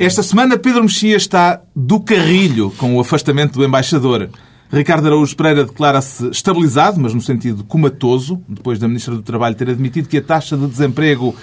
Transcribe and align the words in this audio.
Esta 0.00 0.22
semana, 0.22 0.56
Pedro 0.56 0.82
Mexia 0.82 1.16
está 1.16 1.60
do 1.74 1.98
carrilho 1.98 2.72
com 2.78 2.94
o 2.94 3.00
afastamento 3.00 3.54
do 3.54 3.64
embaixador. 3.64 4.30
Ricardo 4.70 5.08
Araújo 5.08 5.34
Pereira 5.34 5.64
declara-se 5.64 6.28
estabilizado, 6.28 7.00
mas 7.00 7.12
no 7.12 7.20
sentido 7.20 7.64
comatoso, 7.64 8.40
depois 8.48 8.78
da 8.78 8.86
Ministra 8.86 9.16
do 9.16 9.22
Trabalho 9.22 9.56
ter 9.56 9.68
admitido 9.68 10.08
que 10.08 10.18
a 10.18 10.22
taxa 10.22 10.56
de 10.56 10.68
desemprego 10.68 11.34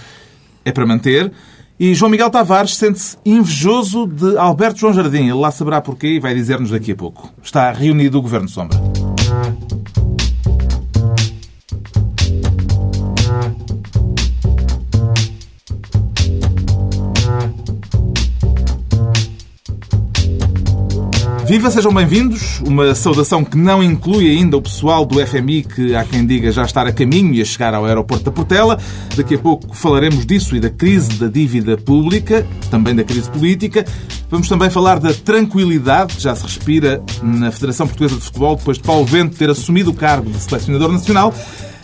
é 0.64 0.72
para 0.72 0.86
manter. 0.86 1.34
E 1.78 1.94
João 1.94 2.10
Miguel 2.10 2.30
Tavares 2.30 2.78
sente-se 2.78 3.18
invejoso 3.26 4.08
de 4.08 4.38
Alberto 4.38 4.80
João 4.80 4.94
Jardim. 4.94 5.24
Ele 5.24 5.34
lá 5.34 5.52
saberá 5.52 5.82
porquê 5.82 6.14
e 6.14 6.20
vai 6.22 6.34
dizer-nos 6.34 6.72
daqui 6.72 6.94
a 6.94 6.96
pouco. 6.96 7.34
Está 7.44 7.74
reunido 7.74 8.18
o 8.18 8.22
Governo 8.22 8.48
Sombra. 8.48 8.80
Viva, 21.48 21.70
sejam 21.70 21.94
bem-vindos. 21.94 22.60
Uma 22.62 22.96
saudação 22.96 23.46
que 23.46 23.56
não 23.56 23.84
inclui 23.84 24.32
ainda 24.32 24.58
o 24.58 24.62
pessoal 24.62 25.06
do 25.06 25.24
FMI, 25.24 25.62
que 25.62 25.96
há 25.96 26.04
quem 26.04 26.26
diga 26.26 26.52
já 26.52 26.64
estar 26.64 26.88
a 26.88 26.92
caminho 26.92 27.36
e 27.36 27.42
a 27.42 27.46
chegar 27.46 27.76
ao 27.76 27.86
aeroporto 27.86 28.26
da 28.26 28.32
Portela. 28.32 28.80
Daqui 29.16 29.36
a 29.36 29.38
pouco 29.38 29.76
falaremos 29.76 30.26
disso 30.26 30.56
e 30.56 30.60
da 30.60 30.72
crise 30.72 31.14
da 31.20 31.28
dívida 31.28 31.78
pública, 31.78 32.44
também 32.72 32.96
da 32.96 33.04
crise 33.04 33.30
política. 33.30 33.86
Vamos 34.28 34.50
também 34.50 34.72
falar 34.72 35.00
da 35.00 35.14
tranquilidade 35.14 36.16
que 36.16 36.24
já 36.24 36.34
se 36.34 36.44
respira 36.44 37.04
na 37.22 37.52
Federação 37.52 37.86
Portuguesa 37.86 38.16
de 38.16 38.22
Futebol, 38.22 38.56
depois 38.56 38.78
de 38.78 38.84
Paulo 38.84 39.06
Vento 39.06 39.38
ter 39.38 39.50
assumido 39.50 39.92
o 39.92 39.94
cargo 39.94 40.32
de 40.32 40.40
selecionador 40.40 40.92
nacional. 40.92 41.32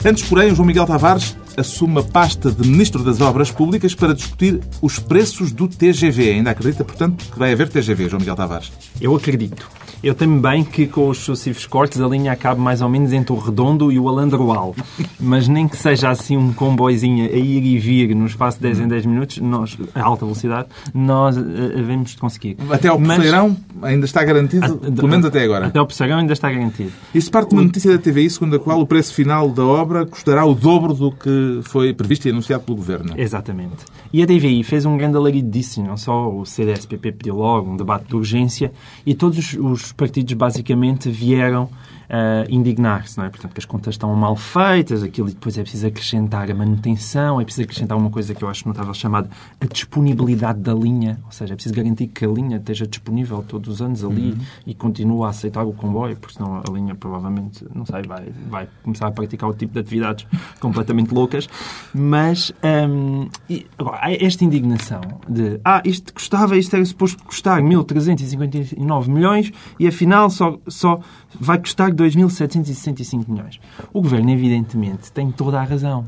Antes, 0.03 0.23
porém, 0.23 0.51
o 0.51 0.55
João 0.55 0.65
Miguel 0.65 0.87
Tavares 0.87 1.35
assume 1.57 1.99
a 1.99 2.03
pasta 2.03 2.51
de 2.51 2.67
Ministro 2.67 3.03
das 3.03 3.21
Obras 3.21 3.51
Públicas 3.51 3.95
para 3.95 4.13
discutir 4.13 4.59
os 4.81 4.99
preços 4.99 5.51
do 5.51 5.67
TGV. 5.67 6.31
Ainda 6.31 6.51
acredita, 6.51 6.83
portanto, 6.83 7.25
que 7.31 7.37
vai 7.37 7.51
haver 7.51 7.69
TGV, 7.69 8.09
João 8.09 8.19
Miguel 8.19 8.35
Tavares? 8.35 8.71
Eu 8.99 9.15
acredito. 9.15 9.69
Eu 10.03 10.15
temo 10.15 10.41
bem 10.41 10.63
que 10.63 10.87
com 10.87 11.09
os 11.09 11.19
sucessivos 11.19 11.67
cortes 11.67 12.01
a 12.01 12.07
linha 12.07 12.31
acabe 12.31 12.59
mais 12.59 12.81
ou 12.81 12.89
menos 12.89 13.13
entre 13.13 13.31
o 13.33 13.37
Redondo 13.37 13.91
e 13.91 13.99
o 13.99 14.09
Alandroal. 14.09 14.75
Mas 15.19 15.47
nem 15.47 15.67
que 15.67 15.77
seja 15.77 16.09
assim 16.09 16.35
um 16.35 16.51
comboizinho 16.51 17.25
a 17.25 17.37
ir 17.37 17.63
e 17.63 17.77
vir 17.77 18.15
no 18.15 18.25
espaço 18.25 18.57
de 18.57 18.63
10 18.63 18.79
em 18.79 18.87
10 18.87 19.05
minutos, 19.05 19.37
nós, 19.37 19.77
a 19.93 20.01
alta 20.01 20.25
velocidade, 20.25 20.69
nós 20.91 21.35
devemos 21.35 22.15
conseguir. 22.15 22.57
Até 22.71 22.87
ao 22.87 22.99
Poceirão 22.99 23.55
ainda 23.83 24.05
está 24.05 24.23
garantido, 24.23 24.65
a, 24.65 24.91
pelo 24.91 25.07
menos 25.07 25.25
até 25.25 25.43
agora. 25.43 25.67
Até 25.67 25.77
ao 25.77 25.85
Poceirão 25.85 26.17
ainda 26.17 26.33
está 26.33 26.49
garantido. 26.49 26.91
Isso 27.13 27.29
parte 27.29 27.49
de 27.49 27.55
uma 27.55 27.63
notícia 27.63 27.91
da 27.91 27.99
TVI, 27.99 28.27
segundo 28.31 28.55
a 28.55 28.59
qual 28.59 28.81
o 28.81 28.87
preço 28.87 29.13
final 29.13 29.49
da 29.49 29.63
obra 29.63 30.07
custará 30.07 30.43
o 30.43 30.55
dobro 30.55 30.95
do 30.95 31.11
que 31.11 31.29
foi 31.63 31.93
previsto 31.93 32.27
e 32.27 32.31
anunciado 32.31 32.63
pelo 32.63 32.77
Governo. 32.77 33.13
Exatamente. 33.17 33.85
E 34.11 34.21
a 34.21 34.27
TVI 34.27 34.63
fez 34.63 34.85
um 34.85 34.97
grande 34.97 35.17
alarido 35.17 35.49
disso, 35.49 35.81
não 35.81 35.97
só 35.97 36.29
o 36.29 36.45
CDSPP 36.45 37.11
pediu 37.11 37.35
logo 37.35 37.71
um 37.71 37.77
debate 37.77 38.07
de 38.07 38.15
urgência 38.15 38.71
e 39.05 39.13
todos 39.13 39.37
os, 39.37 39.53
os 39.53 39.91
partidos 39.91 40.33
basicamente 40.33 41.09
vieram 41.09 41.69
uh, 42.11 42.45
indignar-se, 42.49 43.17
não 43.17 43.25
é? 43.25 43.29
Portanto, 43.29 43.53
que 43.53 43.59
as 43.59 43.65
contas 43.65 43.93
estão 43.95 44.13
mal 44.15 44.35
feitas, 44.35 45.01
aquilo 45.01 45.29
e 45.29 45.31
depois 45.33 45.57
é 45.57 45.61
preciso 45.61 45.87
acrescentar 45.87 46.51
a 46.51 46.53
manutenção, 46.53 47.39
é 47.39 47.45
preciso 47.45 47.63
acrescentar 47.63 47.97
uma 47.97 48.09
coisa 48.09 48.35
que 48.35 48.43
eu 48.43 48.49
acho 48.49 48.67
notável 48.67 48.93
chamada 48.93 49.29
a 49.59 49.65
disponibilidade 49.65 50.59
da 50.59 50.73
linha, 50.73 51.19
ou 51.25 51.31
seja, 51.31 51.53
é 51.53 51.55
preciso 51.55 51.73
garantir 51.73 52.07
que 52.07 52.25
a 52.25 52.27
linha 52.27 52.57
esteja 52.57 52.85
disponível 52.85 53.43
todos 53.47 53.75
os 53.75 53.81
anos 53.81 54.03
ali 54.03 54.31
uhum. 54.31 54.39
e 54.67 54.73
continue 54.73 55.25
a 55.25 55.29
aceitar 55.29 55.63
o 55.63 55.71
comboio, 55.71 56.17
porque 56.17 56.35
senão 56.35 56.61
a 56.67 56.71
linha 56.71 56.93
provavelmente, 56.93 57.65
não 57.73 57.85
sei, 57.85 58.01
vai, 58.03 58.31
vai 58.49 58.67
começar 58.83 59.07
a 59.07 59.11
praticar 59.11 59.49
o 59.49 59.53
tipo 59.53 59.73
de 59.73 59.79
atividades 59.79 60.27
completamente 60.59 61.13
loucas. 61.13 61.47
Mas 61.93 62.51
um, 62.89 63.29
e, 63.49 63.65
agora, 63.77 63.99
esta 64.13 64.43
indignação 64.43 65.01
de 65.29 65.59
ah, 65.63 65.81
isto 65.85 66.13
custava, 66.13 66.57
isto 66.57 66.75
era 66.75 66.83
suposto 66.83 67.23
custar 67.23 67.61
1.359 67.61 69.07
milhões 69.07 69.51
e 69.79 69.87
afinal 69.87 70.29
só, 70.29 70.57
só 70.67 70.99
vai 71.39 71.57
custar 71.57 71.93
2.765 72.01 73.27
milhões. 73.27 73.59
O 73.93 74.01
governo, 74.01 74.29
evidentemente, 74.31 75.11
tem 75.11 75.31
toda 75.31 75.59
a 75.59 75.63
razão. 75.63 76.07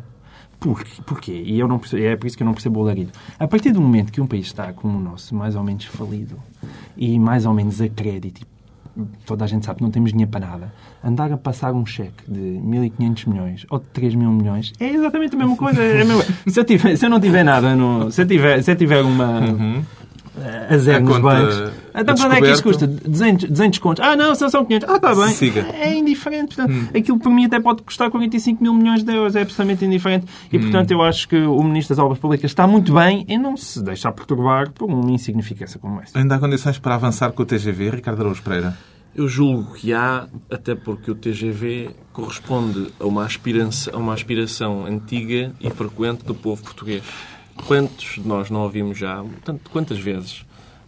Por, 0.59 0.83
porquê? 1.05 1.43
E 1.45 1.59
eu 1.59 1.67
não 1.67 1.77
percebo, 1.77 2.03
é 2.03 2.15
por 2.15 2.27
isso 2.27 2.37
que 2.37 2.43
eu 2.43 2.45
não 2.45 2.53
percebo 2.53 2.79
o 2.79 2.83
alarido. 2.83 3.11
A 3.37 3.47
partir 3.47 3.71
do 3.71 3.81
momento 3.81 4.11
que 4.11 4.21
um 4.21 4.27
país 4.27 4.45
está 4.45 4.71
como 4.71 4.97
o 4.97 5.01
nosso, 5.01 5.35
mais 5.35 5.55
ou 5.55 5.63
menos 5.63 5.85
falido, 5.85 6.37
e 6.95 7.19
mais 7.19 7.45
ou 7.45 7.53
menos 7.53 7.81
a 7.81 7.89
crédito, 7.89 8.45
toda 9.25 9.43
a 9.43 9.47
gente 9.47 9.65
sabe 9.65 9.79
que 9.79 9.83
não 9.83 9.91
temos 9.91 10.11
dinheiro 10.11 10.31
para 10.31 10.47
nada, 10.47 10.73
andar 11.03 11.31
a 11.33 11.37
passar 11.37 11.73
um 11.73 11.85
cheque 11.85 12.23
de 12.29 12.39
1.500 12.39 13.27
milhões 13.27 13.65
ou 13.69 13.79
de 13.79 13.85
3 13.87 14.15
mil 14.15 14.31
milhões 14.31 14.71
é 14.79 14.89
exatamente 14.89 15.35
a 15.35 15.37
mesma 15.39 15.57
coisa. 15.57 15.81
É 15.81 16.01
a 16.01 16.05
mesma... 16.05 16.23
se, 16.47 16.59
eu 16.59 16.63
tiver, 16.63 16.95
se 16.95 17.05
eu 17.05 17.09
não 17.09 17.19
tiver 17.19 17.43
nada, 17.43 17.75
no... 17.75 18.09
se, 18.09 18.21
eu 18.21 18.27
tiver, 18.27 18.61
se 18.61 18.71
eu 18.71 18.75
tiver 18.75 19.01
uma... 19.01 19.39
Uhum 19.41 19.83
a 20.69 20.77
zero 20.77 20.97
a 20.97 21.01
nos 21.01 21.19
bancos. 21.19 21.71
Então 21.95 22.15
quando 22.15 22.33
é 22.33 22.41
que 22.41 22.51
isso 22.51 22.63
custa? 22.63 22.87
200, 22.87 23.49
200 23.49 23.79
contos. 23.79 24.03
Ah, 24.03 24.15
não, 24.15 24.33
só 24.35 24.49
são 24.49 24.65
500. 24.65 24.89
Ah, 24.89 24.95
está 24.95 25.15
bem. 25.15 25.29
Siga. 25.29 25.67
É 25.73 25.93
indiferente. 25.93 26.55
Portanto, 26.55 26.73
hum. 26.73 26.87
Aquilo 26.97 27.19
por 27.19 27.31
mim 27.31 27.45
até 27.45 27.59
pode 27.59 27.83
custar 27.83 28.09
45 28.09 28.63
mil 28.63 28.73
milhões 28.73 29.03
de 29.03 29.13
euros. 29.13 29.35
É 29.35 29.41
absolutamente 29.41 29.85
indiferente. 29.85 30.25
E, 30.51 30.57
hum. 30.57 30.61
portanto, 30.61 30.91
eu 30.91 31.01
acho 31.01 31.27
que 31.27 31.37
o 31.37 31.63
Ministro 31.63 31.95
das 31.95 32.03
Obras 32.03 32.19
Públicas 32.19 32.49
está 32.49 32.65
muito 32.65 32.93
bem 32.93 33.25
em 33.27 33.37
não 33.37 33.55
se 33.55 33.81
deixar 33.83 34.11
perturbar 34.11 34.71
por 34.71 34.89
uma 34.89 35.11
insignificância 35.11 35.79
como 35.79 36.01
essa. 36.01 36.17
Ainda 36.17 36.35
há 36.35 36.39
condições 36.39 36.79
para 36.79 36.95
avançar 36.95 37.31
com 37.31 37.43
o 37.43 37.45
TGV, 37.45 37.91
Ricardo 37.91 38.21
Araújo 38.21 38.41
Pereira? 38.41 38.75
Eu 39.15 39.27
julgo 39.27 39.75
que 39.75 39.93
há, 39.93 40.27
até 40.49 40.73
porque 40.73 41.11
o 41.11 41.15
TGV 41.15 41.91
corresponde 42.11 42.87
a 42.99 43.05
uma 43.05 43.23
aspiração, 43.23 43.93
a 43.93 43.97
uma 43.97 44.13
aspiração 44.13 44.87
antiga 44.87 45.51
e 45.61 45.69
frequente 45.69 46.25
do 46.25 46.33
povo 46.33 46.63
português. 46.63 47.03
Quantos 47.67 48.15
de 48.15 48.27
nós 48.27 48.49
não 48.49 48.61
ouvimos 48.61 48.97
já, 48.97 49.23
tanto, 49.43 49.69
quantas 49.69 49.99
vezes, 49.99 50.43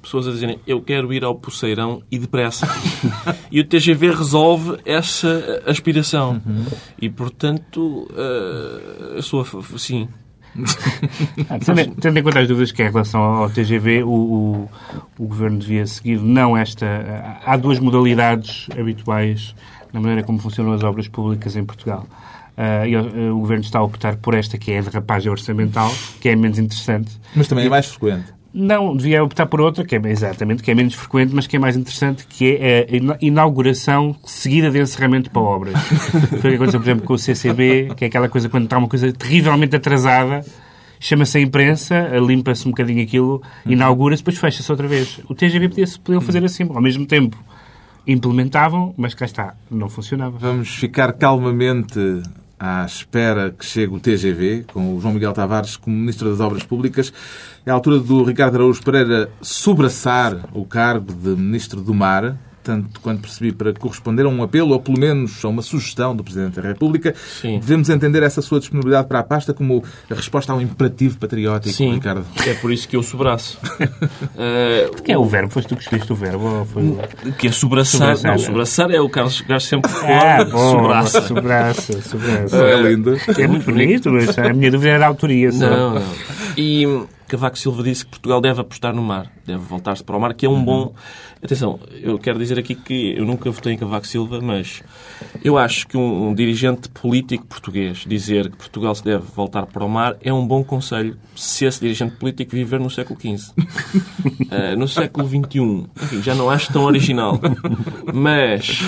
pessoas 0.06 0.28
a 0.28 0.32
dizerem 0.32 0.60
eu 0.66 0.82
quero 0.82 1.14
ir 1.14 1.24
ao 1.24 1.36
Poceirão 1.36 2.02
e 2.10 2.18
depressa. 2.18 2.68
e 3.52 3.60
o 3.60 3.64
TGV 3.66 4.12
resolve 4.12 4.78
essa 4.86 5.64
aspiração. 5.66 6.42
Uhum. 6.46 6.66
E, 7.02 7.10
portanto, 7.10 8.08
uh, 8.12 9.18
a 9.18 9.22
sua... 9.22 9.46
Sim. 9.78 10.08
tendo, 12.00 12.18
em 12.18 12.24
conta 12.24 12.40
as 12.40 12.48
dúvidas 12.48 12.72
que 12.72 12.82
é 12.82 12.88
em 12.88 12.92
relação 12.92 13.22
ao 13.22 13.50
TGV, 13.50 14.04
o, 14.04 14.10
o, 14.10 14.70
o, 15.20 15.28
Governo 15.28 15.60
devia 15.60 15.86
seguir 15.86 16.20
não 16.20 16.56
esta... 16.56 17.42
Há 17.46 17.58
duas 17.58 17.80
modalidades 17.80 18.68
habituais 18.72 19.54
na 19.92 20.00
maneira 20.00 20.24
como 20.24 20.40
funcionam 20.40 20.74
as 20.74 20.84
obras 20.84 21.08
públicas 21.08 21.56
em 21.56 21.66
Portugal. 21.66 22.06
Uh, 22.58 22.86
e, 22.86 22.96
uh, 22.96 23.36
o 23.36 23.40
Governo 23.40 23.64
está 23.64 23.80
a 23.80 23.84
optar 23.84 24.16
por 24.16 24.34
esta, 24.34 24.58
que 24.58 24.72
é 24.72 24.80
a 24.80 24.82
derrapagem 24.82 25.30
orçamental, 25.30 25.92
que 26.22 26.30
é 26.30 26.36
menos 26.36 26.58
interessante. 26.58 27.20
Mas 27.36 27.48
também 27.48 27.66
é 27.66 27.70
mais 27.70 27.88
frequente. 27.88 28.35
Não, 28.58 28.96
devia 28.96 29.22
optar 29.22 29.48
por 29.48 29.60
outra, 29.60 29.84
que 29.84 29.98
é 29.98 30.02
exatamente, 30.06 30.64
que 30.64 30.72
é 30.72 30.74
menos 30.74 30.94
frequente, 30.94 31.36
mas 31.36 31.46
que 31.46 31.58
é 31.58 31.60
mais 31.60 31.76
interessante, 31.76 32.26
que 32.26 32.56
é 32.56 32.88
a 32.90 33.18
inauguração 33.20 34.16
seguida 34.24 34.72
de 34.72 34.80
encerramento 34.80 35.30
para 35.30 35.42
obras. 35.42 35.76
Foi 36.40 36.52
o 36.52 36.54
que 36.54 36.56
aconteceu, 36.56 36.80
por 36.80 36.86
exemplo, 36.86 37.06
com 37.06 37.14
o 37.16 37.18
CCB, 37.18 37.92
que 37.98 38.06
é 38.06 38.08
aquela 38.08 38.30
coisa 38.30 38.48
quando 38.48 38.64
está 38.64 38.78
uma 38.78 38.88
coisa 38.88 39.12
terrivelmente 39.12 39.76
atrasada, 39.76 40.40
chama-se 41.02 41.38
a 41.38 41.42
imprensa, 41.42 42.08
limpa-se 42.18 42.66
um 42.66 42.72
bocadinho 42.72 43.04
aquilo, 43.04 43.44
inaugura-se, 43.66 44.24
depois 44.24 44.38
fecha-se 44.38 44.72
outra 44.72 44.88
vez. 44.88 45.20
O 45.28 45.36
TGV 45.36 45.68
podia, 45.68 45.86
podiam 46.02 46.22
fazer 46.22 46.46
assim, 46.46 46.64
ao 46.64 46.82
mesmo 46.82 47.06
tempo 47.06 47.38
implementavam, 48.08 48.94
mas 48.96 49.14
cá 49.14 49.26
está, 49.26 49.54
não 49.70 49.90
funcionava. 49.90 50.38
Vamos 50.38 50.70
ficar 50.70 51.12
calmamente 51.12 52.00
à 52.60 52.86
espera 52.86 53.52
que 53.52 53.66
chegue 53.66 53.94
o 53.94 54.00
TGV, 54.00 54.66
com 54.72 54.96
o 54.96 55.02
João 55.02 55.14
Miguel 55.14 55.34
Tavares 55.34 55.76
como 55.76 55.96
Ministro 55.96 56.30
das 56.30 56.40
Obras 56.40 56.64
Públicas. 56.64 57.12
É 57.66 57.72
a 57.72 57.74
altura 57.74 58.00
do 58.00 58.24
Ricardo 58.24 58.56
Araújo 58.56 58.84
Pereira 58.84 59.30
sobraçar 59.42 60.50
o 60.54 60.66
cargo 60.66 61.14
de 61.14 61.30
Ministro 61.30 61.82
do 61.82 61.94
Mar, 61.94 62.38
tanto 62.66 63.00
quanto 63.00 63.22
percebi, 63.22 63.52
para 63.52 63.72
corresponder 63.74 64.26
a 64.26 64.30
um 64.30 64.42
apelo, 64.42 64.72
ou 64.72 64.80
pelo 64.80 65.00
menos 65.00 65.46
a 65.46 65.48
uma 65.48 65.62
sugestão 65.62 66.16
do 66.16 66.24
Presidente 66.24 66.60
da 66.60 66.68
República. 66.68 67.14
Sim. 67.16 67.60
Devemos 67.60 67.90
entender 67.90 68.24
essa 68.24 68.42
sua 68.42 68.60
disponibilidade 68.60 69.08
para 69.08 69.20
a 69.20 69.24
pasta 69.24 69.54
como 69.54 69.84
a 70.10 70.14
resposta 70.16 70.52
a 70.52 70.56
um 70.56 70.62
imperativo 70.62 71.18
patriótico, 71.18 71.74
Sim. 71.74 71.94
Ricardo. 71.94 72.26
É 72.46 72.56
por 72.56 72.72
isso 72.72 72.88
que 72.88 72.96
eu 72.96 73.04
sobraço. 73.04 73.60
uh, 73.80 75.02
que 75.04 75.12
é 75.12 75.18
o 75.18 75.26
verbo? 75.26 75.52
Foste 75.52 75.70
tu 75.70 75.76
que 75.76 75.84
escolheste 75.84 76.12
o 76.12 76.16
verbo? 76.16 76.66
Foi... 76.66 76.98
Que 77.38 77.48
é 77.48 77.52
sobraçar. 77.52 78.18
sobraçar. 78.18 78.32
Não, 78.32 78.38
sobraçar 78.40 78.92
é 78.92 79.00
o 79.00 79.10
Carlos 79.10 79.42
Gás 79.42 79.64
sempre 79.64 79.92
ah, 80.04 80.44
bom, 80.44 80.72
sobraça. 80.72 81.22
Sobraça, 81.22 82.02
sobraça. 82.02 82.58
É 82.58 82.82
lindo. 82.82 83.16
É 83.38 83.48
muito 83.48 83.66
bonito, 83.66 84.12
mas 84.12 84.38
a 84.38 84.54
minha 84.54 84.72
dúvida 84.72 84.92
era 84.92 85.06
a 85.06 85.08
autoria. 85.08 85.52
Só. 85.52 85.70
Não, 85.70 85.96
não. 85.96 86.04
E 86.58 87.06
Cavaco 87.28 87.58
Silva 87.58 87.84
disse 87.84 88.06
que 88.06 88.12
Portugal 88.12 88.40
deve 88.40 88.62
apostar 88.62 88.94
no 88.94 89.02
mar, 89.02 89.32
deve 89.46 89.64
voltar-se 89.64 90.04
para 90.04 90.16
o 90.16 90.20
mar, 90.20 90.34
que 90.34 90.46
é 90.46 90.50
um 90.50 90.54
uhum. 90.54 90.66
bom. 90.66 90.94
Atenção, 91.44 91.80
eu 92.02 92.18
quero 92.18 92.40
dizer 92.40 92.58
aqui 92.58 92.76
que 92.76 93.16
eu 93.18 93.26
nunca 93.26 93.50
votei 93.52 93.74
em 93.74 93.78
Cavaco 93.78 94.08
Silva, 94.08 94.40
mas 94.42 94.82
eu 95.44 95.58
acho 95.58 95.88
que 95.88 95.98
um, 95.98 96.30
um, 96.30 96.34
dirigente 96.36 96.90
político 96.90 97.46
português 97.46 98.04
dizer 98.08 98.50
que 98.50 98.58
Portugal 98.58 98.94
se 98.96 99.04
deve 99.04 99.24
voltar 99.36 99.66
para 99.66 99.84
o 99.84 99.90
mar 99.90 100.16
é 100.22 100.34
um 100.34 100.46
bom 100.46 100.64
conselho 100.64 101.18
se 101.36 101.66
esse 101.66 101.80
dirigente 101.80 102.16
político 102.16 102.52
viver 102.52 102.80
no 102.80 102.90
século 102.90 103.20
XV. 103.20 103.52
uh, 103.52 104.48
eh, 104.52 104.76
no 104.76 104.88
século 104.88 105.28
XXI, 105.28 105.88
enfim, 106.04 106.22
já 106.22 106.34
não 106.34 106.50
acho 106.50 106.72
tão 106.72 106.84
original. 106.86 107.40
Mas 108.14 108.82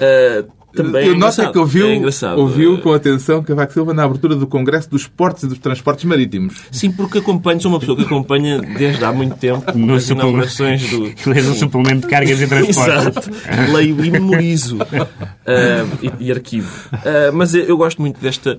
uh, 0.00 0.57
Também 0.74 1.06
é 1.06 1.08
Eu 1.08 1.18
noto 1.18 1.40
é 1.40 1.50
que 1.50 1.58
ouviu, 1.58 1.88
É 1.88 2.34
ouviu 2.36 2.78
com 2.78 2.92
atenção 2.92 3.42
Cavaco 3.42 3.72
Silva 3.72 3.94
na 3.94 4.04
abertura 4.04 4.36
do 4.36 4.46
Congresso 4.46 4.90
dos 4.90 5.06
Portos 5.06 5.44
e 5.44 5.46
dos 5.46 5.58
Transportes 5.58 6.04
Marítimos. 6.04 6.62
Sim, 6.70 6.92
porque 6.92 7.18
acompanho, 7.18 7.60
sou 7.60 7.70
uma 7.70 7.80
pessoa 7.80 7.96
que 7.96 8.04
acompanha 8.04 8.60
desde 8.60 9.04
há 9.04 9.12
muito 9.12 9.36
tempo 9.36 9.64
No 9.74 9.94
as 9.94 10.08
inaugurações 10.08 10.90
do... 10.90 11.10
Tu 11.14 11.32
és 11.32 11.48
um 11.48 11.54
suplemento 11.54 12.02
de 12.02 12.06
cargas 12.06 12.40
e 12.40 12.46
transportes. 12.46 13.28
Exato. 13.28 13.30
Leio 13.72 14.04
e 14.04 14.10
memorizo. 14.10 14.78
Ah, 14.80 15.86
e, 16.02 16.26
e 16.26 16.30
arquivo. 16.30 16.88
Ah, 16.92 17.32
mas 17.32 17.54
eu, 17.54 17.64
eu 17.64 17.76
gosto 17.76 18.00
muito 18.00 18.20
desta... 18.20 18.58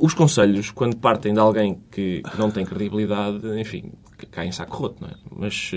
Os 0.00 0.14
conselhos, 0.14 0.70
quando 0.70 0.96
partem 0.96 1.34
de 1.34 1.40
alguém 1.40 1.78
que, 1.90 2.22
que 2.22 2.38
não 2.38 2.50
tem 2.50 2.64
credibilidade, 2.64 3.46
enfim, 3.60 3.92
que 4.20 4.26
cai 4.26 4.46
em 4.46 4.52
saco 4.52 4.76
roto, 4.76 4.96
não 5.00 5.08
é? 5.08 5.12
Mas, 5.36 5.70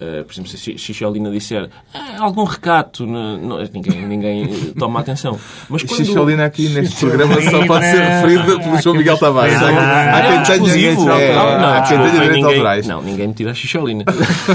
ah, 0.00 0.24
por 0.24 0.32
exemplo, 0.32 0.50
se 0.50 0.72
a 0.72 0.78
Xixolina 0.78 1.30
disser 1.30 1.68
"Ah, 1.92 2.16
algum 2.20 2.44
recato, 2.44 3.06
não, 3.06 3.38
não- 3.38 3.58
ninguém, 3.72 4.06
ninguém 4.06 4.44
eh, 4.44 4.72
toma 4.78 5.00
atenção. 5.00 5.38
Mas 5.68 5.82
quando... 5.82 6.04
Xixolina 6.04 6.44
aqui 6.44 6.68
neste 6.70 6.96
programa 7.00 7.34
só 7.42 7.66
pode 7.66 7.84
ser 7.84 7.96
Xixolina. 7.96 8.20
referida 8.20 8.58
pelo 8.64 8.82
João 8.82 8.96
Miguel 8.96 9.18
Tavares. 9.18 9.54
Há 9.62 9.70
É 9.70 10.22
quem 10.22 10.42
tenha 10.42 10.52
exclusivo. 10.90 11.10
é, 11.10 11.36
há 11.36 11.82
quem 11.86 11.98
tenha 11.98 12.10
direito 12.10 12.32
ninguém, 12.32 12.44
autorais. 12.54 12.86
não, 12.86 13.02
ninguém 13.02 13.28
me 13.28 13.34
tira 13.34 13.50
a 13.50 13.54
Xixolina. 13.54 14.04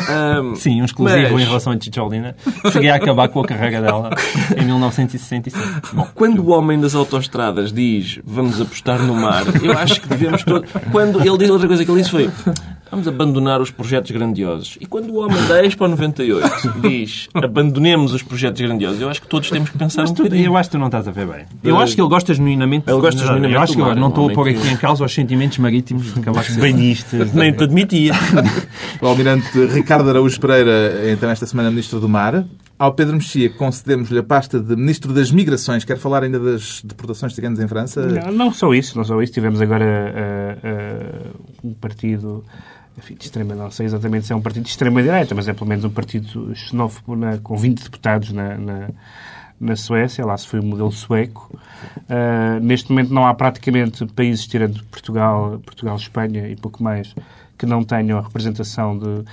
Ah, 0.09 0.41
Sim, 0.55 0.81
um 0.81 0.85
exclusivo 0.85 1.33
Mas- 1.33 1.41
em 1.41 1.45
relação 1.45 1.73
a 1.73 1.79
Chicholina. 1.79 2.35
Seria 2.71 2.95
acabar 2.95 3.27
com 3.29 3.41
a 3.41 3.45
carreira 3.45 3.81
dela 3.81 4.09
em 4.57 4.65
1965. 4.65 5.95
Bom, 5.95 6.07
Quando 6.15 6.39
o 6.43 6.49
homem 6.51 6.79
das 6.79 6.95
autoestradas 6.95 7.71
diz 7.71 8.19
vamos 8.23 8.59
apostar 8.61 9.01
no 9.01 9.13
mar, 9.15 9.43
eu 9.63 9.73
acho 9.77 10.01
que 10.01 10.07
devemos 10.07 10.43
todos. 10.43 10.69
Quando 10.91 11.19
ele 11.21 11.37
diz 11.37 11.49
outra 11.49 11.67
coisa 11.67 11.83
que 11.85 11.91
ele 11.91 11.99
disse 11.99 12.11
foi 12.11 12.29
vamos 12.91 13.07
abandonar 13.07 13.61
os 13.61 13.71
projetos 13.71 14.11
grandiosos. 14.11 14.77
E 14.79 14.85
quando 14.85 15.11
o 15.11 15.17
homem 15.17 15.37
da 15.47 15.63
Expo 15.65 15.87
98 15.87 16.79
diz 16.81 17.27
abandonemos 17.33 18.13
os 18.13 18.21
projetos 18.23 18.61
grandiosos, 18.61 18.99
eu 19.01 19.09
acho 19.09 19.21
que 19.21 19.27
todos 19.27 19.49
temos 19.49 19.69
que 19.69 19.77
pensar 19.77 20.01
Mas 20.01 20.11
um 20.11 20.13
tu, 20.15 20.23
bocadinho. 20.23 20.45
eu 20.47 20.57
acho 20.57 20.69
que 20.69 20.75
tu 20.75 20.79
não 20.79 20.87
estás 20.87 21.07
a 21.07 21.11
ver 21.11 21.27
bem. 21.27 21.45
Eu 21.63 21.77
acho 21.79 21.95
que 21.95 22.01
ele 22.01 22.09
gosta 22.09 22.33
genuinamente. 22.33 22.89
Ele 22.89 22.99
gosta 23.01 23.19
Não, 23.19 23.27
genuinamente 23.27 23.55
Eu 23.55 23.61
acho 23.61 23.73
que 23.73 23.81
eu 23.81 23.95
não 23.95 24.07
é 24.07 24.09
estou 24.09 24.29
a 24.29 24.33
pôr 24.33 24.43
que- 24.45 24.57
aqui 24.57 24.67
em 24.69 24.77
causa 24.77 25.03
os 25.05 25.13
sentimentos 25.13 25.57
marítimos 25.57 26.13
de 26.13 26.19
Cavaco 26.21 26.45
Silva. 26.45 26.61
Banhistas. 26.61 27.33
Nem 27.33 27.53
te 27.53 27.63
admitia. 27.63 28.13
O 29.01 29.07
almirante 29.07 29.65
Ricardo 29.67 30.09
Araújo 30.09 30.39
Pereira, 30.39 31.11
então 31.11 31.29
esta 31.29 31.45
semana 31.45 31.69
Ministro 31.69 31.99
do 31.99 32.09
Mar. 32.09 32.45
Ao 32.77 32.93
Pedro 32.93 33.15
Mexia 33.15 33.49
concedemos-lhe 33.49 34.19
a 34.19 34.23
pasta 34.23 34.57
de 34.57 34.73
Ministro 34.73 35.11
das 35.13 35.31
Migrações. 35.31 35.83
Quer 35.83 35.97
falar 35.97 36.23
ainda 36.23 36.39
das 36.39 36.81
deportações 36.81 37.35
ciganas 37.35 37.59
em 37.59 37.67
França? 37.67 38.05
Não, 38.07 38.31
não 38.31 38.53
só 38.53 38.73
isso, 38.73 38.97
não 38.97 39.03
só 39.03 39.21
isso. 39.21 39.33
Tivemos 39.33 39.59
agora 39.61 40.13
ah, 40.15 40.57
ah, 40.63 41.29
um 41.61 41.73
partido 41.73 42.41
enfim, 42.99 43.15
de 43.15 43.23
extrema, 43.25 43.55
não 43.55 43.71
sei 43.71 43.85
exatamente 43.87 44.27
se 44.27 44.33
é 44.33 44.35
um 44.35 44.41
partido 44.41 44.63
de 44.63 44.69
extrema-direita, 44.69 45.33
mas 45.33 45.47
é 45.47 45.53
pelo 45.53 45.67
menos 45.67 45.83
um 45.85 45.89
partido 45.89 46.53
xenófobo 46.55 47.15
na- 47.15 47.37
com 47.39 47.57
20 47.57 47.83
deputados 47.83 48.31
na, 48.31 48.57
na, 48.57 48.89
na 49.59 49.75
Suécia, 49.75 50.25
lá 50.25 50.37
se 50.37 50.47
foi 50.47 50.59
o 50.59 50.63
modelo 50.63 50.91
sueco. 50.91 51.59
Ah, 52.07 52.59
neste 52.61 52.91
momento 52.91 53.13
não 53.13 53.25
há 53.25 53.33
praticamente 53.33 54.05
países, 54.07 54.45
tirando 54.45 54.83
Portugal, 54.85 55.59
Portugal, 55.65 55.95
Espanha 55.95 56.47
e 56.47 56.55
pouco 56.55 56.83
mais, 56.83 57.15
que 57.57 57.65
não 57.65 57.83
tenham 57.83 58.17
a 58.19 58.21
representação 58.21 58.97
de, 58.97 59.23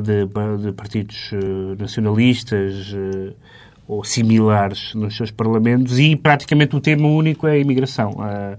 de, 0.00 0.26
de 0.62 0.72
partidos 0.72 1.30
eh, 1.34 1.76
nacionalistas 1.78 2.94
eh, 2.94 3.32
ou 3.86 4.02
similares 4.02 4.94
nos 4.94 5.14
seus 5.14 5.30
parlamentos 5.30 5.98
e 5.98 6.16
praticamente 6.16 6.74
o 6.74 6.80
tema 6.80 7.06
único 7.06 7.46
é 7.46 7.52
a 7.52 7.58
imigração. 7.58 8.16
Ah, 8.18 8.56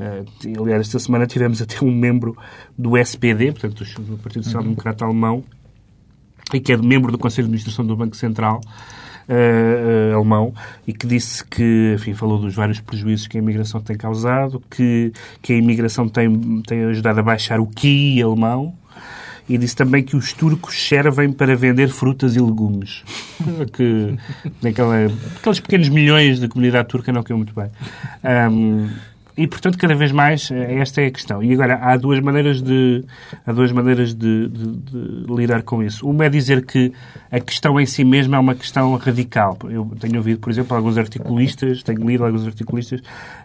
ah, 0.00 0.24
aliás, 0.60 0.82
esta 0.82 0.98
semana 0.98 1.26
tivemos 1.26 1.60
até 1.60 1.84
um 1.84 1.90
membro 1.90 2.36
do 2.76 2.96
SPD, 2.96 3.52
portanto, 3.52 3.84
do 4.00 4.18
Partido 4.18 4.44
Social 4.44 4.62
Democrata 4.62 5.04
Alemão, 5.04 5.44
e 6.52 6.60
que 6.60 6.72
é 6.72 6.76
membro 6.76 7.12
do 7.12 7.18
Conselho 7.18 7.46
de 7.46 7.50
Administração 7.50 7.86
do 7.86 7.96
Banco 7.96 8.16
Central 8.16 8.60
eh, 9.28 10.10
eh, 10.10 10.14
alemão 10.14 10.52
e 10.84 10.92
que 10.92 11.06
disse 11.06 11.44
que, 11.44 11.92
enfim, 11.94 12.14
falou 12.14 12.36
dos 12.36 12.52
vários 12.52 12.80
prejuízos 12.80 13.28
que 13.28 13.38
a 13.38 13.40
imigração 13.40 13.80
tem 13.80 13.96
causado, 13.96 14.60
que, 14.68 15.12
que 15.40 15.52
a 15.52 15.56
imigração 15.56 16.08
tem, 16.08 16.62
tem 16.62 16.84
ajudado 16.86 17.20
a 17.20 17.22
baixar 17.22 17.60
o 17.60 17.66
QI 17.66 18.20
alemão 18.20 18.74
e 19.48 19.56
disse 19.56 19.76
também 19.76 20.02
que 20.02 20.16
os 20.16 20.32
turcos 20.32 20.74
servem 20.88 21.30
para 21.30 21.54
vender 21.54 21.90
frutas 21.90 22.34
e 22.34 22.40
legumes. 22.40 23.04
que 23.72 24.16
naquela, 24.60 25.06
aqueles 25.36 25.60
pequenos 25.60 25.88
milhões 25.88 26.40
da 26.40 26.48
comunidade 26.48 26.88
turca 26.88 27.12
não 27.12 27.22
caiu 27.22 27.36
muito 27.36 27.54
bem. 27.54 27.70
Ahm, 28.24 28.88
e, 29.42 29.46
portanto, 29.46 29.78
cada 29.78 29.94
vez 29.94 30.12
mais, 30.12 30.50
eh, 30.50 30.74
esta 30.80 31.00
é 31.02 31.06
a 31.06 31.10
questão. 31.10 31.42
E 31.42 31.52
agora, 31.52 31.78
há 31.82 31.96
duas 31.96 32.20
maneiras 32.20 32.60
de, 32.62 33.04
há 33.46 33.52
duas 33.52 33.72
maneiras 33.72 34.14
de, 34.14 34.48
de- 34.48 34.76
de 34.76 35.34
lidar 35.34 35.62
com 35.62 35.82
isso. 35.82 36.06
Uma 36.08 36.26
é 36.26 36.28
dizer 36.28 36.64
que 36.64 36.92
a 37.30 37.40
questão 37.40 37.80
em 37.80 37.86
si 37.86 38.04
mesma 38.04 38.36
é 38.36 38.40
uma 38.40 38.54
questão 38.54 38.94
radical. 38.96 39.56
Eu 39.68 39.90
tenho 39.98 40.16
ouvido, 40.18 40.40
por 40.40 40.50
exemplo, 40.50 40.76
alguns 40.76 40.98
articulistas, 40.98 41.82
tenho 41.82 42.06
lido 42.06 42.24
alguns 42.24 42.46
articulistas 42.46 43.00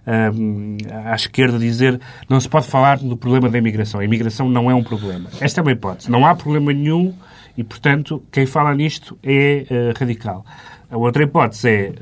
ahm, 0.06 0.78
à 1.06 1.16
esquerda 1.16 1.58
dizer 1.58 2.00
não 2.30 2.40
se 2.40 2.50
pode 2.50 2.68
falar 2.68 2.98
do 3.00 3.16
problema 3.18 3.50
da 3.50 3.58
imigração. 3.58 4.00
A 4.02 4.06
imigração 4.06 4.50
não 4.50 4.70
é 4.70 4.76
um 4.76 4.84
problema. 4.84 5.30
Esta 5.40 5.62
é 5.62 5.64
uma 5.64 5.72
hipótese. 5.72 6.10
Não 6.12 6.26
há 6.26 6.36
problema 6.36 6.72
nenhum 6.74 7.14
e, 7.58 7.64
portanto, 7.64 8.22
quem 8.32 8.46
fala 8.46 8.74
nisto 8.76 9.18
é 9.24 9.66
eh, 9.70 9.94
radical. 9.98 10.46
A 10.96 10.98
outra 10.98 11.24
hipótese 11.26 11.68
é 11.68 11.74
eh, 11.74 11.94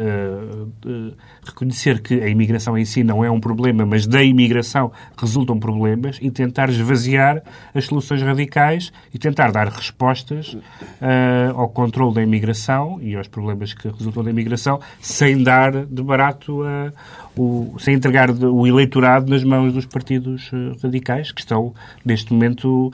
eh, 0.85 1.11
reconhecer 1.43 1.99
que 1.99 2.13
a 2.21 2.27
imigração 2.27 2.77
em 2.77 2.85
si 2.85 3.03
não 3.03 3.25
é 3.25 3.31
um 3.31 3.39
problema, 3.39 3.83
mas 3.87 4.05
da 4.05 4.21
imigração 4.21 4.91
resultam 5.17 5.59
problemas 5.59 6.19
e 6.21 6.29
tentar 6.29 6.69
esvaziar 6.69 7.41
as 7.73 7.85
soluções 7.85 8.21
radicais 8.21 8.93
e 9.11 9.17
tentar 9.17 9.51
dar 9.51 9.67
respostas 9.67 10.55
eh, 11.01 11.51
ao 11.55 11.69
controle 11.69 12.13
da 12.13 12.21
imigração 12.21 12.99
e 13.01 13.15
aos 13.15 13.27
problemas 13.27 13.73
que 13.73 13.87
resultam 13.87 14.23
da 14.23 14.29
imigração 14.29 14.79
sem 15.01 15.41
dar 15.41 15.71
de 15.87 16.03
barato 16.03 16.61
a- 16.61 16.91
o, 17.35 17.73
sem 17.79 17.95
entregar 17.95 18.29
o 18.29 18.67
eleitorado 18.67 19.27
nas 19.27 19.43
mãos 19.43 19.73
dos 19.73 19.87
partidos 19.87 20.51
radicais 20.83 21.31
que 21.31 21.41
estão 21.41 21.73
neste 22.05 22.31
momento 22.31 22.93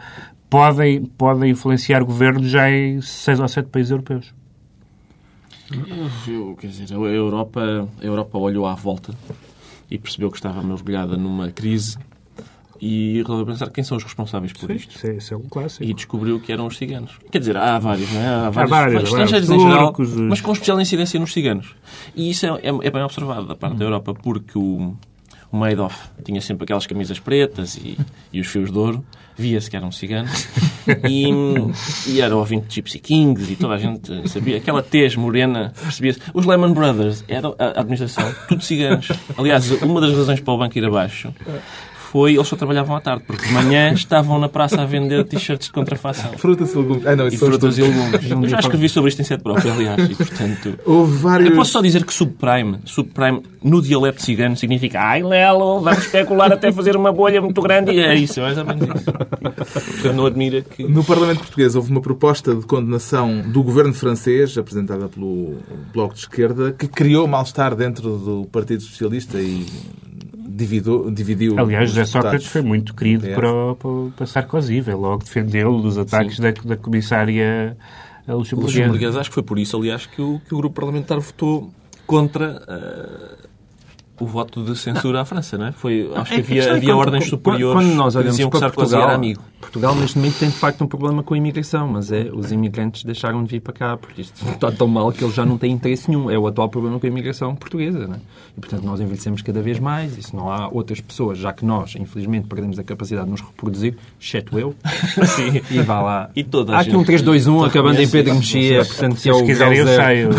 podem, 0.50 1.04
podem 1.04 1.52
influenciar 1.52 2.02
governos 2.06 2.50
já 2.50 2.72
em 2.72 3.02
seis 3.02 3.38
ou 3.38 3.50
sete 3.50 3.68
países 3.68 3.92
europeus. 3.92 4.39
Eu, 6.28 6.56
quer 6.60 6.68
dizer, 6.68 6.94
a 6.94 6.98
Europa, 6.98 7.88
a 8.02 8.06
Europa 8.06 8.38
olhou 8.38 8.66
à 8.66 8.74
volta 8.76 9.14
e 9.90 9.98
percebeu 9.98 10.30
que 10.32 10.38
estava 10.38 10.62
mergulhada 10.62 11.16
numa 11.18 11.50
crise 11.52 11.98
e 12.82 13.18
resolveu 13.22 13.46
pensar 13.46 13.70
quem 13.72 13.84
são 13.84 13.98
os 13.98 14.04
responsáveis 14.04 14.54
por 14.54 14.72
isto. 14.72 14.96
Isso 14.96 15.08
é, 15.08 15.16
isso 15.18 15.34
é 15.34 15.38
um 15.38 15.42
clássico. 15.50 15.84
E 15.84 15.94
descobriu 15.94 16.40
que 16.40 16.52
eram 16.52 16.66
os 16.66 16.78
ciganos. 16.78 17.12
Quer 17.32 17.40
dizer, 17.40 17.58
há 17.58 17.78
vários, 17.78 18.10
não 18.14 18.22
é? 18.22 18.28
Há 18.28 18.50
vários, 18.50 18.70
vários, 18.72 19.04
estrangeiros 19.04 19.48
vários. 19.50 19.66
em 19.66 19.70
geral, 19.70 19.94
Turcos, 19.94 20.16
mas 20.16 20.42
com 20.42 20.52
especial 20.54 20.80
incidência 20.80 21.20
nos 21.20 21.34
ciganos. 21.34 21.76
E 22.16 22.30
isso 22.30 22.46
é, 22.46 22.50
é- 22.64 22.88
é 22.88 22.90
bem 22.92 23.04
observado 23.04 23.46
da 23.48 23.56
parte 23.56 23.76
da 23.78 23.84
Europa, 23.86 24.14
porque 24.14 24.58
o, 24.58 24.96
o 25.52 25.58
Madoff 25.58 26.10
tinha 26.24 26.42
sempre 26.42 26.64
aquelas 26.64 26.86
camisas 26.86 27.20
pretas 27.20 27.76
e, 27.76 27.98
e 28.32 28.40
os 28.40 28.48
fios 28.48 28.72
de 28.72 28.78
ouro, 28.78 29.04
via-se 29.36 29.70
que 29.70 29.76
era 29.76 29.86
um 29.86 29.92
cigano, 29.92 30.30
e, 31.10 31.30
e 32.08 32.22
era 32.22 32.36
ouvinte 32.36 32.68
de 32.68 32.76
Gypsy 32.76 33.00
Kings 33.00 33.52
e 33.52 33.56
toda 33.56 33.76
a 33.76 33.78
gente 33.78 34.28
sabia. 34.30 34.58
Aquela 34.58 34.84
tez 34.84 35.16
morena, 35.16 35.74
percebia-se. 35.82 36.20
Os 36.34 36.46
Lehman 36.46 36.74
Brothers, 36.74 37.24
era 37.28 37.48
a 37.58 37.80
a 37.80 37.82
administração, 37.82 38.34
tudo 38.48 38.64
ciganos. 38.64 39.08
Aliás, 39.38 39.70
uma 39.82 40.02
das 40.02 40.12
razões 40.14 40.40
para 40.40 40.54
o 40.54 40.58
banco 40.58 40.78
ir 40.78 40.86
abaixo 40.86 41.34
foi 42.12 42.36
eles 42.36 42.48
só 42.48 42.56
trabalhavam 42.56 42.96
à 42.96 43.02
tarde, 43.02 43.24
porque 43.26 43.46
de 43.46 43.54
manhã 43.54 43.92
estavam 43.94 44.40
na 44.40 44.50
praça 44.50 44.82
a 44.82 44.86
vender 44.86 45.24
t-shirts 45.26 45.68
de 45.68 45.74
contrafação. 45.74 46.32
Frutas 46.38 46.74
e 46.74 46.78
legumes. 46.78 47.06
Ah, 47.06 47.16
não, 47.16 47.28
E 47.28 47.38
frutas 47.38 47.78
e 47.78 47.82
legumes. 47.82 48.30
Eu 48.30 48.50
já 48.50 48.60
escrevi 48.60 48.90
sobre 48.90 49.10
isto 49.10 49.22
em 49.22 49.26
sete 49.26 49.44
próprio, 49.44 49.72
aliás, 49.72 50.10
e 50.10 50.16
portanto... 50.16 50.80
Houve 50.86 51.18
vários... 51.18 51.50
Eu 51.50 51.56
posso 51.56 51.72
só 51.72 51.82
dizer 51.82 52.04
que 52.04 52.14
subprime, 52.14 52.80
subprime 52.86 53.44
no 53.64 53.82
dialeto 53.82 54.22
cigano 54.22 54.56
significa 54.56 55.00
ai 55.00 55.22
Lelo, 55.22 55.82
vamos 55.82 56.00
especular 56.06 56.52
até 56.52 56.72
fazer 56.72 56.96
uma 56.96 57.12
bolha 57.12 57.42
muito 57.42 57.62
grande 57.62 57.92
e 57.92 58.00
é 58.00 58.16
isso, 58.16 58.40
é 58.40 58.44
mais 58.44 58.58
ou 58.58 58.66
menos 58.66 58.84
isso. 58.84 59.12
Portanto, 59.12 60.14
não 60.16 60.26
admira 60.26 60.62
que... 60.62 60.84
No 60.84 61.04
Parlamento 61.04 61.40
Português 61.40 61.76
houve 61.76 61.92
uma 61.92 62.02
proposta 62.02 62.56
de 62.56 62.66
condenação 62.66 63.42
do 63.42 63.62
governo 63.62 63.94
francês, 63.94 64.58
apresentada 64.58 65.08
pelo 65.08 65.58
Bloco 65.94 66.14
de 66.14 66.22
Esquerda, 66.22 66.72
que 66.72 66.88
criou 66.88 67.28
mal-estar 67.28 67.76
dentro 67.76 68.18
do 68.18 68.48
Partido 68.52 68.82
Socialista 68.82 69.40
e 69.40 69.66
dividiu, 70.60 71.10
dividiu 71.12 71.60
Aliás, 71.60 71.90
os 71.90 71.96
José. 71.96 72.06
Sócrates 72.06 72.48
foi 72.48 72.62
muito 72.62 72.94
querido 72.94 73.28
É. 73.28 73.34
para, 73.34 73.52
o- 73.52 74.12
para, 74.16 74.26
Sarkozy, 74.26 74.82
veio 74.82 75.00
logo 75.00 75.24
defendê-lo 75.24 75.82
dos 75.82 75.98
ataques 75.98 76.40
da, 76.40 76.52
da 76.52 76.78
comissária 76.78 77.76
luxemburguesa. 78.28 78.80
Luxemburguesa, 78.80 79.20
acho 79.22 79.30
que 79.30 79.34
foi 79.36 79.44
por 79.44 79.58
isso, 79.58 79.76
aliás, 79.78 80.06
que 80.06 80.22
o, 80.22 80.40
que 80.48 80.54
o 80.54 80.58
grupo 80.58 80.76
parlamentar 80.76 81.20
votou 81.20 81.72
contra 82.06 82.62
ah, 82.68 83.48
o 84.20 84.26
voto 84.26 84.64
de 84.64 84.76
censura 84.78 85.22
à 85.22 85.26
França, 85.26 85.58
não 85.58 85.68
é? 85.68 85.72
Foi, 85.72 86.10
acho 86.16 86.32
que 86.32 86.38
É 86.38 86.40
havia, 86.40 86.56
questão 86.56 86.74
é 86.74 86.78
havia 86.78 86.90
quando- 86.90 87.00
ordens 87.00 87.26
superiores 87.28 87.82
quando 87.84 87.96
nós 87.96 88.14
que 88.14 88.18
olhamos 88.18 88.36
diziam 88.36 88.50
que 88.50 88.58
para 88.58 88.68
Sarkozy 88.68 88.88
Portugal, 88.92 89.08
era 89.10 89.16
amigo. 89.16 89.42
Portugal 89.60 89.96
neste 89.96 90.18
momento 90.18 90.40
tem 90.40 90.50
de 90.50 90.56
facto 90.56 90.84
um 90.84 90.88
problema 90.88 91.22
com 91.22 91.34
a 91.34 91.38
imigração, 91.38 91.88
mas 91.88 92.12
é 92.12 92.30
os 92.34 92.52
imigrantes 92.52 93.04
deixaram 93.04 93.44
de 93.44 93.50
vir 93.52 93.60
para 93.60 93.74
cá 93.74 93.98
porque 93.98 94.22
isto 94.22 94.34
está 94.50 94.72
tão 94.72 94.88
mal 94.88 95.12
que 95.12 95.24
eles 95.24 95.36
já 95.36 95.46
não 95.46 95.58
têm 95.58 95.72
interesse 95.74 96.10
nenhum. 96.10 96.30
É 96.32 96.38
o 96.40 96.48
atual 96.48 96.70
problema 96.70 97.00
com 97.00 97.06
a 97.06 97.10
imigração 97.10 97.56
portuguesa, 97.56 98.08
não 98.08 98.16
é? 98.16 98.20
E 98.58 98.60
portanto 98.62 98.84
nós 98.84 99.00
envelhecemos 99.00 99.42
cada 99.42 99.62
vez 99.62 99.80
mais 99.80 100.18
e 100.18 100.24
se 100.24 100.36
não 100.36 100.50
há 100.52 100.68
outras 100.70 101.00
pessoas, 101.02 101.38
já 101.38 101.52
que 101.54 101.66
nós, 101.66 101.96
infelizmente, 101.98 102.48
perdemos 102.48 102.80
a 102.80 102.84
capacidade 102.84 103.26
de 103.26 103.32
nos 103.32 103.42
reproduzir, 103.42 103.96
exceto 104.20 104.58
eu, 104.58 104.74
Sim. 105.28 105.62
e 105.70 105.82
vá 105.82 106.02
lá. 106.02 106.30
E 106.36 106.44
toda 106.44 106.76
há 106.76 106.80
aqui 106.80 106.96
um 106.96 107.04
3-2-1 107.04 107.66
acabando 107.68 108.02
em 108.02 108.08
Pedro. 108.08 108.36
Mexia, 108.36 108.86
portanto 108.86 109.16
que 109.16 109.22
Se 109.22 109.30
é 109.30 109.34
o 109.34 109.46
grau 109.46 109.74
zero, 109.76 110.30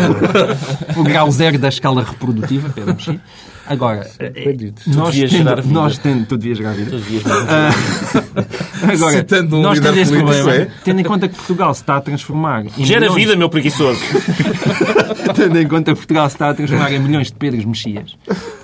o 0.97 1.03
grau 1.03 1.31
zero 1.31 1.59
da 1.59 1.69
escala 1.69 2.03
reprodutiva, 2.03 2.69
Pedro 2.69 2.93
Mexia. 2.95 3.21
Agora, 3.67 4.09
é- 4.19 4.55
nós 4.87 5.13
devias 5.13 5.31
tendo, 5.31 5.67
nós 5.67 5.97
tendo, 5.97 6.25
tu 6.25 6.37
devias 6.37 6.57
gerar 6.57 6.73
vida. 6.73 6.91
Todos 6.91 7.05
os 7.05 7.11
dias 7.11 7.23
Agora, 8.83 9.17
Citando 9.17 9.57
um 9.57 9.61
nós 9.61 9.79
temos 9.79 9.97
esse 9.97 10.11
problema, 10.11 10.55
é? 10.55 10.67
tendo 10.83 11.01
em 11.01 11.03
conta 11.03 11.27
que 11.27 11.35
Portugal 11.35 11.73
se 11.73 11.81
está 11.81 11.97
a 11.97 12.01
transformar 12.01 12.65
em 12.65 12.85
Gera 12.85 13.01
milhões, 13.01 13.15
vida, 13.15 13.35
meu 13.35 13.49
preguiçoso. 13.49 13.99
tendo 15.35 15.59
em 15.59 15.67
conta 15.67 15.91
que 15.91 15.97
Portugal 15.97 16.27
se 16.29 16.35
está 16.35 16.49
a 16.49 16.53
transformar 16.53 16.91
em 16.91 16.99
milhões 16.99 17.27
de 17.27 17.33
Pedros 17.33 17.65
Mexias. 17.65 18.17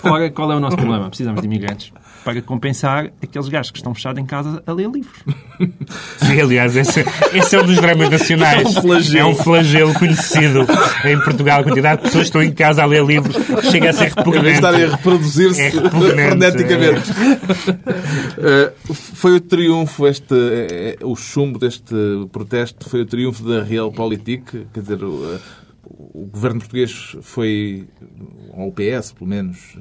Ora, 0.04 0.30
qual 0.32 0.52
é 0.52 0.56
o 0.56 0.60
nosso 0.60 0.78
problema? 0.78 1.08
Precisamos 1.08 1.42
de 1.42 1.48
imigrantes 1.48 1.92
para 2.28 2.42
compensar 2.42 3.10
aqueles 3.24 3.48
gajos 3.48 3.72
que 3.72 3.78
estão 3.78 3.96
fechados 3.96 4.22
em 4.22 4.26
casa 4.26 4.62
a 4.68 4.74
ler 4.74 4.90
livros. 4.90 5.18
Sim, 6.20 6.42
aliás, 6.42 6.76
esse, 6.76 7.06
esse 7.34 7.56
é 7.56 7.62
um 7.62 7.66
dos 7.66 7.78
dramas 7.78 8.10
nacionais. 8.10 8.66
É 8.66 8.68
um 8.68 8.82
flagelo. 8.82 9.18
É 9.18 9.32
um 9.32 9.36
flagelo 9.36 9.94
conhecido 9.94 10.68
em 11.06 11.18
Portugal. 11.22 11.62
A 11.62 11.64
quantidade 11.64 12.02
de 12.02 12.08
pessoas 12.08 12.24
que 12.24 12.28
estão 12.28 12.44
em 12.44 12.52
casa 12.52 12.84
a 12.84 12.86
ler 12.86 13.06
livros 13.06 13.34
chega 13.72 13.92
a 13.92 13.94
ser 13.94 14.10
repugnante. 14.10 14.50
estarem 14.50 14.84
a 14.84 14.90
reproduzir-se 14.90 15.62
É 15.62 15.70
repugnante, 15.70 16.16
freneticamente. 16.16 17.12
Uh, 18.90 18.92
foi 18.94 19.36
o 19.38 19.40
triunfo, 19.40 20.06
este, 20.06 20.36
eh, 20.36 20.98
o 21.04 21.16
chumbo 21.16 21.58
deste 21.58 21.96
protesto, 22.30 22.90
foi 22.90 23.04
o 23.04 23.06
triunfo 23.06 23.42
da 23.48 23.64
Realpolitik. 23.64 24.68
Quer 24.74 24.82
dizer, 24.82 25.02
o, 25.02 25.12
uh, 25.12 25.40
o 26.14 26.26
governo 26.26 26.60
português 26.60 27.16
foi, 27.22 27.88
ou 28.52 28.68
o 28.68 28.74
PS, 28.74 29.14
pelo 29.14 29.30
menos, 29.30 29.78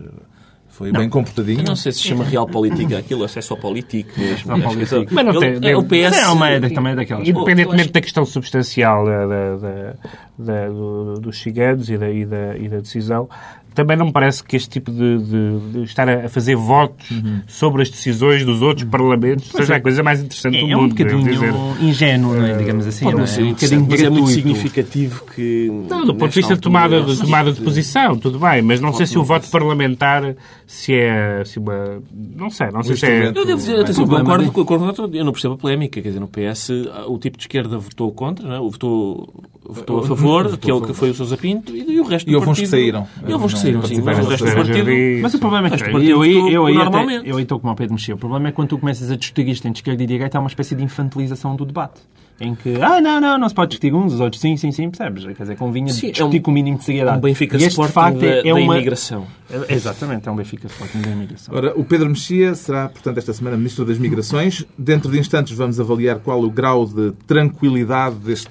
foi 0.76 0.92
bem 0.92 1.09
comportadinho. 1.09 1.61
Eu 1.61 1.64
não 1.64 1.76
sei 1.76 1.90
se 1.92 1.99
se 2.00 2.09
chama 2.09 2.23
real 2.25 2.47
política 2.47 2.99
aquilo, 2.99 3.23
ou 3.23 3.28
se 3.28 3.38
é 3.38 3.42
só 3.42 3.56
político 3.56 4.11
mesmo. 4.18 4.37
Só 4.59 4.68
político. 4.68 5.06
Mas 5.14 5.25
não 5.25 5.42
Ele- 5.42 5.61
tem- 5.61 5.71
é 5.71 5.76
o 5.76 5.83
PS. 5.85 6.18
É 6.18 6.28
uma 6.28 6.50
é 6.50 6.61
também 6.68 6.95
daquelas. 6.95 7.26
Independentemente 7.26 7.92
da 7.92 8.00
questão 8.00 8.25
substancial 8.26 9.04
da, 9.06 9.26
da- 9.26 9.56
da- 9.56 9.95
da- 10.38 10.68
do- 10.68 11.14
dos 11.21 11.38
ciganos 11.40 11.88
e 11.88 11.97
da, 11.97 12.11
e, 12.11 12.25
da, 12.26 12.56
e 12.59 12.68
da 12.68 12.78
decisão, 12.78 13.28
também 13.75 13.95
não 13.95 14.06
me 14.06 14.12
parece 14.12 14.42
que 14.42 14.56
este 14.56 14.71
tipo 14.71 14.90
de, 14.90 15.18
de- 15.18 15.59
de 15.73 15.83
estar 15.83 16.09
a 16.09 16.28
fazer 16.30 16.56
votos 16.56 17.09
sobre 17.47 17.83
as 17.83 17.90
decisões 17.90 18.42
dos 18.42 18.62
outros 18.62 18.88
parlamentos 18.88 19.49
seja 19.50 19.76
a 19.76 19.80
coisa 19.80 20.02
mais 20.02 20.21
interessante 20.21 20.59
do 20.61 20.66
É, 20.66 20.71
é 20.73 20.76
um 20.76 20.83
mundo. 20.83 20.95
bocadinho 20.95 21.23
dizer. 21.30 21.52
ingênuo, 21.80 22.35
não 22.35 22.47
é? 22.47 22.56
digamos 22.56 22.87
assim. 22.87 23.04
Pode 23.04 23.16
não 23.16 23.18
não 23.18 23.25
é? 23.25 23.26
ser 23.26 23.42
um 23.42 23.47
interessante, 23.49 23.80
bocadinho 23.83 24.11
mas 24.11 24.18
é 24.18 24.21
muito 24.21 24.30
significativo 24.35 25.25
que... 25.35 25.71
Não, 25.90 26.06
do 26.06 26.14
ponto 26.14 26.30
de 26.30 26.37
vista 26.37 26.54
de 26.54 26.61
tomada, 26.61 27.02
de 27.02 27.18
tomada 27.18 27.52
de 27.52 27.61
posição, 27.61 28.16
tudo 28.16 28.38
bem, 28.38 28.62
mas 28.62 28.80
não 28.80 28.95
sei 28.95 29.04
se 29.04 29.18
o 29.18 29.25
voto 29.25 29.47
parlamentar 29.50 30.35
se 30.66 30.94
é 30.94 31.44
se 31.44 31.58
uma. 31.58 32.02
Não 32.12 32.50
sei, 32.50 32.70
não 32.70 32.82
sei 32.82 32.96
se 32.96 33.06
é. 33.06 33.26
Eu 33.28 33.32
devo 33.32 33.56
dizer, 33.56 33.80
atenção, 33.80 34.04
problema 34.06 34.25
concordo, 34.25 34.44
de- 34.44 34.50
concordo, 34.50 35.16
eu 35.16 35.25
não 35.25 35.32
percebo 35.32 35.54
a 35.54 35.56
polémica. 35.56 36.00
Quer 36.02 36.08
dizer, 36.08 36.20
no 36.20 36.28
PS, 36.28 36.70
o 37.06 37.18
tipo 37.18 37.37
de 37.38 37.44
esquerda 37.44 37.78
votou 37.78 38.11
contra, 38.12 38.46
não 38.49 38.54
é? 38.56 38.58
votou, 38.58 39.32
votou 39.64 40.00
a 40.00 40.02
favor, 40.06 40.56
que 40.58 40.70
é 40.70 40.75
o 40.75 40.80
que 40.80 40.92
foi 40.92 41.11
o 41.11 41.14
Sousa 41.14 41.37
Pinto, 41.37 41.75
e, 41.75 41.92
e 41.92 42.00
o 42.00 42.04
resto 42.04 42.28
E 42.28 42.32
do 42.32 42.38
houve 42.38 42.50
uns 42.50 42.58
que 42.58 42.62
partido... 42.64 42.70
saíram. 42.70 43.06
E 43.28 43.32
houve 43.32 43.44
uns 43.44 43.54
que 43.54 43.61
saíram, 43.61 43.82
sim, 43.82 44.02
mas 44.02 44.18
o 44.18 44.28
resto 44.28 44.44
do 44.44 44.54
partido... 44.54 44.90
Mas 45.23 45.35
o 45.35 45.38
problema 45.38 45.66
é 45.68 45.70
que 45.70 45.82
eu, 45.82 45.87
eu, 45.87 45.92
partido 45.92 46.50
eu, 46.50 46.66
aí 46.66 46.76
até- 46.78 47.23
eu 47.30 47.37
aí 47.37 47.42
estou 47.42 47.61
como 47.61 47.73
o 47.73 47.76
Pedro 47.76 47.94
Mexia. 47.94 48.14
O 48.14 48.18
problema 48.18 48.49
é 48.49 48.52
quando 48.52 48.68
tu 48.68 48.78
começas 48.78 49.11
a 49.11 49.16
discutir 49.16 49.49
isto 49.49 49.66
entre 49.68 49.78
esquerda 49.80 50.02
e 50.02 50.06
direita, 50.06 50.37
há 50.38 50.40
uma 50.40 50.49
espécie 50.49 50.75
de 50.75 50.82
infantilização 50.82 51.54
do 51.54 51.64
debate. 51.64 52.00
Em 52.38 52.55
que, 52.55 52.75
ah, 52.83 53.00
não, 53.00 53.19
não, 53.19 53.38
não 53.38 53.49
se 53.49 53.55
pode 53.55 53.71
discutir 53.71 53.95
uns, 53.95 54.12
os 54.12 54.21
outros 54.21 54.43
sim, 54.43 54.59
sim, 54.59 54.71
sim, 54.71 54.90
percebes? 54.90 55.25
Quer 55.25 55.43
dizer, 55.45 55.57
convinha 55.57 55.90
Sim, 55.90 56.09
é 56.09 56.11
discutir 56.11 56.38
um- 56.38 56.43
com 56.43 56.50
o 56.50 56.55
mínimo 56.55 56.76
de 56.76 56.85
seriedade. 56.85 57.16
Um 57.16 57.21
Benfica 57.23 57.57
E 57.57 57.61
este, 57.61 57.71
Sporting 57.71 57.93
facto, 57.95 58.19
da, 58.21 58.26
é, 58.26 58.38
é 58.40 58.43
da 58.43 58.55
uma... 58.55 58.75
imigração. 58.76 59.26
É- 59.49 59.75
Exatamente, 59.75 60.28
é 60.28 60.33
um 60.33 60.37
Benfica 60.37 60.66
Sporting 60.66 60.99
da 61.00 61.11
imigração. 61.12 61.55
Ora, 61.55 61.73
o 61.75 61.83
Pedro 61.83 62.11
Mexia 62.11 62.55
será, 62.55 62.90
portanto, 62.90 63.16
esta 63.16 63.33
semana 63.33 63.57
Ministro 63.57 63.87
das 63.87 63.97
Migrações. 63.97 64.66
Dentro 64.76 65.11
de 65.11 65.19
instantes 65.19 65.57
vamos 65.57 65.81
avaliar 65.81 66.19
qual 66.19 66.43
o 66.43 66.50
grau 66.50 66.85
de 66.85 67.12
tranquilidade 67.26 68.16
deste 68.16 68.50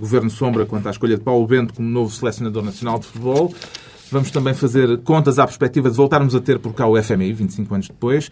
Governo 0.00 0.28
Sombra 0.30 0.66
quanto 0.66 0.88
à 0.88 0.90
escolha 0.90 1.16
de 1.16 1.22
Paulo 1.22 1.46
Bento 1.46 1.74
como 1.74 1.88
novo 1.88 2.12
selecionador 2.12 2.64
nacional 2.64 2.98
de 2.98 3.06
futebol. 3.06 3.54
Vamos 4.10 4.30
também 4.32 4.54
fazer 4.54 4.98
contas 5.02 5.38
à 5.38 5.44
perspectiva 5.46 5.88
de 5.90 5.96
voltarmos 5.96 6.34
a 6.34 6.40
ter 6.40 6.58
por 6.58 6.72
cá 6.72 6.86
o 6.86 7.00
FMI, 7.00 7.32
25 7.32 7.74
anos 7.74 7.86
depois. 7.88 8.30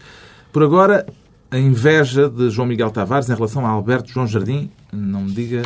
Por 0.51 0.63
agora, 0.63 1.05
a 1.49 1.57
inveja 1.57 2.29
de 2.29 2.49
João 2.49 2.67
Miguel 2.67 2.91
Tavares 2.91 3.29
em 3.29 3.33
relação 3.33 3.65
a 3.65 3.69
Alberto 3.69 4.11
João 4.11 4.27
Jardim. 4.27 4.69
Não 4.91 5.23
me 5.23 5.31
diga 5.31 5.63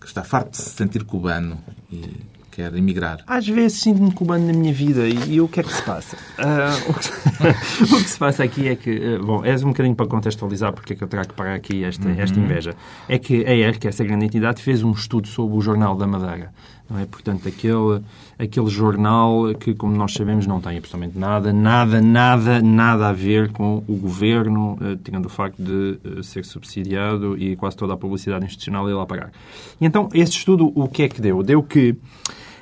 que 0.00 0.06
está 0.06 0.22
farto 0.22 0.50
de 0.52 0.58
se 0.58 0.70
sentir 0.70 1.04
cubano 1.04 1.58
e 1.90 2.04
quer 2.52 2.74
emigrar. 2.74 3.18
Às 3.26 3.46
vezes 3.46 3.80
sinto-me 3.80 4.12
cubano 4.12 4.46
na 4.46 4.52
minha 4.52 4.72
vida 4.72 5.08
e, 5.08 5.34
e 5.34 5.40
o 5.40 5.48
que 5.48 5.60
é 5.60 5.62
que 5.62 5.72
se 5.72 5.82
passa? 5.82 6.16
Ah, 6.38 6.76
o, 6.88 6.94
que, 6.94 7.82
o 7.94 8.02
que 8.02 8.10
se 8.10 8.18
passa 8.18 8.44
aqui 8.44 8.68
é 8.68 8.76
que, 8.76 8.90
ah, 8.90 9.24
bom, 9.24 9.44
é 9.44 9.54
um 9.56 9.68
bocadinho 9.68 9.94
para 9.94 10.06
contextualizar 10.06 10.72
porque 10.72 10.92
é 10.92 10.96
que 10.96 11.02
eu 11.02 11.08
trago 11.08 11.34
para 11.34 11.54
aqui 11.54 11.84
esta, 11.84 12.08
esta 12.10 12.38
inveja. 12.38 12.74
É 13.08 13.18
que 13.18 13.44
a 13.44 13.54
ERC, 13.54 13.86
essa 13.86 14.04
grande 14.04 14.24
entidade, 14.24 14.62
fez 14.62 14.82
um 14.82 14.92
estudo 14.92 15.28
sobre 15.28 15.56
o 15.56 15.60
Jornal 15.60 15.96
da 15.96 16.06
Madeira. 16.06 16.52
Não 16.90 16.98
é? 16.98 17.04
Portanto, 17.04 17.46
aquele, 17.46 18.02
aquele 18.38 18.68
jornal 18.68 19.54
que, 19.54 19.74
como 19.74 19.94
nós 19.94 20.14
sabemos, 20.14 20.46
não 20.46 20.60
tem 20.60 20.78
absolutamente 20.78 21.18
nada, 21.18 21.52
nada, 21.52 22.00
nada, 22.00 22.62
nada 22.62 23.08
a 23.08 23.12
ver 23.12 23.52
com 23.52 23.84
o 23.86 23.94
governo, 23.94 24.78
ah, 24.80 24.96
tirando 25.02 25.26
o 25.26 25.28
facto 25.28 25.62
de 25.62 25.98
ah, 26.02 26.22
ser 26.22 26.46
subsidiado 26.46 27.36
e 27.36 27.56
quase 27.56 27.76
toda 27.76 27.92
a 27.92 27.96
publicidade 27.96 28.44
institucional 28.46 28.88
ir 28.88 28.94
lá 28.94 29.04
pagar. 29.04 29.30
E 29.78 29.84
então, 29.84 30.08
esse 30.14 30.32
estudo, 30.32 30.72
o 30.74 30.88
que 30.88 31.02
é 31.02 31.08
que 31.08 31.20
deu? 31.20 31.42
Deu 31.42 31.62
que 31.62 31.94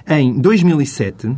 em 0.08 0.40
2007, 0.40 1.36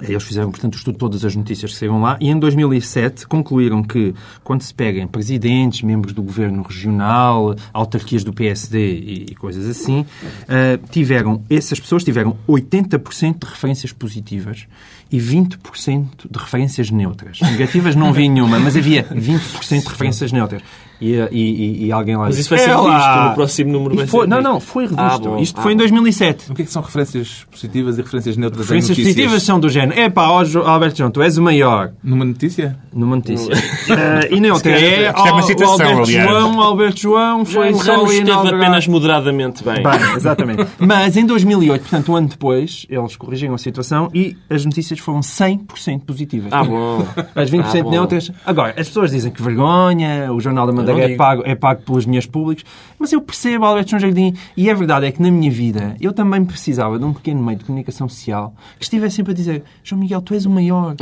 eles 0.00 0.22
fizeram, 0.22 0.50
portanto, 0.50 0.74
o 0.74 0.76
estudo 0.76 0.94
de 0.94 0.98
todas 0.98 1.24
as 1.24 1.34
notícias 1.36 1.72
que 1.72 1.78
saíram 1.78 2.00
lá, 2.00 2.16
e 2.20 2.28
em 2.28 2.38
2007 2.38 3.26
concluíram 3.26 3.82
que, 3.82 4.14
quando 4.42 4.62
se 4.62 4.72
pegam 4.72 5.06
presidentes, 5.06 5.82
membros 5.82 6.12
do 6.12 6.22
governo 6.22 6.62
regional, 6.62 7.54
autarquias 7.72 8.24
do 8.24 8.32
PSD 8.32 8.78
e, 8.78 9.26
e 9.30 9.34
coisas 9.34 9.66
assim, 9.66 10.06
eh, 10.48 10.78
tiveram, 10.90 11.42
essas 11.48 11.78
pessoas 11.78 12.04
tiveram 12.04 12.36
80% 12.48 13.44
de 13.44 13.50
referências 13.50 13.92
positivas 13.92 14.66
e 15.10 15.18
20% 15.18 16.06
de 16.30 16.38
referências 16.38 16.90
neutras. 16.90 17.40
Negativas 17.40 17.96
não 17.96 18.08
havia 18.08 18.28
nenhuma, 18.28 18.58
mas 18.58 18.76
havia 18.76 19.04
20% 19.04 19.82
de 19.82 19.88
referências 19.88 20.32
neutras. 20.32 20.62
E, 21.00 21.14
e- 21.32 21.86
e- 21.86 21.92
alguém 21.92 22.14
lá 22.14 22.24
Mas 22.26 22.36
isso 22.36 22.50
vai 22.50 22.58
ser 22.58 22.68
"É 22.68 22.76
lá!" 22.76 22.90
revisto 22.92 23.28
no 23.30 23.34
próximo 23.34 23.72
número. 23.72 23.96
vai 23.96 24.06
foi- 24.06 24.20
ser 24.20 24.26
não, 24.28 24.42
não, 24.42 24.60
foi 24.60 24.82
revisto. 24.82 25.00
Ah, 25.02 25.18
bom. 25.18 25.38
Isto 25.38 25.58
Ah, 25.58 25.62
foi 25.62 25.72
em 25.72 25.74
bom. 25.76 25.78
2007. 25.78 26.50
O 26.50 26.54
que 26.54 26.60
é 26.60 26.64
que 26.66 26.70
são 26.70 26.82
referências 26.82 27.46
positivas 27.50 27.96
e 27.98 28.02
referências 28.02 28.36
neutras 28.36 28.60
Referências 28.66 28.98
positivas 28.98 29.42
são 29.42 29.58
do 29.58 29.70
género. 29.70 29.98
Epá, 29.98 30.24
Alberto 30.24 30.98
João, 30.98 31.10
tu 31.10 31.22
és 31.22 31.38
o 31.38 31.42
maior. 31.42 31.92
Numa 32.04 32.26
notícia? 32.26 32.76
Numa 32.92 33.16
notícia. 33.16 33.50
Eh, 33.90 34.28
e 34.36 34.40
calhar 34.62 34.82
é, 34.82 35.08
isto 35.08 35.26
é 35.26 35.32
uma 35.32 35.38
ó, 35.38 35.42
citação, 35.42 35.68
o 35.68 35.72
Alberto 35.80 36.02
aliás. 36.02 36.28
João, 36.30 36.60
Alberto 36.60 37.00
João 37.00 37.44
foi 37.44 37.72
Foi 37.72 37.84
só 37.84 38.04
esteve 38.04 38.20
inaugurar- 38.30 38.60
apenas 38.60 38.86
moderadamente 38.86 39.64
bem. 39.64 39.82
Bem, 39.82 40.16
exatamente. 40.16 40.66
Mas 40.78 41.16
em 41.16 41.24
2008, 41.26 41.80
portanto 41.80 42.12
um 42.12 42.16
ano 42.16 42.28
depois, 42.28 42.86
eles 42.88 43.16
corrigiram 43.16 43.54
a 43.54 43.58
situação 43.58 44.10
e 44.14 44.36
as 44.50 44.64
notícias 44.64 44.99
foram 45.00 45.20
100% 45.20 46.00
positivas. 46.06 46.52
Ah, 46.52 46.64
bom. 46.64 47.06
As 47.34 47.50
20% 47.50 47.86
Ah, 47.86 47.90
neutras. 47.90 48.30
Agora, 48.44 48.74
as 48.78 48.88
pessoas 48.88 49.10
dizem 49.10 49.30
que 49.32 49.42
vergonha, 49.42 50.32
o 50.32 50.40
Jornal 50.40 50.66
da 50.66 50.72
Madeira 50.72 51.12
é 51.12 51.16
pago, 51.16 51.42
é 51.44 51.54
pago 51.54 51.82
pelos 51.82 52.04
dinheiros 52.04 52.26
públicos, 52.26 52.64
mas 52.98 53.12
eu 53.12 53.20
percebo 53.20 53.64
Alberto 53.64 53.90
João 53.90 54.00
Jardim 54.00 54.34
e 54.56 54.70
a 54.70 54.74
verdade 54.74 55.06
é 55.06 55.12
que 55.12 55.20
na 55.22 55.30
minha 55.30 55.50
vida 55.50 55.94
eu 56.00 56.12
também 56.12 56.44
precisava 56.44 56.98
de 56.98 57.04
um 57.04 57.12
pequeno 57.12 57.42
meio 57.42 57.58
de 57.58 57.64
comunicação 57.64 58.08
social 58.08 58.54
que 58.78 58.84
estivesse 58.84 59.16
sempre 59.16 59.32
a 59.32 59.34
dizer 59.34 59.62
João 59.82 60.00
Miguel, 60.00 60.20
tu 60.20 60.34
és 60.34 60.44
o 60.46 60.50
maior, 60.50 60.94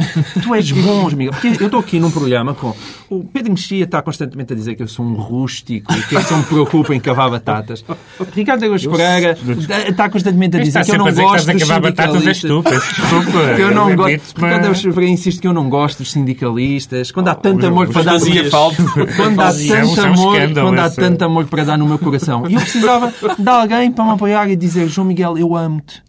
tu 0.43 0.55
és 0.55 0.71
bom, 0.71 1.09
João 1.09 1.17
Miguel. 1.17 1.33
Porque 1.33 1.49
eu 1.49 1.67
estou 1.67 1.81
aqui 1.81 1.99
num 2.01 2.11
programa 2.11 2.55
com 2.55 2.75
o 3.11 3.25
Pedro 3.25 3.53
Mexia 3.53 3.85
está 3.85 4.01
constantemente 4.03 4.53
a 4.53 4.57
dizer 4.57 4.75
que 4.75 4.83
eu 4.83 4.89
sou 4.89 5.05
um 5.05 5.15
rústico 5.15 5.93
e 5.93 6.03
que 6.03 6.15
eu 6.15 6.23
só 6.23 6.37
me 6.37 6.45
preocupo 6.45 6.93
em 6.93 7.01
cavar 7.01 7.31
batatas. 7.31 7.85
Ricardo 8.35 8.65
Agos 8.65 8.87
Pereira 8.87 9.37
está 9.89 10.09
constantemente 10.09 10.57
a 10.57 10.61
dizer 10.61 10.85
que 10.85 10.91
eu 10.93 10.99
não 10.99 11.13
gosto 11.13 11.51
dos 11.53 11.63
cavar 11.63 11.81
batatas, 11.81 12.23
Desculpa. 12.23 12.71
Que 13.57 13.63
eu 13.63 13.71
não 13.75 13.88
gosto. 13.97 14.09
admito-me- 14.13 14.45
Ricardo 14.47 14.65
Agos 14.67 14.83
Pereira 14.83 15.07
insiste 15.13 15.41
que 15.41 15.47
eu 15.49 15.53
não 15.53 15.69
gosto 15.69 15.99
dos 15.99 16.11
sindicalistas. 16.13 17.11
Quando 17.11 17.29
há 17.29 17.35
tanto 17.35 17.59
os- 17.61 17.65
amor 17.65 17.89
para 17.89 18.03
dar 18.03 18.19
no 18.19 18.27
meu 18.27 18.51
quando 19.17 19.41
há 19.41 19.53
tanto 19.53 19.71
é 19.71 19.85
um 19.85 20.13
amor, 20.13 20.37
quando 20.65 20.79
há 20.79 20.91
tanto 20.91 21.25
amor 21.25 21.45
para 21.47 21.65
dar 21.65 21.79
no 21.79 21.87
meu 21.87 21.99
coração. 21.99 22.45
E 22.49 22.55
eu 22.55 22.61
precisava 22.61 23.13
de 23.39 23.49
alguém 23.49 23.91
para 23.93 24.05
me 24.05 24.11
apoiar 24.13 24.49
e 24.51 24.57
dizer 24.57 24.89
João 24.89 25.07
Miguel, 25.07 25.37
eu 25.39 25.57
amo-te. 25.57 26.03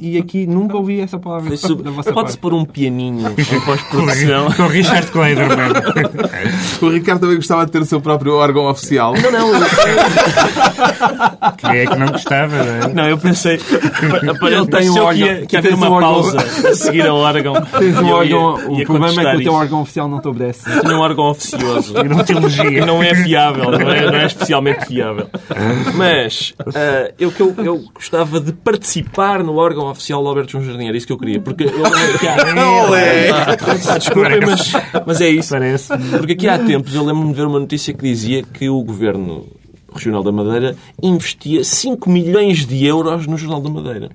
E, 0.00 0.06
e- 0.06 0.14
e 0.14 0.18
aqui 0.18 0.46
nunca 0.46 0.76
ouvi 0.76 1.00
essa 1.00 1.18
palavra 1.18 1.52
Isso- 1.54 1.74
da 1.76 1.90
vossa 1.90 2.12
Pode-se 2.12 2.38
pôr 2.38 2.54
um 2.54 2.64
pianinho 2.64 3.28
em 3.36 3.60
pós-produção. 3.64 4.50
Com 4.52 4.62
o 4.64 4.68
Richard 4.68 5.06
Kleiderman. 5.10 5.56
O 6.82 6.88
Ricardo 6.90 7.20
também 7.20 7.36
gostava 7.36 7.64
de 7.64 7.72
ter 7.72 7.80
o 7.80 7.84
seu 7.86 8.00
próprio 8.00 8.34
órgão 8.34 8.66
oficial. 8.66 9.14
Não, 9.14 9.30
não, 9.30 9.54
eu- 9.54 9.60
Quem 11.56 11.70
é 11.78 11.86
que 11.86 11.96
não 11.96 12.06
gostava, 12.08 12.56
não 12.62 12.74
é? 12.90 12.92
não, 12.94 13.08
eu 13.08 13.18
pensei. 13.18 13.54
Ele 13.54 14.66
tem 14.66 14.90
um 14.90 14.94
que 14.94 15.00
órgão- 15.00 15.14
ia, 15.26 15.46
que 15.46 15.56
ia 15.56 15.58
haver 15.58 15.68
tens 15.70 15.78
uma 15.78 15.88
um 15.88 15.92
órgão- 15.92 16.12
pausa 16.12 16.38
a 16.68 16.74
seguir 16.74 17.06
ao 17.06 17.16
órgão. 17.16 17.54
Tens 17.78 17.98
um 17.98 18.06
E 18.08 18.12
órgão, 18.12 18.58
ia- 18.76 18.82
o 18.82 18.86
problema 18.86 19.22
é 19.22 19.30
que 19.32 19.36
o 19.38 19.42
teu 19.42 19.52
órgão 19.54 19.80
oficial 19.82 20.08
não 20.08 20.20
te 20.20 20.28
obedece. 20.28 20.64
Tinha 20.80 20.96
um 20.96 21.00
órgão 21.00 21.24
oficioso. 21.30 21.94
E 22.70 22.80
não 22.84 23.02
é 23.02 23.14
fiável, 23.14 23.70
não 23.70 23.80
é, 23.90 24.06
não 24.10 24.18
é 24.18 24.26
especialmente 24.26 24.86
fiável. 24.86 25.28
Mas 25.94 26.54
ah, 26.74 27.10
eu, 27.18 27.30
que 27.32 27.40
eu, 27.40 27.54
eu 27.58 27.84
gostava 27.94 28.40
de 28.40 28.52
participar 28.52 28.75
no 29.44 29.56
órgão 29.56 29.90
oficial 29.90 30.22
do 30.22 30.28
Alberto 30.28 30.52
João 30.52 30.64
Jardim, 30.64 30.86
era 30.86 30.96
isso 30.96 31.06
que 31.06 31.12
eu 31.12 31.18
queria. 31.18 31.40
Porque 31.40 31.64
eu 31.64 31.70
lembro 31.70 32.18
que 32.18 32.28
há... 32.28 32.36
Desculpem, 33.98 34.40
mas, 34.40 34.72
mas 35.06 35.20
é 35.20 35.28
isso. 35.28 35.50
Parece. 35.50 35.88
Porque 36.18 36.32
aqui 36.32 36.48
há 36.48 36.58
tempos 36.58 36.94
eu 36.94 37.04
lembro-me 37.04 37.30
de 37.30 37.36
ver 37.36 37.46
uma 37.46 37.60
notícia 37.60 37.92
que 37.92 38.02
dizia 38.02 38.42
que 38.42 38.68
o 38.68 38.82
Governo 38.82 39.46
Regional 39.92 40.22
da 40.22 40.32
Madeira 40.32 40.76
investia 41.02 41.64
5 41.64 42.10
milhões 42.10 42.66
de 42.66 42.84
euros 42.84 43.26
no 43.26 43.36
Jornal 43.36 43.60
da 43.60 43.70
Madeira. 43.70 44.10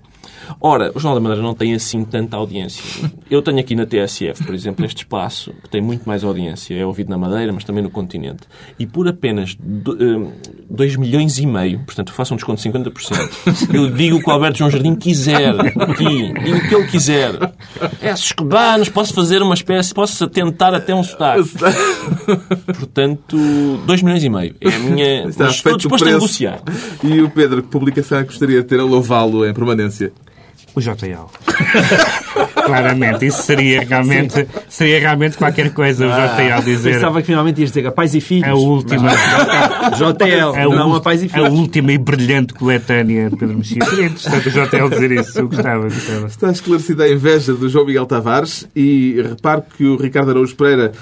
Ora, 0.60 0.92
o 0.96 1.00
Jornal 1.00 1.16
da 1.16 1.22
Madeira 1.22 1.42
não 1.42 1.54
tem 1.54 1.74
assim 1.74 2.04
tanta 2.04 2.38
audiência. 2.38 3.10
Eu 3.30 3.42
tenho 3.42 3.60
aqui 3.60 3.76
na 3.76 3.86
TSF, 3.86 4.44
por 4.46 4.54
exemplo, 4.54 4.86
este 4.86 5.00
espaço 5.00 5.54
que 5.64 5.70
tem 5.70 5.82
muito 5.82 6.04
mais 6.06 6.24
audiência. 6.24 6.76
É 6.76 6.86
ouvido 6.86 7.10
na 7.10 7.18
Madeira, 7.18 7.52
mas 7.52 7.64
também 7.64 7.84
no 7.84 7.90
continente. 7.90 8.42
E 8.78 8.86
por 8.86 9.08
apenas 9.08 9.58
2 9.60 10.96
milhões 10.96 11.38
e 11.38 11.46
meio, 11.46 11.80
portanto, 11.80 12.14
façam 12.14 12.36
um 12.36 12.38
desconto 12.38 12.62
de 12.62 12.70
50%, 12.70 13.74
eu 13.74 13.90
digo 13.92 14.18
o 14.18 14.20
que 14.22 14.30
o 14.30 14.34
Alberto 14.34 14.60
João 14.60 14.70
Jardim 14.70 14.96
quiser 14.96 15.56
aqui. 15.60 16.34
Digo 16.34 16.58
o 16.58 16.68
que 16.68 16.76
ele 16.76 16.88
quiser. 16.88 17.54
É, 18.02 18.12
escobanos, 18.12 18.90
posso 18.90 19.14
fazer 19.14 19.42
uma 19.42 19.54
espécie, 19.54 19.94
posso 19.94 20.28
tentar 20.28 20.74
até 20.74 20.94
um 20.94 21.04
sotaque. 21.04 21.50
Portanto, 22.78 23.38
2 23.86 24.02
milhões 24.02 24.24
e 24.24 24.30
meio. 24.30 24.56
É 24.62 24.70
a 24.70 24.80
minha. 24.80 25.28
Está 25.28 25.48
estou 25.48 25.78
disposto 25.78 26.08
a 26.08 26.12
negociar. 26.12 26.62
E 27.04 27.22
o 27.22 27.30
Pedro, 27.30 27.62
que 27.64 27.70
publicação 27.70 28.20
é 28.20 28.22
que 28.22 28.30
gostaria 28.30 28.62
de 28.62 28.68
ter 28.68 28.80
a 28.80 28.84
louvá-lo 28.84 29.46
em 29.46 29.54
permanência? 29.54 30.12
O 30.74 30.80
JL. 30.80 31.28
Claramente, 32.66 33.26
isso 33.26 33.42
seria 33.44 33.82
realmente, 33.82 34.48
seria 34.70 35.00
realmente 35.00 35.38
qualquer 35.38 35.74
coisa, 35.74 36.06
o 36.08 36.10
JL 36.10 36.64
dizer 36.64 36.94
Pensava 36.94 37.20
que 37.22 37.28
finalmente 37.28 37.60
ias 37.60 37.72
dizer 37.72 37.88
a 37.88 37.92
pais 37.92 38.16
e 38.16 38.22
filhos. 38.22 38.48
a 38.48 38.54
última, 38.54 39.12
JL, 39.12 40.56
a, 40.56 40.64
não 40.66 40.96
a 40.96 41.02
pais 41.02 41.24
e 41.24 41.26
a 41.26 41.30
filhos. 41.30 41.50
última 41.52 41.92
e 41.92 41.98
brilhante 41.98 42.54
coletânea 42.54 43.30
de 43.30 43.36
Pedro 43.36 43.58
Mexia. 43.58 43.84
Seria 43.84 44.06
interessante 44.06 44.48
o 44.48 44.52
JL 44.52 44.90
dizer 44.90 45.12
isso, 45.12 45.40
eu 45.40 45.48
gostava, 45.50 45.84
gostava. 45.84 46.28
Está 46.28 46.52
esclarecida 46.52 47.04
a 47.04 47.12
inveja 47.12 47.54
do 47.54 47.68
João 47.68 47.86
Miguel 47.86 48.06
Tavares 48.06 48.68
e 48.76 49.22
reparo 49.22 49.64
que 49.78 49.84
o 49.84 49.98
Ricardo 49.98 50.32
Araújo 50.32 50.56
Pereira 50.56 50.94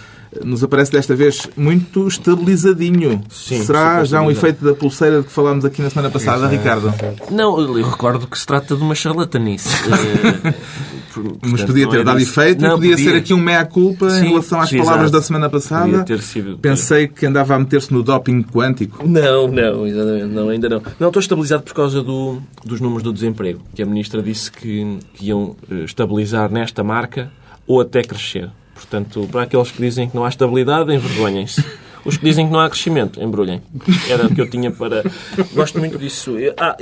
nos 0.43 0.63
aparece 0.63 0.91
desta 0.91 1.15
vez 1.15 1.47
muito 1.57 2.07
estabilizadinho. 2.07 3.21
Sim, 3.29 3.63
Será 3.63 4.03
já 4.03 4.21
um 4.21 4.29
efeito 4.29 4.63
da 4.63 4.73
pulseira 4.73 5.19
de 5.21 5.27
que 5.27 5.31
falámos 5.31 5.65
aqui 5.65 5.81
na 5.81 5.89
semana 5.89 6.09
passada, 6.09 6.47
Ricardo? 6.47 6.93
Não, 7.31 7.59
eu 7.59 7.83
recordo 7.89 8.27
que 8.27 8.37
se 8.37 8.45
trata 8.45 8.75
de 8.75 8.81
uma 8.81 8.95
charlatanice. 8.95 9.69
Eh, 10.49 10.53
por- 11.13 11.23
Mas 11.23 11.49
portanto, 11.49 11.67
podia 11.67 11.89
ter 11.89 12.03
dado 12.03 12.19
isso. 12.19 12.39
efeito 12.39 12.61
Não, 12.61 12.73
e 12.73 12.75
podia, 12.75 12.97
ser 12.97 13.15
aqui 13.15 13.33
um 13.33 13.39
meia-culpa 13.41 14.05
em 14.19 14.27
relação 14.29 14.59
às 14.61 14.69
sim, 14.69 14.77
palavras 14.77 15.05
exato. 15.05 15.17
da 15.17 15.21
semana 15.23 15.49
passada. 15.49 15.85
Podia 15.89 16.03
ter 16.05 16.21
sido. 16.21 16.57
Pensei 16.59 17.07
que 17.07 17.25
andava 17.25 17.55
a 17.55 17.59
meter-se 17.59 17.91
no 17.91 18.03
doping 18.03 18.43
quântico. 18.43 19.05
Não, 19.07 19.47
não, 19.47 19.87
exatamente, 19.87 20.25
não, 20.27 20.49
ainda 20.49 20.69
não. 20.69 20.81
Não, 20.99 21.07
estou 21.07 21.19
estabilizado 21.19 21.63
por 21.63 21.73
causa 21.73 22.03
do, 22.03 22.37
dos 22.63 22.79
números 22.79 23.01
do 23.01 23.11
desemprego, 23.11 23.59
que 23.73 23.81
a 23.81 23.85
Ministra 23.87 24.21
disse 24.21 24.51
que, 24.51 24.99
que 25.15 25.25
iam 25.25 25.55
eh, 25.69 25.83
estabilizar 25.83 26.51
nesta 26.51 26.83
marca 26.83 27.31
ou 27.65 27.81
até 27.81 28.03
crescer. 28.03 28.49
Portanto, 28.79 29.27
para 29.31 29.43
aqueles 29.43 29.69
que 29.71 29.81
dizem 29.81 30.09
que 30.09 30.15
não 30.15 30.23
há 30.25 30.29
estabilidade, 30.29 30.93
envergonhem-se. 30.93 31.63
Os 32.05 32.15
que 32.15 32.23
dizem 32.25 32.47
que 32.47 32.53
não 32.53 32.61
há 32.61 32.69
crescimento, 32.69 33.21
embrulhem. 33.21 33.61
Era 34.09 34.25
o 34.27 34.33
que 34.33 34.39
eu 34.39 34.49
tinha 34.49 34.71
para... 34.71 35.03
Gosto 35.53 35.77
muito 35.79 35.97
disso. 35.97 36.33
Ah, 36.57 36.77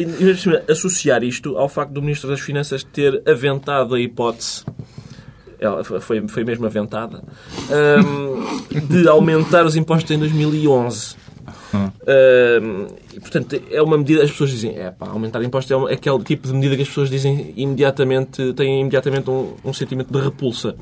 associar 0.70 1.24
isto 1.24 1.58
ao 1.58 1.68
facto 1.68 1.92
do 1.92 2.02
Ministro 2.04 2.30
das 2.30 2.40
Finanças 2.40 2.84
ter 2.84 3.24
aventado 3.28 3.96
a 3.96 4.00
hipótese 4.00 4.64
ela 5.60 5.84
foi, 5.84 6.28
foi 6.28 6.44
mesmo 6.44 6.68
aventada, 6.68 7.24
hum, 8.06 8.60
de 8.90 9.08
aumentar 9.08 9.66
os 9.66 9.76
impostos 9.76 10.12
em 10.12 10.20
2011. 10.20 11.16
Hum, 11.74 12.88
e, 13.14 13.20
portanto, 13.20 13.60
é 13.72 13.82
uma 13.82 13.98
medida. 13.98 14.24
As 14.24 14.30
pessoas 14.30 14.52
dizem, 14.52 14.78
é 14.78 14.92
pá, 14.92 15.08
aumentar 15.10 15.42
impostos 15.44 15.72
é 15.72 15.76
um- 15.76 15.90
é 15.90 15.94
aquele 15.94 16.24
tipo 16.24 16.48
de 16.48 16.54
medida 16.54 16.76
que 16.76 16.84
as 16.84 16.88
pessoas 16.88 17.10
dizem 17.10 17.54
imediatamente, 17.58 18.54
têm 18.54 18.82
imediatamente 18.82 19.30
um, 19.32 19.54
um 19.66 19.74
sentimento 19.74 20.12
de 20.14 20.20
repulsa. 20.24 20.76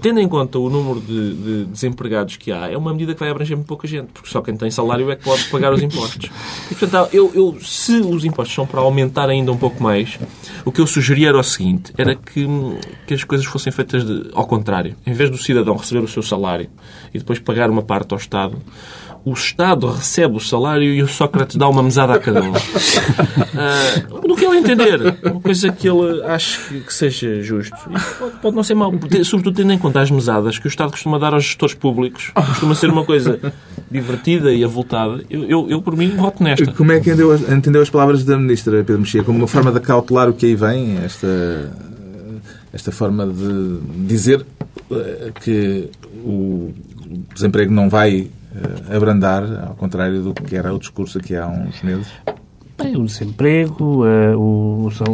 Tendo 0.00 0.20
em 0.20 0.28
conta 0.28 0.58
o 0.58 0.68
número 0.68 1.00
de, 1.00 1.34
de 1.34 1.64
desempregados 1.66 2.36
que 2.36 2.52
há, 2.52 2.70
é 2.70 2.76
uma 2.76 2.92
medida 2.92 3.14
que 3.14 3.20
vai 3.20 3.30
abranger 3.30 3.56
muito 3.56 3.66
pouca 3.66 3.86
gente, 3.88 4.08
porque 4.12 4.28
só 4.28 4.42
quem 4.42 4.54
tem 4.56 4.70
salário 4.70 5.10
é 5.10 5.16
que 5.16 5.24
pode 5.24 5.44
pagar 5.44 5.72
os 5.72 5.82
impostos. 5.82 6.30
E, 6.70 6.74
portanto, 6.74 7.08
eu, 7.14 7.32
eu, 7.34 7.56
se 7.62 7.94
os 8.00 8.24
impostos 8.24 8.54
são 8.54 8.66
para 8.66 8.80
aumentar 8.80 9.28
ainda 9.30 9.50
um 9.50 9.56
pouco 9.56 9.82
mais, 9.82 10.18
o 10.66 10.70
que 10.70 10.80
eu 10.82 10.86
sugeria 10.86 11.28
era 11.28 11.38
o 11.38 11.42
seguinte: 11.42 11.92
era 11.96 12.14
que, 12.14 12.46
que 13.06 13.14
as 13.14 13.24
coisas 13.24 13.46
fossem 13.46 13.72
feitas 13.72 14.04
de- 14.04 14.30
ao 14.34 14.46
contrário. 14.46 14.94
Em 15.06 15.12
vez 15.14 15.30
do 15.30 15.38
cidadão 15.38 15.74
receber 15.76 16.04
o 16.04 16.08
seu 16.08 16.22
salário 16.22 16.68
e 17.14 17.18
depois 17.18 17.38
pagar 17.38 17.70
uma 17.70 17.82
parte 17.82 18.12
ao 18.12 18.18
Estado, 18.18 18.56
o 19.26 19.32
Estado 19.32 19.88
recebe 19.90 20.36
o 20.36 20.40
salário 20.40 20.84
e 20.94 21.02
o 21.02 21.08
Sócrates 21.08 21.56
dá 21.56 21.68
uma 21.68 21.82
mesada 21.82 22.14
a 22.14 22.18
cada 22.20 22.40
um. 22.42 22.52
Ah, 23.58 24.20
do 24.24 24.36
que 24.36 24.44
ele 24.44 24.58
entender. 24.58 25.00
Uma 25.24 25.40
coisa 25.40 25.72
que 25.72 25.88
ele 25.88 26.22
ache 26.24 26.60
que, 26.68 26.80
que 26.82 26.94
seja 26.94 27.42
justo. 27.42 27.76
Pode, 28.18 28.36
pode 28.40 28.56
não 28.56 28.62
ser 28.62 28.74
mau. 28.74 28.96
Te- 28.96 29.24
Sobretudo 29.24 29.56
tendo 29.56 29.72
em 29.72 29.78
conta 29.78 30.00
as 30.00 30.10
mesadas 30.12 30.58
que 30.60 30.66
o 30.66 30.68
Estado 30.68 30.92
costuma 30.92 31.18
dar 31.18 31.34
aos 31.34 31.42
gestores 31.44 31.74
públicos. 31.74 32.30
Costuma 32.34 32.74
ser 32.76 32.88
uma 32.88 33.04
coisa 33.04 33.40
divertida 33.90 34.52
e 34.52 34.62
avultada. 34.62 35.24
Eu, 35.28 35.44
eu, 35.44 35.66
eu, 35.70 35.82
por 35.82 35.96
mim, 35.96 36.10
voto 36.16 36.44
nesta. 36.44 36.70
Como 36.72 36.92
é 36.92 37.00
que 37.00 37.08
entendeu, 37.10 37.32
as- 37.32 37.48
entendeu 37.50 37.82
as 37.82 37.90
palavras 37.90 38.24
da 38.24 38.38
Ministra 38.38 38.76
Pedro 38.84 39.00
Mexia? 39.00 39.24
Como 39.24 39.38
uma 39.38 39.48
forma 39.48 39.72
de 39.72 39.80
cautelar 39.80 40.28
o 40.28 40.34
que 40.34 40.46
aí 40.46 40.54
vem? 40.54 40.98
Esta, 40.98 41.72
esta 42.72 42.92
forma 42.92 43.26
de 43.26 43.78
dizer 44.06 44.46
eh, 44.90 45.32
que 45.40 45.88
o 46.24 46.72
desemprego 47.34 47.72
não 47.72 47.88
vai 47.88 48.28
abrandar, 48.94 49.44
ao 49.68 49.74
contrário 49.74 50.22
do 50.22 50.34
que 50.34 50.56
era 50.56 50.72
o 50.72 50.78
discurso 50.78 51.18
aqui 51.18 51.36
há 51.36 51.46
uns 51.46 51.82
meses? 51.82 52.08
Bem, 52.78 52.94
o 52.96 53.04
desemprego, 53.06 54.04
eh, 54.06 54.36
o- 54.36 54.90
são- 54.92 55.06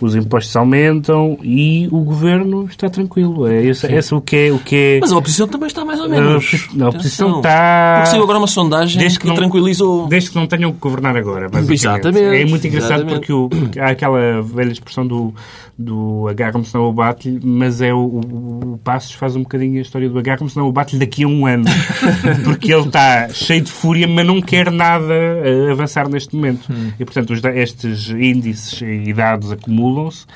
os 0.00 0.14
impostos 0.14 0.54
aumentam 0.56 1.38
e 1.42 1.88
o 1.90 2.00
governo 2.00 2.66
está 2.68 2.90
tranquilo. 2.90 3.46
É 3.46 3.62
esse, 3.64 3.86
esse 3.90 4.14
o 4.14 4.20
que 4.20 4.36
é. 4.36 4.52
O 4.52 4.58
que 4.58 4.76
é 4.76 4.98
Mas 5.00 5.10
a 5.12 5.16
oposição 5.16 5.48
também 5.48 5.68
está 5.68 5.84
mais 5.84 5.98
ou 6.00 6.06
a, 6.06 6.08
menos. 6.08 6.68
a 6.78 6.88
oposição 6.88 7.36
está. 7.36 7.94
Porque 7.96 8.10
saiu 8.10 8.22
agora 8.24 8.38
uma 8.38 8.46
sondagem 8.46 8.98
Desde 8.98 9.18
que, 9.18 9.26
não- 9.26 9.34
tranquilizou. 9.34 10.06
Desde 10.06 10.30
que 10.30 10.36
não 10.36 10.46
tenham 10.46 10.70
que 10.72 10.78
governar 10.78 11.16
agora. 11.16 11.48
Exatamente, 11.70 12.20
É 12.42 12.44
muito 12.44 12.66
engraçado 12.66 13.04
exatamente. 13.08 13.26
porque, 13.26 13.32
o, 13.32 13.48
há 13.80 13.88
aquela 13.90 14.42
velha 14.42 14.72
expressão 14.72 15.06
do, 15.06 15.32
do 15.78 16.28
agarra-me 16.28 16.64
senão 16.66 16.84
eu 16.86 16.92
bato-lhe, 16.92 17.40
mas 17.42 17.80
é 17.80 17.92
o, 17.94 17.98
o, 17.98 18.72
o 18.74 18.80
Passos 18.84 19.12
faz 19.12 19.34
um 19.34 19.42
bocadinho 19.42 19.78
a 19.78 19.82
história 19.82 20.10
do 20.10 20.18
agarra-me 20.18 20.50
senão 20.50 20.66
eu 20.66 20.72
bato-lhe 20.72 20.98
daqui 20.98 21.24
a 21.24 21.28
um 21.28 21.46
ano. 21.46 21.64
porque 22.44 22.72
ele 22.72 22.82
está 22.86 23.28
cheio 23.30 23.62
de 23.62 23.70
fúria, 23.70 24.06
mas 24.06 24.26
não 24.26 24.42
quer 24.42 24.70
nada 24.70 25.14
eh, 25.14 25.70
avançar 25.70 26.08
neste 26.08 26.33
momento. 26.34 26.68
E, 26.98 27.04
portanto, 27.04 27.30
os 27.32 27.42
estes 27.44 28.10
índices 28.10 28.80
e 28.82 29.12
dados 29.12 29.50
acumulam-se 29.52 30.26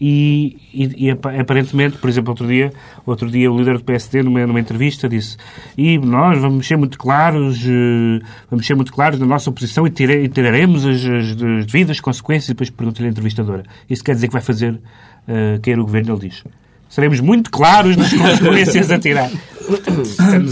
e, 0.00 0.56
e- 0.72 1.06
e 1.06 1.10
apa- 1.10 1.34
aparentemente, 1.40 1.98
por 1.98 2.08
exemplo, 2.08 2.30
outro 2.30 2.46
dia, 2.46 2.72
outro 3.04 3.28
dia 3.30 3.50
o 3.50 3.58
líder 3.58 3.78
do 3.78 3.84
PSD, 3.84 4.22
numa, 4.22 4.46
numa 4.46 4.60
entrevista, 4.60 5.08
disse 5.08 5.36
e 5.76 5.98
nós 5.98 6.38
vamos 6.40 6.66
ser 6.66 6.76
muito 6.76 6.96
claros, 6.96 7.58
eh, 7.66 8.24
vamos 8.48 8.64
ser 8.66 8.74
muito 8.76 8.92
claros 8.92 9.18
na 9.18 9.26
nossa 9.26 9.50
posição 9.50 9.86
e, 9.86 9.90
tira- 9.90 10.14
e 10.14 10.28
tiraremos 10.28 10.86
as, 10.86 11.04
as 11.04 11.34
devidas 11.66 11.98
consequências. 12.00 12.48
E 12.48 12.52
depois 12.52 12.70
pergunta-lhe 12.70 13.08
a 13.08 13.10
entrevistadora, 13.10 13.64
isso 13.90 14.04
quer 14.04 14.14
dizer 14.14 14.28
que 14.28 14.32
vai 14.34 14.42
fazer 14.42 14.78
eh, 15.26 15.58
cair 15.60 15.78
o 15.80 15.84
governo? 15.84 16.12
Ele 16.14 16.28
diz, 16.28 16.44
seremos 16.88 17.20
muito 17.20 17.50
claros 17.50 17.96
nas 17.96 18.12
consequências 18.12 18.90
a 18.90 18.98
tirar. 18.98 19.30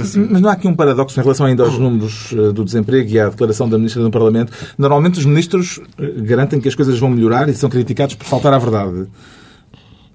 Assim. 0.00 0.28
Mas 0.30 0.40
não 0.42 0.50
há 0.50 0.52
aqui 0.52 0.68
um 0.68 0.74
paradoxo 0.74 1.18
em 1.18 1.22
relação 1.22 1.46
ainda 1.46 1.62
aos 1.62 1.78
números 1.78 2.32
eh, 2.32 2.52
do 2.52 2.64
desemprego 2.64 3.10
e 3.10 3.18
à 3.18 3.28
declaração 3.28 3.68
da 3.68 3.78
Ministra 3.78 4.02
no 4.02 4.10
Parlamento? 4.10 4.52
Normalmente 4.76 5.18
os 5.18 5.24
ministros 5.24 5.80
eh, 5.98 6.12
garantem 6.18 6.60
que 6.60 6.68
as 6.68 6.74
coisas 6.74 6.98
vão 6.98 7.08
melhorar 7.08 7.48
e 7.48 7.54
são 7.54 7.70
criticados 7.70 8.14
por 8.14 8.26
faltar 8.26 8.52
à 8.52 8.58
verdade. 8.58 9.06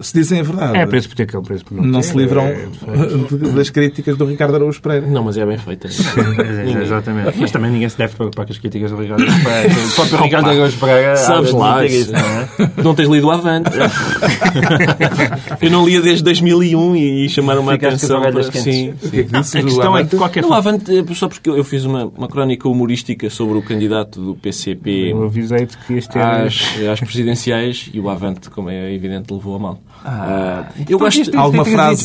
Se 0.01 0.13
dizem 0.13 0.39
a 0.39 0.43
verdade. 0.43 0.77
É 0.77 0.85
preço 0.85 1.07
por 1.09 1.15
ter 1.15 1.25
que 1.27 1.35
é 1.35 1.39
um 1.39 1.43
preço 1.43 1.63
por 1.65 1.75
não 1.75 1.83
Não 1.83 2.01
ter, 2.01 2.07
se 2.07 2.17
livram 2.17 2.43
é, 2.43 2.67
de- 3.29 3.51
das 3.51 3.69
críticas 3.69 4.17
do 4.17 4.25
Ricardo 4.25 4.55
Araújo 4.55 4.81
Pereira. 4.81 5.07
Não, 5.07 5.23
mas 5.23 5.37
é 5.37 5.45
bem 5.45 5.57
feita. 5.57 5.87
É, 5.87 6.81
Exatamente. 6.83 7.37
Mas 7.39 7.51
também 7.51 7.71
ninguém 7.71 7.89
se 7.89 7.97
deve 7.97 8.15
preocupar 8.15 8.45
com 8.45 8.51
as 8.51 8.57
críticas 8.59 8.91
do 8.91 8.97
Ricardo 8.97 9.21
Araújo 9.23 9.43
Pereira. 9.43 9.71
O 9.91 9.95
próprio 9.95 10.23
Ricardo 10.23 10.49
Araújo 10.49 10.77
Pereira 10.77 11.15
Sabes 11.15 11.51
lá, 11.51 11.85
isso. 11.85 12.11
não 12.11 12.19
é? 12.19 12.47
Não 12.83 12.95
tens 12.95 13.09
lido 13.09 13.27
o 13.27 13.31
Avante. 13.31 13.69
Eu 15.61 15.69
não 15.71 15.85
lia 15.85 16.01
desde 16.01 16.23
2001 16.23 16.95
e 16.95 17.29
chamaram 17.29 17.61
uma 17.61 17.73
Ficaste 17.73 18.05
atenção 18.05 18.21
para... 18.21 18.43
Sim, 18.51 18.93
é 19.13 19.21
disse 19.39 19.57
A 19.57 19.63
questão 19.63 19.97
é 19.97 20.03
que 20.05 20.17
qualquer 20.17 20.41
Não, 20.41 20.53
Avante, 20.53 20.95
eh, 20.97 21.03
só 21.13 21.27
porque 21.27 21.49
eu 21.49 21.61
eu 21.61 21.63
fiz 21.63 21.85
uma, 21.85 22.05
uma 22.05 22.27
crónica 22.27 22.67
humorística 22.67 23.29
sobre 23.29 23.55
o 23.57 23.61
candidato 23.61 24.19
do 24.19 24.35
PCP 24.35 25.11
Eu 25.11 25.23
avisei-te 25.25 25.77
que 25.85 25.93
este 25.93 26.17
era... 26.17 26.43
às, 26.45 26.59
às 26.91 26.99
presidenciais 26.99 27.89
e 27.93 27.99
o 27.99 28.09
Avante, 28.09 28.49
como 28.49 28.69
é 28.69 28.91
evidente, 28.93 29.31
levou 29.31 29.55
a 29.55 29.59
mal. 29.59 29.79
Ah, 30.03 30.65
eu 30.77 30.81
Então, 30.81 30.99
gosto... 30.99 31.29
é- 31.33 31.37
Alguma 31.37 31.63
trazido 31.63 31.77
frase 31.77 32.03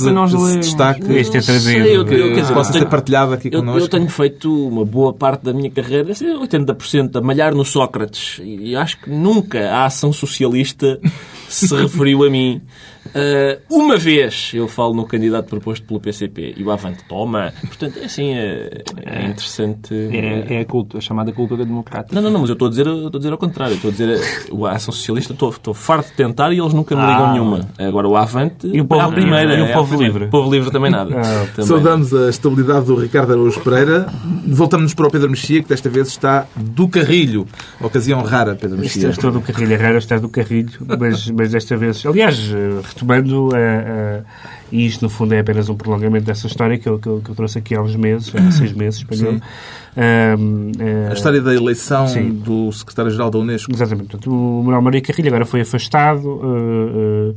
se 0.52 0.59
destaque 0.59 1.12
Este 1.14 1.38
é 1.38 1.40
trazido. 1.40 1.85
eu- 1.87 1.94
eu- 2.06 2.35
que 2.35 2.40
dizer, 2.42 2.54
possa 2.54 2.72
tenho- 2.72 2.85
ser 2.85 2.90
partilhado 2.90 3.32
aqui 3.32 3.48
Eu, 3.50 3.61
connosco? 3.61 3.80
eu 3.80 3.88
tenho 3.88 4.09
feito 4.09 4.68
uma 4.68 4.85
boa 4.85 5.12
parte 5.14 5.44
da 5.44 5.52
minha 5.52 5.70
carreira, 5.70 6.12
assim, 6.12 6.26
80% 6.37 7.16
a 7.16 7.20
malhar 7.22 7.54
no 7.54 7.64
Sócrates. 7.64 8.40
E 8.44 8.76
acho 8.76 8.98
que 9.00 9.09
nunca 9.11 9.70
a 9.70 9.87
ação 9.87 10.12
socialista 10.12 10.98
se 11.48 11.74
referiu 11.74 12.24
a 12.24 12.30
mim. 12.30 12.61
Ah, 13.16 13.59
uma 13.70 13.96
vez 13.96 14.52
eu 14.55 14.68
falo 14.68 14.94
no 14.94 15.05
candidato 15.07 15.46
proposto 15.48 15.85
pelo 15.87 16.00
PCP 16.00 16.55
e 16.57 16.62
o 16.62 16.70
Avante 16.70 17.05
toma. 17.09 17.52
Portanto, 17.66 17.98
é 18.00 18.05
assim, 18.05 18.33
é, 18.35 18.83
é 19.05 19.26
interessante. 19.26 19.94
É, 19.94 20.55
é 20.57 20.61
a, 20.61 20.64
cultura, 20.64 20.98
a 20.98 21.00
chamada 21.00 21.33
cultura 21.33 21.64
democrática. 21.64 22.14
Não, 22.14 22.22
não, 22.22 22.31
não, 22.31 22.40
mas 22.40 22.50
eu 22.50 22.55
estou 22.55 22.66
a 22.66 22.70
dizer, 22.70 22.87
estou 22.87 23.09
a 23.14 23.18
dizer 23.18 23.33
ao 23.33 23.38
contrário. 23.38 23.74
Estou 23.76 23.88
a 23.88 23.92
dizer, 23.92 24.20
a 24.64 24.70
ação 24.72 24.92
socialista, 24.92 25.33
estou, 25.33 25.50
estou 25.50 25.74
farto 25.74 26.09
de 26.11 26.14
tentar 26.14 26.52
e 26.52 26.59
eles 26.59 26.72
nunca 26.72 26.94
me 26.94 27.02
ligam 27.02 27.26
Ah. 27.26 27.33
nenhuma. 27.33 27.61
Agora 27.79 28.09
o 28.09 28.16
Avante, 28.16 28.66
E 28.66 28.81
o 28.81 28.85
povo- 28.85 29.00
à 29.00 29.09
primeira. 29.11 29.55
e 29.55 29.62
o 29.62 29.66
é 29.66 29.72
povo 29.72 30.02
livre? 30.02 30.24
O 30.24 30.31
povo 30.31 30.50
livre 30.50 30.70
também 30.70 30.90
nada. 30.90 31.14
Ah, 31.18 31.46
Também. 31.55 31.66
Saudamos 31.66 32.12
a 32.14 32.29
estabilidade 32.31 32.87
do 32.87 32.94
Ricardo 32.96 33.33
Araújo 33.33 33.61
Pereira. 33.61 34.07
Voltamos 34.46 34.94
para 34.94 35.07
o 35.07 35.11
Pedro 35.11 35.31
Mexia, 35.31 35.62
que 35.62 35.68
desta 35.68 35.88
vez 35.88 36.09
está 36.09 36.46
do 36.57 36.88
carrilho. 36.88 37.46
Ocasião 37.81 38.22
rara, 38.22 38.55
Pedro 38.55 38.79
Mexia. 38.79 39.09
estou 39.09 39.31
do 39.31 39.40
Carrilho 39.40 39.72
Herrera, 39.72 39.98
está 39.98 40.18
do 40.18 40.29
Carrilho, 40.29 40.70
mas, 40.98 41.31
mas 41.31 41.50
desta 41.52 41.76
vez... 41.76 42.05
Aliás, 42.05 42.38
eh, 42.52 42.81
retomando, 43.07 43.57
eh, 43.57 43.85
eh, 43.87 44.23
e 44.73 44.87
isto 44.87 45.03
no 45.03 45.09
fundo 45.09 45.33
é 45.33 45.38
apenas 45.38 45.69
um 45.69 45.77
prolongamento 45.77 46.27
dessa 46.27 46.47
história 46.47 46.77
que 46.77 46.88
eu, 46.88 46.99
que 46.99 47.09
eu, 47.09 47.21
que 47.25 47.31
eu 47.31 47.35
trouxe 47.35 47.59
aqui 47.59 47.75
há 47.75 47.81
uns 47.81 47.95
meses, 47.95 48.33
há 48.35 48.51
seis 48.51 48.73
meses. 48.75 49.05
Ahm, 49.97 50.73
eh, 50.79 51.09
A 51.11 51.14
história 51.14 51.40
da 51.40 51.55
eleição 51.55 52.09
Sim. 52.09 52.33
do 52.33 52.71
secretário-geral 52.73 53.31
da 53.31 53.38
Unesco. 53.38 53.73
Exatamente. 53.73 54.09
Portanto, 54.11 54.31
o 54.31 54.62
Manuel 54.62 54.83
Maria 54.83 55.01
Carrilho 55.01 55.29
agora 55.29 55.47
foi 55.47 55.61
afastado. 55.61 57.35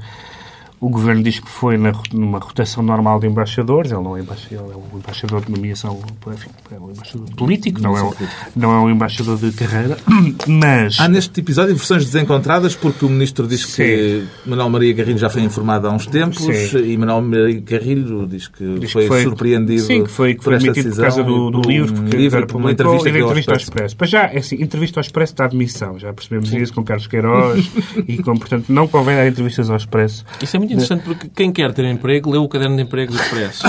O 0.79 0.89
governo 0.89 1.21
diz 1.23 1.39
que 1.39 1.49
foi 1.49 1.77
na, 1.77 1.91
numa 2.13 2.39
rotação 2.39 2.81
normal 2.83 3.19
de 3.19 3.27
embaixadores. 3.27 3.91
Ele 3.91 4.01
não 4.01 4.15
é 4.15 4.21
embaixador, 4.21 4.65
ele 4.65 4.73
é 4.73 4.77
um 4.77 4.97
embaixador 4.97 5.45
de 5.45 5.51
nomeação, 5.51 5.99
enfim, 6.33 6.49
é 6.71 6.79
um 6.79 6.91
embaixador 6.91 7.29
político, 7.35 7.81
não 7.81 7.97
é, 7.97 8.03
um, 8.03 8.11
não 8.55 8.71
é 8.71 8.79
um 8.79 8.89
embaixador 8.89 9.37
de 9.37 9.51
carreira. 9.51 9.97
Mas. 10.47 10.99
Há 10.99 11.07
neste 11.07 11.39
episódio 11.39 11.75
versões 11.75 12.05
desencontradas 12.05 12.75
porque 12.75 13.05
o 13.05 13.09
ministro 13.09 13.47
diz 13.47 13.65
que 13.65 14.23
Manuel 14.45 14.69
Maria 14.69 14.93
Garrilho 14.93 15.17
já 15.17 15.29
foi 15.29 15.41
informado 15.41 15.87
há 15.87 15.91
uns 15.91 16.07
tempos 16.07 16.43
Sim. 16.43 16.77
e 16.83 16.97
Manuel 16.97 17.21
Maria 17.21 17.59
Garrilho 17.61 18.25
diz 18.27 18.47
que, 18.47 18.79
Diz 18.79 18.91
foi, 18.91 19.03
que 19.03 19.07
foi- 19.07 19.23
surpreendido 19.23 19.81
Sim, 19.83 20.03
que 20.03 20.09
foi, 20.09 20.33
que 20.33 20.37
por 20.37 20.45
foi 20.45 20.55
esta 20.55 20.71
demitido 20.71 20.83
por 20.95 21.01
decisão 21.03 21.05
causa 21.05 21.23
do, 21.23 21.51
do 21.51 21.61
por 21.61 21.67
um 21.67 21.71
livro 21.71 22.03
que 22.03 22.17
livro, 22.17 22.37
agora 22.37 22.47
por 22.47 22.57
uma 22.57 22.71
entrevista 22.71 23.09
entrevista 23.09 23.51
ao 23.51 23.57
Expresso. 23.57 23.95
Mas 23.99 24.09
já, 24.09 24.23
é 24.25 24.37
assim, 24.37 24.55
entrevista 24.61 24.99
ao 24.99 25.01
Expresso 25.01 25.33
está 25.33 25.45
admissão, 25.45 25.99
já 25.99 26.13
percebemos 26.13 26.51
isso 26.53 26.73
com 26.73 26.83
Carlos 26.83 27.07
Queiroz 27.07 27.69
e 28.07 28.17
com, 28.17 28.35
portanto, 28.37 28.65
não 28.69 28.87
convém 28.87 29.15
dar 29.15 29.27
entrevistas 29.27 29.69
ao 29.69 29.77
Expresso. 29.77 30.25
Isso 30.41 30.55
é 30.55 30.59
muito 30.59 30.68
interessante 30.73 31.03
porque 31.03 31.29
quem 31.35 31.51
quer 31.51 31.73
ter 31.73 31.85
emprego 31.85 32.31
lê 32.31 32.37
o 32.37 32.47
caderno 32.47 32.75
de 32.75 32.83
emprego 32.83 33.11
do 33.13 33.19
Expresso. 33.19 33.63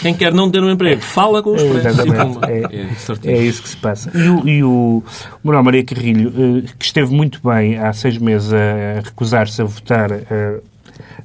Quem 0.00 0.14
quer 0.14 0.32
não 0.32 0.50
ter 0.50 0.62
um 0.62 0.70
emprego 0.70 1.00
fala 1.02 1.42
com 1.42 1.50
o 1.50 1.56
Expresso. 1.56 1.88
Exatamente. 1.88 2.20
E 2.20 2.24
pumba. 2.24 2.50
É, 2.50 3.30
É 3.30 3.32
é 3.32 3.42
isso 3.42 3.62
que 3.62 3.68
se 3.68 3.76
passa. 3.76 4.10
E 4.14 4.28
o, 4.28 4.48
e 4.48 4.64
o 4.64 5.02
Manuel 5.42 5.64
Maria 5.64 5.84
Carrilho, 5.84 6.32
eh, 6.36 6.72
que 6.78 6.84
esteve 6.84 7.12
muito 7.14 7.40
bem 7.46 7.78
há 7.78 7.92
seis 7.92 8.18
meses 8.18 8.52
a 8.52 9.00
recusar-se 9.04 9.60
a 9.60 9.64
votar 9.64 10.10
eh, 10.10 10.60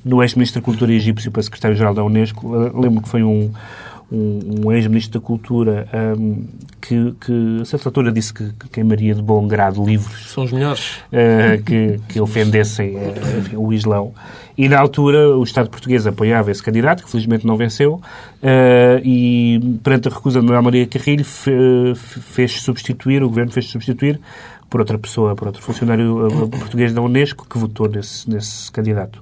no 0.03 0.21
ex-ministro 0.23 0.61
da 0.61 0.65
Cultura 0.65 0.93
egípcio 0.93 1.31
para 1.31 1.41
secretário-geral 1.43 1.93
da 1.93 2.03
Unesco, 2.03 2.55
eh, 2.55 2.71
lembro 2.73 3.01
que 3.01 3.09
foi 3.09 3.23
um, 3.23 3.51
um, 4.11 4.65
um 4.67 4.71
ex-ministro 4.71 5.19
da 5.19 5.25
Cultura 5.25 5.87
ehm, 5.91 6.43
que, 6.81 7.13
que, 7.19 7.59
a 7.61 7.65
certa 7.65 7.89
altura, 7.89 8.11
disse 8.11 8.33
que, 8.33 8.51
que 8.53 8.69
queimaria 8.69 9.13
de 9.13 9.21
bom 9.21 9.45
grado 9.47 9.83
livros 9.85 10.31
São 10.31 10.45
os 10.45 10.51
melhores. 10.51 10.99
eh, 11.11 11.59
que, 11.65 11.99
que 12.07 12.19
ofendessem 12.21 12.95
enfim, 13.39 13.57
o 13.57 13.73
Islão. 13.73 14.13
E 14.57 14.67
na 14.69 14.79
altura 14.79 15.35
o 15.37 15.43
Estado 15.43 15.69
português 15.69 16.07
apoiava 16.07 16.49
esse 16.49 16.63
candidato, 16.63 17.03
que 17.03 17.11
felizmente 17.11 17.45
não 17.45 17.57
venceu, 17.57 18.01
eh, 18.41 19.01
e 19.03 19.79
perante 19.83 20.07
a 20.07 20.11
recusa 20.11 20.39
de 20.39 20.45
Manuel 20.45 20.63
Maria 20.63 20.87
Carrilho 20.87 21.25
fe- 21.25 21.93
fez 21.95 22.61
substituir, 22.61 23.21
o 23.21 23.27
governo 23.29 23.51
fez 23.51 23.67
substituir 23.67 24.19
por 24.69 24.79
outra 24.79 24.97
pessoa, 24.97 25.35
por 25.35 25.47
outro 25.47 25.61
funcionário 25.61 26.27
português 26.51 26.91
da 26.93 27.01
Unesco 27.01 27.45
que 27.49 27.57
votou 27.57 27.87
nesse, 27.89 28.29
nesse 28.29 28.71
candidato. 28.71 29.21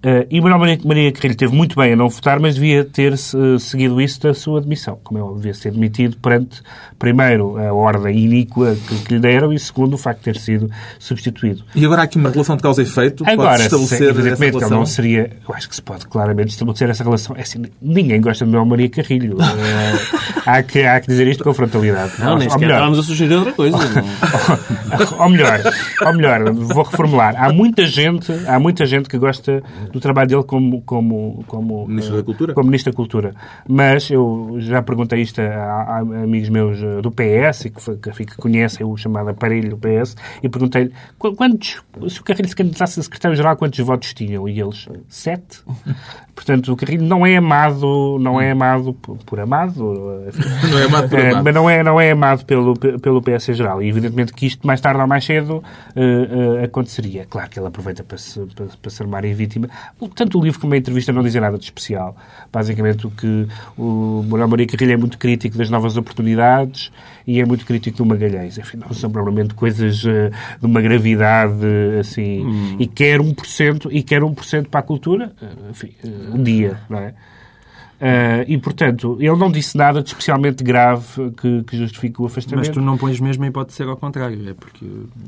Eh, 0.00 0.26
e 0.30 0.40
Manuel 0.40 0.60
Maria, 0.60 0.78
Maria 0.84 1.12
Carrilho 1.12 1.36
teve 1.36 1.52
muito 1.54 1.74
bem 1.74 1.92
a 1.92 1.96
não 1.96 2.08
votar, 2.08 2.38
mas 2.38 2.54
devia 2.54 2.84
ter 2.84 3.14
eh, 3.14 3.58
seguido 3.58 4.00
isso 4.00 4.20
da 4.22 4.32
sua 4.32 4.60
admissão. 4.60 4.96
Como 5.02 5.20
óbvio, 5.20 5.36
devia 5.38 5.54
ser 5.54 5.72
demitido 5.72 6.16
perante, 6.18 6.62
primeiro, 6.98 7.58
a 7.58 7.72
ordem 7.72 8.16
iníqua 8.16 8.76
que, 8.86 8.94
que 9.04 9.14
lhe 9.14 9.20
deram 9.20 9.52
e, 9.52 9.58
segundo, 9.58 9.94
o 9.94 9.98
facto 9.98 10.18
de 10.18 10.24
ter 10.26 10.36
sido 10.36 10.70
substituído. 11.00 11.64
E 11.74 11.84
agora 11.84 12.02
há 12.02 12.04
aqui 12.04 12.16
uma 12.16 12.30
relação 12.30 12.56
de 12.56 12.62
causa 12.62 12.80
e 12.80 12.84
efeito. 12.84 13.24
Agora, 13.26 13.60
estabelecer 13.60 13.98
se- 13.98 14.04
essa 14.04 14.12
evidentemente, 14.12 14.42
ele 14.44 14.50
relação. 14.58 14.78
não 14.78 14.86
seria... 14.86 15.30
Eu 15.48 15.54
acho 15.54 15.68
que 15.68 15.74
se 15.74 15.82
pode 15.82 16.06
claramente 16.06 16.50
estabelecer 16.50 16.88
essa 16.90 17.02
relação. 17.02 17.34
É 17.36 17.40
assim, 17.42 17.64
ninguém 17.82 18.20
gosta 18.20 18.44
de 18.44 18.50
Manuel 18.52 18.66
Maria 18.70 18.88
Carrilho. 18.88 19.36
Eh, 19.58 20.50
há, 20.50 20.62
que, 20.62 20.82
há 20.82 21.00
que 21.00 21.08
dizer 21.08 21.26
isto 21.26 21.42
com 21.44 21.52
frontalidade. 21.52 22.12
Não, 22.18 22.36
nem 22.38 22.46
Ou 22.46 22.52
sequer 22.52 22.58
melhor, 22.60 22.74
estávamos 22.76 22.98
a 22.98 23.02
sugerir 23.02 23.34
outra 23.34 23.52
coisa. 23.52 23.76
não. 23.76 25.18
ou 25.24 25.28
melhor, 25.30 25.60
ou 26.06 26.12
melhor, 26.14 26.52
vou 26.52 26.84
reformular. 26.84 27.34
Há 27.36 27.52
muita 27.52 27.84
gente, 27.86 28.32
há 28.46 28.58
muita 28.58 28.86
gente 28.86 29.08
que 29.08 29.18
gosta 29.18 29.62
do 29.92 30.00
trabalho 30.00 30.28
dele 30.28 30.42
como 30.44 30.82
como 30.82 31.44
como 31.46 31.86
Ministro 31.86 32.14
eh, 32.14 32.18
da 32.18 32.22
Cultura? 32.24 32.54
Como 32.54 32.66
Ministro 32.68 32.92
da 32.92 32.96
Cultura. 32.96 33.34
Mas 33.68 34.10
eu 34.10 34.56
já 34.58 34.82
perguntei 34.82 35.20
isto 35.22 35.40
a, 35.40 35.44
a- 35.44 35.98
amigos 36.00 36.48
meus 36.48 36.78
eh, 36.82 37.00
do 37.00 37.10
PS 37.10 37.66
e 37.66 37.70
que, 37.70 38.24
que, 38.26 38.36
conhecem 38.36 38.86
o 38.86 38.96
chamado 38.96 39.28
aparelho 39.30 39.70
do 39.70 39.76
PS 39.78 40.16
e 40.42 40.48
perguntei-lhe 40.48 40.92
"Qu- 41.18 41.34
quantos 41.34 41.82
se 42.08 42.20
o 42.20 42.24
Carrilho 42.24 42.48
se 42.48 42.56
candidatasse 42.56 43.00
a 43.00 43.02
secretário-geral 43.02 43.56
quantos 43.56 43.78
votos 43.80 44.12
tinham 44.14 44.48
e 44.48 44.60
eles 44.60 44.88
sete. 45.08 45.62
Portanto, 46.34 46.72
o 46.72 46.76
Carrilho 46.76 47.02
não 47.04 47.26
é 47.26 47.36
amado, 47.36 48.16
não 48.20 48.40
é 48.40 48.52
amado 48.52 48.94
por, 48.94 49.16
por 49.26 49.40
amado, 49.40 49.82
Não 50.70 50.78
é 50.78 50.84
amado 50.84 51.08
por 51.08 51.18
eh, 51.18 51.30
amado. 51.30 51.44
mas 51.44 51.54
não 51.54 51.68
é, 51.68 51.82
não 51.82 52.00
é 52.00 52.10
amado 52.12 52.44
pelo, 52.44 52.74
pelo 52.76 53.20
PS 53.20 53.48
em 53.48 53.54
geral. 53.54 53.82
E 53.82 53.88
evidentemente 53.88 54.32
que 54.32 54.46
isto 54.46 54.64
mais 54.64 54.80
tarde 54.80 55.00
ou 55.00 55.06
mais 55.08 55.24
cedo 55.24 55.64
eh, 55.96 56.60
eh, 56.60 56.64
aconteceria. 56.64 57.26
Claro 57.28 57.50
que 57.50 57.58
ele 57.58 57.66
aproveita 57.66 58.04
para 58.04 58.18
se, 58.18 58.38
para, 58.54 58.66
para 58.80 58.90
se 58.90 59.02
armar 59.02 59.24
em 59.24 59.34
vítima. 59.34 59.68
Tanto 60.14 60.38
o 60.38 60.42
livro 60.42 60.60
como 60.60 60.74
a 60.74 60.76
entrevista 60.76 61.12
não 61.12 61.22
dizem 61.22 61.40
nada 61.40 61.58
de 61.58 61.64
especial. 61.64 62.16
Basicamente 62.52 63.06
o 63.06 63.10
que 63.10 63.46
o 63.76 64.24
Manuel 64.28 64.48
Maria 64.48 64.66
Carrilho 64.66 64.92
é 64.92 64.96
muito 64.96 65.18
crítico 65.18 65.58
das 65.58 65.70
novas 65.70 65.96
oportunidades 65.96 66.90
e 67.26 67.40
é 67.40 67.44
muito 67.44 67.66
crítico 67.66 67.98
do 67.98 68.06
Magalhães. 68.06 68.56
Enfim, 68.58 68.78
não 68.78 68.92
são 68.92 69.10
provavelmente 69.10 69.54
coisas 69.54 70.04
eh, 70.06 70.30
de 70.60 70.66
uma 70.66 70.80
gravidade 70.80 71.54
assim. 72.00 72.76
E 72.78 72.86
quer 72.86 73.20
1% 73.20 73.88
e 73.90 74.02
quer 74.02 74.22
1% 74.22 74.68
para 74.68 74.80
a 74.80 74.82
cultura. 74.82 75.32
eh, 75.42 75.46
Enfim, 75.70 75.90
eh, 76.04 76.08
um 76.32 76.42
dia, 76.42 76.78
não 76.88 76.98
é? 76.98 77.14
Ah, 78.00 78.44
e, 78.46 78.56
portanto, 78.58 79.16
ele 79.18 79.34
não 79.36 79.50
disse 79.50 79.76
nada 79.76 80.00
de 80.00 80.08
especialmente 80.08 80.62
grave 80.62 81.32
que, 81.32 81.64
que 81.64 81.76
justifique 81.76 82.22
o 82.22 82.26
afastamento. 82.26 82.66
Mas 82.66 82.68
tu 82.68 82.80
não 82.80 82.96
pões 82.96 83.18
mesmo 83.18 83.42
a 83.42 83.48
hipótese 83.48 83.78
de 83.78 83.84
ser 83.84 83.88
ao 83.90 83.96
contrário. 83.96 84.48
É 84.48 84.54
porque 84.54 84.86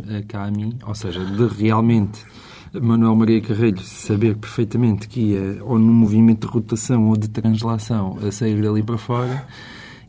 é 0.09 0.23
cá 0.23 0.45
a 0.45 0.51
mim, 0.53 0.79
ou 0.87 0.95
seja, 0.95 1.19
de 1.25 1.49
realmente 1.61 2.25
Manuel 2.73 3.17
Maria 3.17 3.41
Carrilho 3.41 3.81
saber 3.81 4.37
perfeitamente 4.37 5.09
que 5.09 5.21
ia 5.33 5.65
ou 5.65 5.79
num 5.79 5.93
movimento 5.93 6.47
de 6.47 6.53
rotação 6.53 7.09
ou 7.09 7.17
de 7.17 7.29
translação 7.29 8.19
a 8.27 8.31
sair 8.31 8.63
dali 8.63 8.83
para 8.83 8.97
fora 8.97 9.47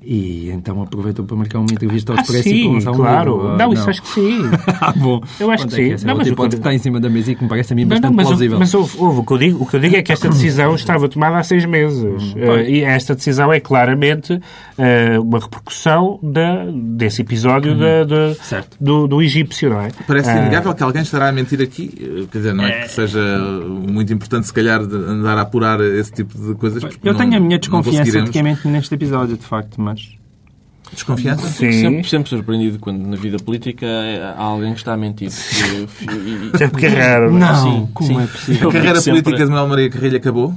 e 0.04 0.50
então 0.52 0.82
aproveitou 0.82 1.26
para 1.26 1.36
marcar 1.38 1.60
uma 1.60 1.72
entrevista 1.72 2.12
ao 2.14 2.18
Ah, 2.18 2.22
Expresso 2.22 2.50
e 2.50 2.52
sim, 2.52 2.74
lançar 2.74 2.92
um 2.92 2.96
claro. 2.96 3.36
livro. 3.42 3.58
Não, 3.58 3.74
isso 3.74 3.90
acho 3.90 4.02
que 4.02 4.08
sim. 4.10 4.40
Ah, 4.82 4.94
bom. 4.96 5.22
Eu 5.40 5.52
acho 5.52 5.68
que 5.68 5.74
é 5.74 5.78
sim. 5.78 5.94
essa 5.94 6.06
é 6.06 6.08
Não, 6.08 6.16
mas 6.18 6.28
outra 6.28 6.44
o 6.44 6.46
que 6.46 6.50
que 6.52 6.56
está 6.60 6.74
em 6.74 6.78
cima 6.80 7.00
da 7.00 7.10
mesa 7.10 7.32
e 7.32 7.36
que 7.36 7.44
me 7.44 7.50
parece 7.50 7.74
a 7.74 7.76
mim 7.76 7.84
Não, 7.84 7.90
bastante 7.90 8.10
não, 8.10 8.16
mas, 8.16 8.26
o- 8.26 8.30
plausível. 8.30 8.60
mas 8.60 8.74
houve, 8.74 8.98
houve. 8.98 9.20
O, 9.20 9.24
que 9.24 9.34
eu 9.34 9.38
digo, 9.38 9.64
o 9.64 9.68
que 9.68 9.76
eu 9.76 9.80
digo 9.80 9.96
é 9.96 10.02
que 10.02 10.12
esta 10.12 10.28
decisão 10.30 10.74
estava 10.76 11.08
tomada 11.08 11.38
há 11.38 11.44
seis 11.44 11.66
meses. 11.66 12.34
Eh, 12.36 12.70
e 12.70 12.82
esta 12.82 13.14
decisão 13.16 13.52
é 13.54 13.60
claramente 13.60 14.40
eh, 14.78 15.20
uma 15.20 15.40
repercussão 15.40 16.20
da, 16.24 16.66
desse 16.74 17.22
episódio 17.22 17.78
da- 17.78 18.04
da- 18.04 18.36
Certo. 18.36 18.76
do, 18.80 19.08
do 19.08 19.22
egípcio, 19.22 19.70
não 19.70 19.82
é? 19.82 19.90
Parece 20.08 20.30
Ah, 20.32 20.38
inegável 20.40 20.74
que 20.74 20.82
alguém 20.84 21.02
estará 21.04 21.30
a 21.30 21.32
mentir 21.32 21.62
aqui. 21.62 21.92
Eh, 22.02 22.26
Quer 22.32 22.38
dizer, 22.40 22.54
não 22.54 22.64
é, 22.66 22.82
que 22.82 22.92
seja 22.92 23.20
muito 23.88 24.12
importante, 24.14 24.48
se 24.48 24.54
calhar, 24.54 24.86
de 24.86 24.96
andar 24.96 25.38
a 25.38 25.42
apurar 25.42 25.80
esse 25.82 26.12
tipo 26.12 26.38
de 26.38 26.56
coisas. 26.56 26.82
Eu 27.04 27.14
não- 27.14 27.20
tenho 27.20 27.36
a 27.36 27.40
minha 27.40 27.52
não 27.52 27.60
desconfiança 27.60 28.22
de 28.22 28.32
quem 28.32 28.42
mente 28.44 28.68
neste 28.68 28.94
episódio, 28.96 29.38
de 29.38 29.46
facto, 29.46 29.80
mas... 29.80 29.91
Desconfiança? 30.94 31.48
Sim. 31.48 31.72
Sempre, 31.72 32.10
sempre 32.10 32.30
surpreendido 32.30 32.78
quando 32.80 33.06
na 33.08 33.16
vida 33.16 33.38
política 33.38 33.88
há 34.38 34.42
alguém 34.44 34.74
que 34.74 34.80
está 34.80 34.94
a 34.94 34.98
mentir. 34.98 35.32
Sempre 35.32 36.80
que 36.80 36.86
é 36.86 36.90
raro. 36.90 37.32
Não, 37.32 37.64
Sim, 37.64 37.90
como 37.94 38.10
sim. 38.10 38.22
é 38.22 38.28
possível? 38.28 38.70
A 38.70 38.74
carreira 38.74 38.96
fico 38.96 39.04
sempre- 39.06 39.22
política 39.24 39.46
de 39.46 39.52
Manuel 39.52 39.70
Maria 39.70 39.90
Carrilho 39.90 40.18
acabou? 40.18 40.54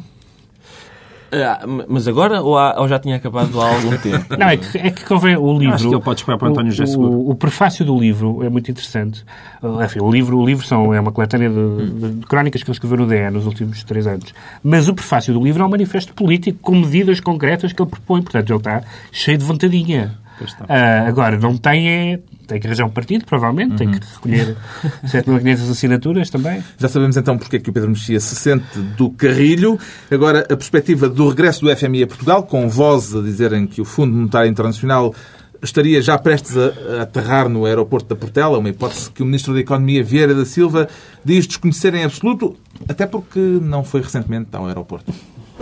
Ah, 1.42 1.60
mas 1.88 2.06
agora 2.06 2.40
ou, 2.42 2.56
há- 2.56 2.80
ou 2.80 2.86
já 2.88 2.98
tinha 2.98 3.16
acabado 3.16 3.60
há 3.60 3.68
algum 3.68 3.96
tempo? 3.98 4.24
Não, 4.38 4.48
é 4.48 4.56
que, 4.56 4.78
é 4.78 4.90
que 4.90 5.04
convém 5.04 5.36
o 5.36 5.58
livro. 5.58 5.74
Acho 5.74 5.88
que 5.88 5.94
ele 5.94 6.02
pode 6.02 6.20
esperar 6.20 6.38
para 6.38 6.48
o 6.48 6.50
António 6.50 6.70
José 6.70 6.84
o, 6.84 6.86
Seguro. 6.86 7.10
o, 7.12 7.30
o 7.30 7.34
prefácio 7.34 7.84
do 7.84 7.98
livro 7.98 8.42
é 8.44 8.48
muito 8.48 8.70
interessante. 8.70 9.24
Uh, 9.62 9.82
Enfim, 9.82 10.00
o 10.00 10.10
livro, 10.10 10.38
o 10.38 10.46
livro 10.46 10.66
são, 10.66 10.92
é 10.94 11.00
uma 11.00 11.10
coletânea 11.12 11.48
de, 11.50 11.90
de- 11.90 12.10
de 12.20 12.26
crónicas 12.26 12.62
que 12.62 12.70
ele 12.70 12.76
escreveu 12.76 12.98
no 12.98 13.06
DE 13.06 13.30
nos 13.30 13.46
últimos 13.46 13.82
três 13.84 14.06
anos. 14.06 14.32
Mas 14.62 14.88
o 14.88 14.94
prefácio 14.94 15.32
do 15.34 15.42
livro 15.42 15.62
é 15.62 15.66
um 15.66 15.70
manifesto 15.70 16.12
político 16.14 16.58
com 16.62 16.76
medidas 16.76 17.18
concretas 17.20 17.72
que 17.72 17.80
ele 17.82 17.90
propõe. 17.90 18.22
Portanto, 18.22 18.50
ele 18.50 18.58
está 18.58 18.82
cheio 19.10 19.38
de 19.38 19.44
vontadinha. 19.44 20.12
Ah, 20.68 21.06
agora, 21.06 21.38
não 21.38 21.56
tem 21.56 21.88
é... 21.88 22.20
Tem 22.46 22.60
que 22.60 22.66
arranjar 22.66 22.84
um 22.84 22.90
partido, 22.90 23.24
provavelmente. 23.24 23.76
Tem 23.76 23.90
que 23.90 24.00
recolher 24.14 24.56
7.500 25.06 25.70
assinaturas 25.70 26.30
também. 26.30 26.62
Já 26.76 26.88
sabemos 26.88 27.16
então 27.16 27.38
porque 27.38 27.56
é 27.56 27.58
que 27.58 27.70
o 27.70 27.72
Pedro 27.72 27.88
Mexia 27.88 28.20
se 28.20 28.36
sente 28.36 28.78
do 28.78 29.10
Carrilho. 29.10 29.78
Agora, 30.10 30.40
a 30.40 30.56
perspectiva 30.56 31.08
do 31.08 31.28
regresso 31.30 31.64
do 31.64 31.74
FMI 31.74 32.02
a 32.02 32.06
Portugal, 32.06 32.42
com 32.42 32.68
vozes 32.68 33.14
a 33.16 33.22
dizerem 33.22 33.66
que 33.66 33.80
o 33.80 33.84
Fundo 33.84 34.14
Monetário 34.14 34.50
Internacional 34.50 35.14
estaria 35.64 36.00
já 36.02 36.18
prestes 36.18 36.56
a, 36.56 36.98
a 36.98 37.02
aterrar 37.02 37.48
no 37.48 37.64
aeroporto 37.64 38.08
da 38.08 38.16
Portela, 38.16 38.58
uma 38.58 38.68
hipótese 38.68 39.10
que 39.10 39.22
o 39.22 39.26
Ministro 39.26 39.54
da 39.54 39.60
Economia, 39.60 40.04
Vieira 40.04 40.34
da 40.34 40.44
Silva, 40.44 40.88
diz 41.24 41.46
desconhecer 41.46 41.94
em 41.94 42.04
absoluto, 42.04 42.56
até 42.88 43.06
porque 43.06 43.40
não 43.40 43.82
foi 43.82 44.02
recentemente 44.02 44.48
ao 44.52 44.66
aeroporto. 44.66 45.12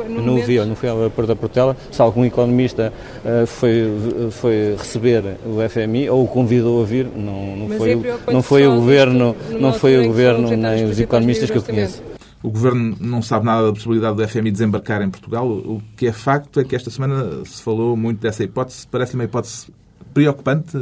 Não 0.09 0.37
o 0.37 0.43
vi, 0.43 0.55
eu 0.55 0.67
não 0.67 0.75
fui 0.75 0.89
ao 0.89 0.97
aeroporto 0.97 1.29
da 1.29 1.37
Portela. 1.37 1.77
Se 1.91 2.01
algum 2.01 2.25
economista 2.25 2.93
eh, 3.25 3.45
foi, 3.47 3.85
foi 4.31 4.75
receber 4.79 5.37
o 5.45 5.69
FMI 5.69 6.09
ou 6.09 6.25
o 6.25 6.29
convidou 6.29 6.83
a 6.83 6.87
vir, 6.87 7.07
não, 7.15 7.57
não 7.57 7.69
Mas 7.69 7.79
foi, 7.79 7.93
é 7.93 8.33
não 8.33 8.43
foi 8.43 8.67
o 8.67 8.75
governo, 8.77 9.37
não 9.61 9.73
foi 9.73 9.99
o 9.99 10.07
governo 10.07 10.57
nem 10.57 10.85
os 10.85 10.99
economistas 10.99 11.51
que 11.51 11.59
eu 11.59 11.63
conheço. 11.63 12.03
O 12.43 12.51
Governo 12.51 12.97
não 12.99 13.23
sabe 13.23 13.47
nada 13.47 13.67
da 13.67 13.73
possibilidade 13.73 14.17
do 14.17 14.29
FMI 14.29 14.51
desembarcar 14.51 15.01
em 15.01 15.09
Portugal. 15.09 15.47
O 15.49 15.81
que 15.97 16.09
é 16.09 16.13
facto 16.13 16.59
é 16.59 16.65
que 16.65 16.75
esta 16.75 16.91
semana 16.91 17.45
se 17.45 17.63
falou 17.63 17.97
muito 17.97 18.19
dessa 18.19 18.43
hipótese. 18.43 18.85
Parece-lhe 18.89 19.21
uma 19.21 19.25
hipótese 19.25 19.69
preocupante 20.13 20.77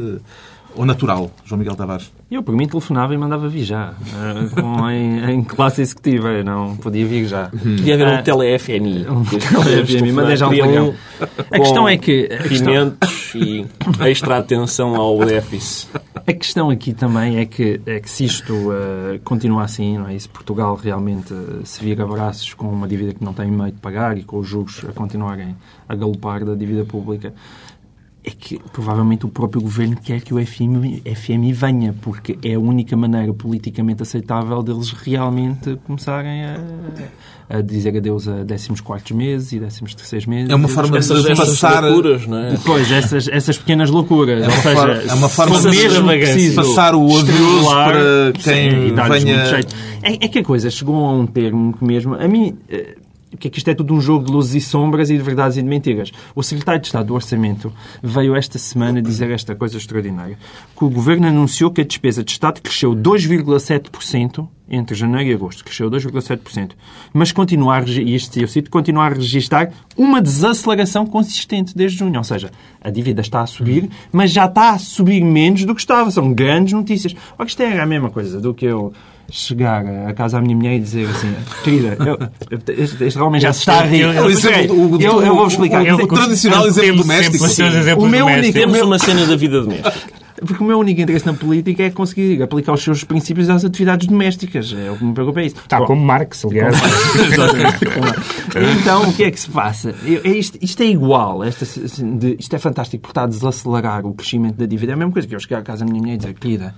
ou 0.77 0.85
natural, 0.87 1.31
João 1.45 1.59
Miguel 1.59 1.75
Tavares? 1.77 2.13
Eu, 2.31 2.43
por 2.43 2.55
mim, 2.55 2.67
telefonava 2.69 3.13
e 3.13 3.19
mandava 3.19 3.49
vir 3.49 3.65
já. 3.65 3.93
eh, 4.15 4.61
com, 4.61 4.89
em, 4.91 5.31
em 5.33 5.43
classe 5.45 5.83
executiva. 5.83 6.29
Eu 6.29 6.45
não 6.45 6.77
podia 6.77 7.05
vir 7.07 7.25
já. 7.27 7.47
Podia 7.49 7.95
haver 7.95 8.07
Ah, 8.07 8.21
um 8.21 8.23
tele-FMI. 8.23 9.07
um 9.11 9.25
tele-FMI, 9.25 10.13
mandei 10.13 10.37
já 10.37 10.49
um. 10.49 10.53
A 11.51 11.59
questão 11.59 11.89
é 11.89 11.97
que- 11.97 12.29
a 12.33 12.43
questão- 12.49 12.73
Pimentos 12.73 13.35
e 13.35 13.67
extra 14.09 14.39
atenção 14.39 14.95
ao 14.97 15.19
déficit. 15.25 15.89
A 16.15 16.33
questão 16.33 16.71
aqui 16.71 16.93
também 16.93 17.39
é 17.39 17.47
que, 17.47 17.81
é 17.87 17.99
que 18.01 18.09
se 18.11 18.25
isto 18.25 18.53
eh, 18.73 19.21
continua 19.25 19.65
assim, 19.65 19.99
não 19.99 20.09
é? 20.09 20.15
E 20.15 20.21
se 20.21 20.29
Portugal 20.29 20.75
realmente 20.81 21.33
eh, 21.35 21.61
se 21.65 21.83
vira 21.85 22.07
braços 22.07 22.55
com 22.55 22.69
uma 22.69 22.87
dívida 22.87 23.13
que 23.15 23.25
não 23.25 23.33
tem 23.33 23.51
meio 23.51 23.73
de 23.73 23.79
pagar 23.81 24.17
e 24.17 24.23
com 24.23 24.39
os 24.39 24.47
juros 24.49 24.83
a 24.89 24.93
continuarem 24.93 25.57
a 25.89 25.95
galopar 25.97 26.45
da 26.45 26.55
dívida 26.55 26.85
pública, 26.85 27.33
é 28.23 28.31
que 28.31 28.59
provavelmente 28.73 29.25
o 29.25 29.29
próprio 29.29 29.63
governo 29.63 29.97
quer 29.97 30.21
que 30.21 30.35
o 30.35 30.47
FMI, 30.47 31.03
FMI 31.17 31.53
venha, 31.53 31.95
porque 32.03 32.39
é 32.45 32.55
a 32.55 32.59
única 32.61 32.95
maneira 32.97 33.33
politicamente 33.33 34.03
aceitável 34.03 34.63
deles 34.63 34.91
realmente 34.91 35.79
começarem 35.87 36.45
a, 36.45 36.61
a 37.49 37.61
dizer 37.63 37.97
adeus 37.97 38.29
a 38.29 38.45
14 38.45 39.15
meses 39.15 39.53
e 39.53 39.61
13 39.95 40.29
meses. 40.29 40.51
É 40.51 40.55
uma 40.55 40.69
forma 40.69 40.93
de 40.93 40.99
Essas, 40.99 41.25
essas 41.25 41.49
passar- 41.51 41.83
loucuras, 41.85 42.27
não 42.27 42.39
é? 42.39 42.59
Pois, 42.65 42.93
essas, 42.93 43.27
essas 43.29 43.57
pequenas 43.57 43.89
loucuras. 43.91 44.45
Ou 44.45 44.51
seja, 44.53 44.75
forma- 44.77 44.95
é 44.95 45.15
uma 45.15 45.29
forma 45.29 45.59
de 45.59 46.55
Passar 46.55 46.95
o 46.95 47.07
odioso 47.07 47.71
para 47.75 48.33
quem 48.35 48.71
sim, 48.71 48.95
venha-. 48.95 49.61
É, 50.03 50.25
é 50.27 50.29
que 50.29 50.39
a 50.41 50.45
coisa 50.45 50.71
chegou 50.71 51.05
a 51.07 51.13
um 51.13 51.27
termo 51.27 51.73
que 51.73 51.85
mesmo... 51.85 52.15
A 52.15 52.29
mim... 52.29 52.57
que 53.37 53.49
é 53.49 53.51
que 53.51 53.59
isto 53.59 53.69
é 53.69 53.75
tudo 53.75 53.95
um 53.95 54.01
jogo 54.01 54.25
de 54.25 54.33
luzes 54.33 54.55
e 54.55 54.61
sombras 54.61 55.11
e 55.11 55.17
de 55.17 55.23
verdades 55.23 55.57
e 55.57 55.63
de 55.63 55.69
mentiras. 55.69 56.11
O 56.35 56.43
secretário 56.43 56.81
de 56.81 56.89
Estado 56.89 57.07
do 57.07 57.15
Orçamento 57.15 57.73
veio 58.03 58.35
esta 58.35 58.59
semana 58.59 59.01
dizer 59.01 59.31
esta 59.31 59.55
coisa 59.55 59.77
extraordinária. 59.77 60.39
Que 60.77 60.85
o 60.85 60.91
Governo 60.91 61.27
anunciou 61.27 61.71
que 61.71 61.81
a 61.81 61.85
despesa 61.85 62.25
de 62.25 62.33
Estado 62.33 62.61
cresceu 62.61 62.95
2,7% 62.95 64.49
entre 64.71 64.95
janeiro 64.95 65.31
e 65.31 65.35
agosto. 65.35 65.65
Cresceu 65.65 65.91
2,7%. 65.91 66.73
Mas 67.13 67.33
continua 67.33 67.79
a, 67.79 67.83
isto 67.83 68.39
eu 68.39 68.47
cito, 68.47 68.71
continua 68.71 69.07
a 69.07 69.09
registrar 69.09 69.73
uma 69.97 70.23
desaceleração 70.23 71.05
consistente 71.05 71.77
desde 71.77 71.99
junho. 71.99 72.19
Ou 72.19 72.25
seja, 72.25 72.51
a 72.81 72.91
dívida 72.91 73.21
está 73.21 73.43
a 73.43 73.47
subir, 73.47 73.91
mas 74.13 74.31
já 74.31 74.47
está 74.47 74.71
a 74.71 74.79
subir 74.79 75.23
menos 75.23 75.65
do 75.65 75.75
que 75.75 75.81
estava. 75.81 76.11
São 76.11 76.33
grandes 76.33 76.73
notícias. 76.73 77.15
Ora, 77.37 77.49
isto 77.49 77.63
é 77.63 77.81
a 77.81 77.87
mesma 77.87 78.11
coisa 78.11 78.41
do 78.41 78.55
que 78.55 78.65
eu 78.65 78.93
chegar 79.31 79.85
a 80.09 80.13
casa 80.13 80.39
à 80.39 80.41
minha 80.41 80.55
mulher 80.57 80.77
e 80.77 80.81
dizer 80.81 81.09
assim, 81.09 81.35
querida, 81.65 81.97
eu- 82.05 82.19
este, 82.77 83.05
este 83.05 83.19
homem 83.19 83.41
já 83.41 83.53
se 83.53 83.61
está 83.61 83.81
a 83.81 83.83
rir. 83.83 84.01
Eu- 84.03 84.13
eu- 84.13 84.25
O 84.27 84.31
exemplo- 84.31 84.97
o- 84.97 85.01
Eu- 85.01 85.23
eu 85.23 85.35
vou 85.35 85.47
explicar. 85.47 85.83
o- 85.83 85.97
o 85.97 86.01
Eu- 86.01 86.07
tradicional 86.09 86.67
exemplo 86.67 87.03
doméstico. 87.03 87.33
sempre 87.33 87.47
os 87.49 87.53
seus 87.55 87.73
Sim. 87.73 87.79
exemplos 87.79 88.05
O 88.05 88.09
meu 88.09 88.27
único- 88.27 88.53
Temos 88.53 88.81
uma 88.81 88.99
cena 88.99 89.27
da 89.27 89.37
vida 89.37 89.61
doméstica. 89.63 90.21
Porque 90.47 90.65
o 90.65 90.67
meu 90.67 90.79
único 90.79 90.99
interesse 91.03 91.27
na 91.27 91.35
política 91.35 91.83
é 91.83 91.91
conseguir 91.91 92.43
aplicar 92.43 92.73
os 92.73 92.83
seus 92.83 93.05
princípios 93.05 93.51
às 93.51 93.63
atividades 93.63 94.07
domésticas. 94.07 94.73
É 94.73 94.91
o 94.91 94.97
que 94.97 95.05
me 95.05 95.13
preocupa 95.13 95.41
é 95.41 95.47
isso. 95.47 95.57
Está 95.57 95.79
Bom, 95.81 95.87
como 95.89 96.03
Marx, 96.03 96.43
aliás. 96.47 96.75
então, 98.81 99.09
o 99.09 99.13
que 99.13 99.25
é 99.25 99.31
que 99.31 99.41
se 99.41 99.51
passa? 99.51 99.95
Eu- 100.05 100.21
é 100.25 100.29
isto, 100.31 100.59
isto 100.63 100.83
é 100.83 100.87
igual. 100.87 101.43
Esta, 101.45 101.65
assim, 101.65 102.17
de- 102.17 102.37
isto 102.39 102.55
é 102.55 102.59
fantástico 102.59 103.03
porque 103.03 103.13
está 103.13 103.25
a 103.25 103.27
desacelerar 103.27 104.07
o 104.07 104.15
crescimento 104.15 104.57
da 104.57 104.67
dívida. 104.67 104.93
É 104.93 104.95
a 104.95 104.97
mesma 104.97 105.13
coisa 105.13 105.29
que 105.29 105.35
eu 105.35 105.41
chegar 105.41 105.59
à 105.59 105.63
casa 105.63 105.85
da 105.85 105.91
minha 105.91 106.01
mulher 106.03 106.15
e 106.15 106.19
dizer, 106.19 106.35
querida, 106.35 106.75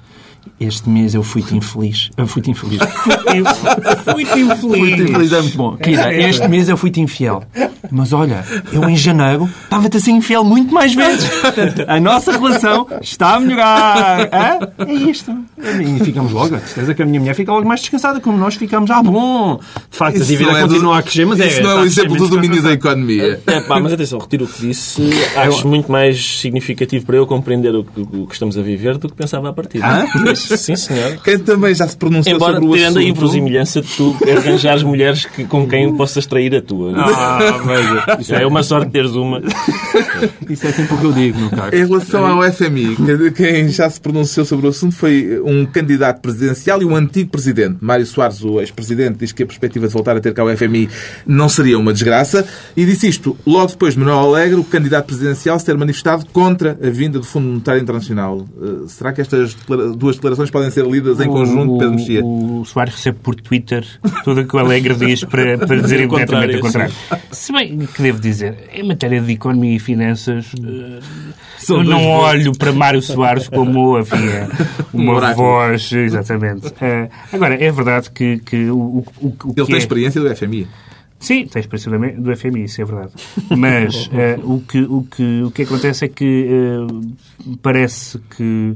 este 0.60 0.88
mês 0.88 1.14
eu 1.14 1.22
fui-te 1.22 1.56
infeliz. 1.56 2.10
Eu 2.16 2.26
fui-te 2.26 2.50
infeliz. 2.50 2.78
Fui-te 2.80 4.04
Fui-te 4.12 4.40
infeliz. 4.40 5.00
infeliz, 5.10 5.32
é 5.32 5.40
muito 5.42 5.56
bom. 5.56 5.76
Querida, 5.76 6.12
este 6.14 6.46
mês 6.48 6.68
eu 6.68 6.76
fui-te 6.76 7.00
infiel. 7.00 7.42
Mas 7.90 8.12
olha, 8.12 8.44
eu 8.72 8.88
em 8.88 8.96
janeiro 8.96 9.48
estava-te 9.64 9.96
a 9.96 10.00
ser 10.00 10.12
infiel 10.12 10.44
muito 10.44 10.72
mais 10.72 10.94
vezes. 10.94 11.28
Portanto, 11.40 11.84
a 11.86 12.00
nossa 12.00 12.32
relação 12.32 12.86
está 13.00 13.34
a 13.34 13.40
melhorar. 13.40 14.20
Hã? 14.32 14.84
É 14.86 14.92
isto. 14.92 15.32
E 15.58 16.04
ficamos 16.04 16.32
logo, 16.32 16.54
a 16.54 16.60
certeza 16.60 16.94
que 16.94 17.02
a 17.02 17.06
minha 17.06 17.20
mulher 17.20 17.34
fica 17.34 17.52
logo 17.52 17.66
mais 17.68 17.80
descansada, 17.80 18.20
como 18.20 18.38
nós 18.38 18.54
ficamos. 18.54 18.90
Ah, 18.90 19.02
bom. 19.02 19.58
De 19.90 19.96
facto, 19.96 20.16
a 20.16 20.18
Isso 20.20 20.26
dívida 20.28 20.50
não 20.52 20.56
é 20.58 20.62
do- 20.62 20.68
continua 20.68 20.98
a 20.98 21.02
crescer, 21.02 21.24
mas 21.26 21.40
é. 21.40 21.46
Isso 21.48 21.62
não 21.62 21.70
é 21.70 21.74
o 21.74 21.78
a 21.80 21.84
exemplo 21.86 22.16
do 22.16 22.28
domínio 22.28 22.62
da 22.62 22.72
economia. 22.72 23.40
É, 23.46 23.60
pá, 23.60 23.78
mas 23.80 23.92
atenção, 23.92 24.18
retiro 24.18 24.44
o 24.44 24.48
que 24.48 24.66
disse. 24.66 25.02
Acho 25.36 25.66
muito 25.68 25.90
mais 25.90 26.38
significativo 26.40 27.04
para 27.04 27.16
eu 27.16 27.26
compreender 27.26 27.74
o 27.74 27.84
que, 27.84 28.00
o 28.00 28.26
que 28.26 28.32
estamos 28.34 28.56
a 28.56 28.62
viver 28.62 28.96
do 28.96 29.08
que 29.08 29.14
pensava 29.14 29.48
a 29.48 29.52
partir. 29.52 29.80
Sim, 30.56 30.76
senhor. 30.76 31.18
Quem 31.22 31.38
também 31.38 31.74
já 31.74 31.86
se 31.88 31.96
pronunciou 31.96 32.36
Embora 32.36 32.54
sobre 32.54 32.68
o 32.68 32.72
tendo 32.72 32.84
a 32.84 32.88
assunto... 32.88 33.02
inverosimilhança 33.02 33.80
de 33.82 33.88
tu 33.96 34.16
arranjares 34.30 34.82
mulheres 34.82 35.24
que, 35.26 35.44
com 35.44 35.66
quem 35.68 35.94
possas 35.96 36.26
trair 36.26 36.54
a 36.54 36.62
tua. 36.62 36.92
Ah, 36.96 37.60
veja. 37.64 38.20
Isso 38.20 38.34
é 38.34 38.46
uma 38.46 38.62
sorte 38.62 38.90
teres 38.92 39.12
uma. 39.12 39.40
Isso 40.48 40.66
é 40.66 40.72
sempre 40.72 40.94
o 40.94 40.98
que 40.98 41.04
eu 41.06 41.12
digo, 41.12 41.38
meu 41.38 41.50
caro. 41.50 41.74
Em 41.76 41.86
relação 41.86 42.26
ao 42.26 42.42
FMI, 42.52 42.96
que- 42.96 43.30
quem 43.32 43.68
já 43.68 43.88
se 43.88 44.00
pronunciou 44.00 44.44
sobre 44.46 44.66
o 44.66 44.70
assunto 44.70 44.94
foi 44.94 45.40
um 45.44 45.64
candidato 45.66 46.20
presidencial 46.20 46.82
e 46.82 46.84
um 46.84 46.94
antigo 46.94 47.30
presidente. 47.30 47.78
Mário 47.80 48.06
Soares, 48.06 48.42
o 48.44 48.60
ex-presidente, 48.60 49.18
diz 49.18 49.32
que 49.32 49.42
a 49.42 49.46
perspectiva 49.46 49.86
de 49.86 49.92
voltar 49.92 50.16
a 50.16 50.20
ter 50.20 50.32
cá 50.34 50.44
o 50.44 50.56
FMI 50.56 50.88
não 51.26 51.48
seria 51.48 51.78
uma 51.78 51.92
desgraça 51.92 52.46
e 52.76 52.84
disse 52.84 53.08
isto 53.08 53.36
logo 53.46 53.68
depois 53.72 53.94
de 53.94 54.00
Manuel 54.00 54.18
Alegre, 54.20 54.58
o 54.60 54.64
candidato 54.64 55.06
presidencial, 55.06 55.58
se 55.58 55.64
ter 55.66 55.76
manifestado 55.76 56.26
contra 56.32 56.78
a 56.82 56.90
vinda 56.90 57.18
do 57.18 57.24
Fundo 57.24 57.46
Monetário 57.48 57.80
Internacional. 57.82 58.46
Eh, 58.62 58.88
Será 58.88 59.12
que 59.12 59.20
estas 59.20 59.56
duas 59.96 60.16
declarações 60.22 60.50
podem 60.50 60.70
ser 60.70 60.86
lidas 60.86 61.20
em 61.20 61.26
conjunto, 61.26 61.78
Pedro 61.78 61.94
Mexia? 61.96 62.24
O, 62.24 62.60
o 62.60 62.64
Soares 62.64 62.94
recebe 62.94 63.18
por 63.22 63.34
Twitter 63.34 63.84
tudo 64.22 64.42
o 64.42 64.46
que 64.46 64.54
o 64.54 64.58
Alegre 64.58 64.94
diz 64.94 65.24
para, 65.24 65.58
para 65.58 65.80
dizer 65.80 66.00
O 66.00 66.02
imediatamente 66.04 66.56
o 66.56 66.60
contrário. 66.60 66.94
Se 67.32 67.52
bem 67.52 67.78
que 67.78 68.00
devo 68.02 68.20
dizer, 68.20 68.56
em 68.72 68.84
matéria 68.84 69.20
de 69.20 69.32
economia 69.32 69.76
e 69.76 69.78
finanças, 69.80 70.52
eh, 70.64 71.00
São 71.58 71.78
eu 71.78 71.84
não 71.84 72.06
olho 72.06 72.52
para 72.56 72.72
Mário 72.72 73.02
Soares 73.02 73.48
como 73.48 73.98
enfim, 73.98 74.28
é, 74.28 74.48
uma 74.92 75.34
voz. 75.34 75.92
Exatamente. 75.92 76.72
Eh, 76.80 77.08
agora, 77.32 77.54
é 77.54 77.70
verdade 77.72 78.10
que, 78.10 78.38
que 78.38 78.70
o, 78.70 78.76
o, 78.76 79.06
o, 79.20 79.26
o 79.26 79.32
Ele 79.48 79.54
que 79.54 79.64
tem 79.64 79.74
é- 79.74 79.78
experiência 79.78 80.20
do 80.20 80.34
FMI. 80.36 80.68
Sim, 81.18 81.46
tem 81.46 81.60
experiência 81.60 81.90
do- 82.16 82.36
FMI, 82.36 82.64
isso 82.64 82.82
é 82.82 82.84
verdade. 82.84 83.12
Mas 83.56 84.10
eh, 84.12 84.38
o, 84.42 84.60
que, 84.60 84.80
o, 84.82 85.02
que, 85.04 85.42
o 85.44 85.50
que 85.52 85.62
acontece 85.62 86.04
é 86.04 86.08
que 86.08 86.48
eh, 86.50 87.54
parece 87.62 88.18
que 88.36 88.74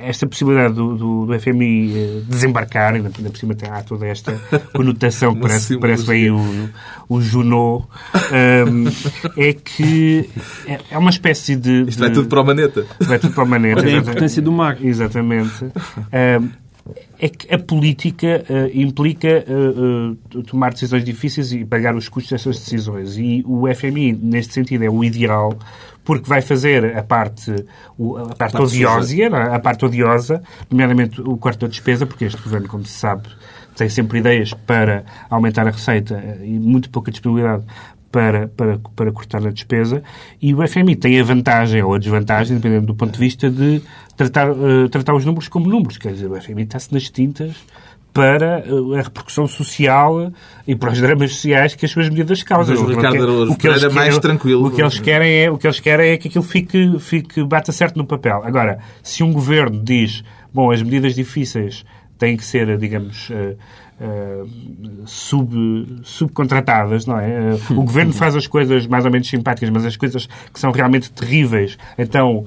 esta 0.00 0.26
possibilidade 0.26 0.74
do, 0.74 0.96
do, 0.96 1.26
do 1.26 1.40
FMI 1.40 1.92
eh, 1.94 2.22
desembarcar, 2.26 2.94
ainda, 2.94 3.10
por 3.10 3.36
cima 3.36 3.54
tem, 3.54 3.68
há 3.68 3.82
toda 3.82 4.06
esta 4.06 4.32
conotação 4.72 5.34
que 5.34 5.40
parece, 5.40 5.78
parece 5.78 6.06
bem 6.06 6.30
o, 6.30 6.70
o 7.08 7.20
Junot, 7.20 7.86
ehm, 8.32 8.86
é 9.36 9.52
que 9.52 10.30
é, 10.66 10.78
é 10.92 10.98
uma 10.98 11.10
espécie 11.10 11.56
de... 11.56 11.84
Isto 11.88 12.00
vai 12.00 12.08
de- 12.08 12.14
tudo 12.14 12.28
para 12.28 12.40
o 12.40 12.44
maneta. 12.46 12.86
vai 13.00 13.18
tudo 13.18 13.34
para 13.34 13.42
a 13.42 13.46
maneira. 13.46 13.80
Olha 13.80 13.86
a 13.86 13.90
exatamente. 13.90 14.10
importância 14.10 14.42
do 14.42 14.52
mar. 14.52 14.78
Exatamente. 14.80 15.64
Ahm, 16.12 16.62
é 17.18 17.28
que 17.28 17.54
a 17.54 17.58
política 17.58 18.44
uh, 18.50 18.78
implica 18.78 19.44
uh, 19.46 20.38
uh, 20.38 20.42
tomar 20.42 20.72
decisões 20.72 21.04
difíceis 21.04 21.52
e 21.52 21.64
pagar 21.64 21.94
os 21.94 22.08
custos 22.08 22.32
dessas 22.32 22.58
decisões. 22.58 23.16
E 23.16 23.44
o 23.46 23.72
FMI, 23.72 24.12
neste 24.12 24.54
sentido, 24.54 24.82
é 24.82 24.90
o 24.90 25.04
ideal, 25.04 25.56
porque 26.04 26.28
vai 26.28 26.40
fazer 26.40 26.96
a 26.96 27.02
parte, 27.02 27.52
a 28.30 28.34
parte, 28.34 28.60
odiosa, 28.60 29.22
é? 29.22 29.54
a 29.54 29.58
parte 29.58 29.84
odiosa, 29.84 30.42
nomeadamente 30.70 31.20
o 31.20 31.36
corte 31.36 31.60
da 31.60 31.68
despesa, 31.68 32.06
porque 32.06 32.24
este 32.24 32.40
governo, 32.42 32.68
como 32.68 32.84
se 32.84 32.98
sabe, 32.98 33.28
tem 33.76 33.88
sempre 33.88 34.18
ideias 34.18 34.52
para 34.52 35.04
aumentar 35.30 35.66
a 35.66 35.70
receita 35.70 36.22
e 36.42 36.58
muito 36.58 36.90
pouca 36.90 37.10
disponibilidade 37.10 37.64
para, 38.10 38.48
para, 38.48 38.78
para 38.94 39.10
cortar 39.10 39.46
a 39.46 39.50
despesa 39.50 40.02
e 40.40 40.54
o 40.54 40.66
FMI 40.68 40.96
tem 40.96 41.18
a 41.18 41.24
vantagem 41.24 41.82
ou 41.82 41.94
a 41.94 41.98
desvantagem, 41.98 42.56
dependendo 42.56 42.86
do 42.86 42.94
ponto 42.94 43.14
de 43.14 43.18
vista, 43.18 43.50
de 43.50 43.82
tratar, 44.14 44.50
uh, 44.50 44.88
tratar 44.90 45.14
os 45.14 45.24
números 45.24 45.48
como 45.48 45.66
números. 45.66 45.96
Quer 45.96 46.12
dizer, 46.12 46.30
o 46.30 46.40
FMI 46.40 46.64
está-se 46.64 46.92
nas 46.92 47.08
tintas 47.08 47.56
para 48.12 48.64
eh, 48.66 48.98
a 48.98 49.02
repercussão 49.02 49.46
social 49.46 50.30
e 50.66 50.76
para 50.76 50.92
os 50.92 51.00
dramas 51.00 51.32
sociais 51.34 51.74
que 51.74 51.84
as 51.84 51.90
suas 51.90 52.08
medidas 52.08 52.42
causam. 52.42 52.74
Mas 52.74 52.84
o 52.84 52.86
Ricardo 52.86 53.22
Araújo 53.22 53.52
o 53.52 53.56
que 53.56 53.66
eles 53.66 53.92
mais 53.92 54.18
tranquilo. 54.18 54.66
O 54.66 54.70
que 54.70 54.82
eles 54.82 54.98
querem 54.98 55.32
é, 55.44 55.50
o 55.50 55.56
que 55.56 55.66
eles 55.66 55.80
querem 55.80 56.12
é 56.12 56.16
que 56.16 56.28
aquilo 56.28 56.44
fique, 56.44 56.98
fique 56.98 57.42
bata 57.44 57.72
certo 57.72 57.96
no 57.96 58.06
papel. 58.06 58.42
Agora, 58.44 58.78
se 59.02 59.22
um 59.22 59.32
governo 59.32 59.82
diz, 59.82 60.22
bom, 60.52 60.70
as 60.70 60.82
medidas 60.82 61.14
difíceis 61.14 61.84
têm 62.18 62.36
que 62.36 62.44
ser, 62.44 62.76
digamos, 62.78 63.30
uh, 63.30 63.56
uh, 64.00 65.06
sub, 65.06 66.00
subcontratadas, 66.04 67.06
não 67.06 67.18
é? 67.18 67.54
Uh, 67.70 67.80
o 67.80 67.82
governo 67.82 68.12
faz 68.14 68.36
as 68.36 68.46
coisas 68.46 68.86
mais 68.86 69.04
ou 69.04 69.10
menos 69.10 69.28
simpáticas, 69.28 69.70
mas 69.70 69.84
as 69.84 69.96
coisas 69.96 70.28
que 70.52 70.60
são 70.60 70.70
realmente 70.70 71.10
terríveis, 71.10 71.78
então 71.98 72.44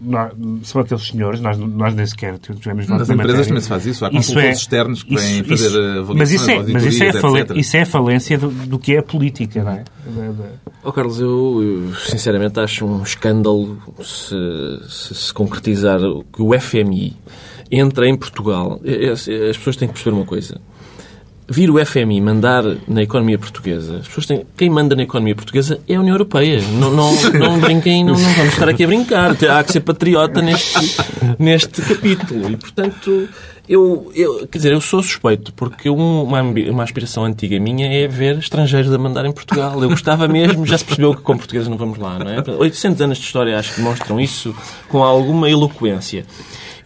nós, 0.00 0.32
são 0.64 0.80
aqueles 0.80 1.06
senhores, 1.06 1.40
nós, 1.40 1.56
nós 1.58 1.94
nem 1.94 2.04
sequer 2.04 2.38
tivemos 2.38 2.86
Nas 2.86 3.08
empresas 3.08 3.46
também 3.46 3.62
se 3.62 3.68
faz 3.68 3.86
isso, 3.86 4.04
há 4.04 4.10
consultores 4.10 4.48
é, 4.48 4.52
externos 4.52 5.02
que 5.02 5.14
vêm 5.14 5.40
isso, 5.40 5.48
fazer 5.48 5.98
avaliações, 5.98 6.16
mas 6.16 6.32
isso 6.32 6.50
é, 6.50 6.58
mas 6.72 6.84
isso 6.84 7.04
é, 7.04 7.08
a 7.08 7.12
falen, 7.14 7.46
isso 7.54 7.76
é 7.76 7.80
a 7.80 7.86
falência 7.86 8.38
do, 8.38 8.50
do, 8.50 8.78
que 8.78 8.94
é 8.94 8.98
a 8.98 9.02
política, 9.02 9.62
não 9.62 9.72
é? 9.72 9.84
Oh, 10.84 10.92
Carlos, 10.92 11.18
eu, 11.18 11.62
eu, 11.62 11.94
sinceramente 11.94 12.60
acho 12.60 12.84
um 12.84 13.02
escândalo 13.02 13.78
se, 14.02 14.34
se, 14.88 15.14
se 15.14 15.32
concretizar 15.32 15.98
que 16.32 16.42
o 16.42 16.58
FMI 16.58 17.16
entra 17.70 18.06
em 18.06 18.16
Portugal. 18.16 18.80
As 19.10 19.56
pessoas 19.56 19.76
têm 19.76 19.88
que 19.88 19.94
perceber 19.94 20.14
uma 20.14 20.26
coisa 20.26 20.60
vir 21.48 21.70
o 21.70 21.84
FMI 21.84 22.20
mandar 22.20 22.64
na 22.88 23.02
economia 23.02 23.38
portuguesa, 23.38 23.98
as 23.98 24.08
pessoas 24.08 24.26
têm, 24.26 24.46
quem 24.56 24.68
manda 24.68 24.96
na 24.96 25.02
economia 25.02 25.34
portuguesa 25.34 25.78
é 25.88 25.94
a 25.94 26.00
União 26.00 26.14
Europeia. 26.14 26.60
Não, 26.72 26.90
não, 26.90 27.12
não 27.38 27.58
brinquem, 27.58 28.04
não, 28.04 28.14
não 28.14 28.30
vamos 28.30 28.52
estar 28.52 28.68
aqui 28.68 28.84
a 28.84 28.86
brincar. 28.86 29.30
Há 29.30 29.64
que 29.64 29.72
ser 29.72 29.80
patriota 29.80 30.42
neste, 30.42 30.96
neste 31.38 31.82
capítulo. 31.82 32.50
E, 32.50 32.56
portanto, 32.56 33.28
eu, 33.68 34.10
eu, 34.14 34.46
quer 34.46 34.58
dizer, 34.58 34.72
eu 34.72 34.80
sou 34.80 35.02
suspeito, 35.02 35.52
porque 35.52 35.88
uma, 35.88 36.42
uma 36.42 36.82
aspiração 36.82 37.24
antiga 37.24 37.58
minha 37.58 37.86
é 37.86 38.06
ver 38.06 38.38
estrangeiros 38.38 38.92
a 38.92 38.98
mandar 38.98 39.24
em 39.24 39.32
Portugal. 39.32 39.80
Eu 39.82 39.88
gostava 39.88 40.28
mesmo, 40.28 40.64
já 40.66 40.78
se 40.78 40.84
percebeu 40.84 41.14
que 41.14 41.22
com 41.22 41.36
portugueses 41.36 41.68
não 41.68 41.76
vamos 41.76 41.98
lá, 41.98 42.18
não 42.18 42.30
é? 42.30 42.42
800 42.58 43.00
anos 43.00 43.18
de 43.18 43.24
história 43.24 43.58
acho 43.58 43.74
que 43.74 43.80
mostram 43.80 44.20
isso 44.20 44.54
com 44.88 45.02
alguma 45.02 45.50
eloquência. 45.50 46.24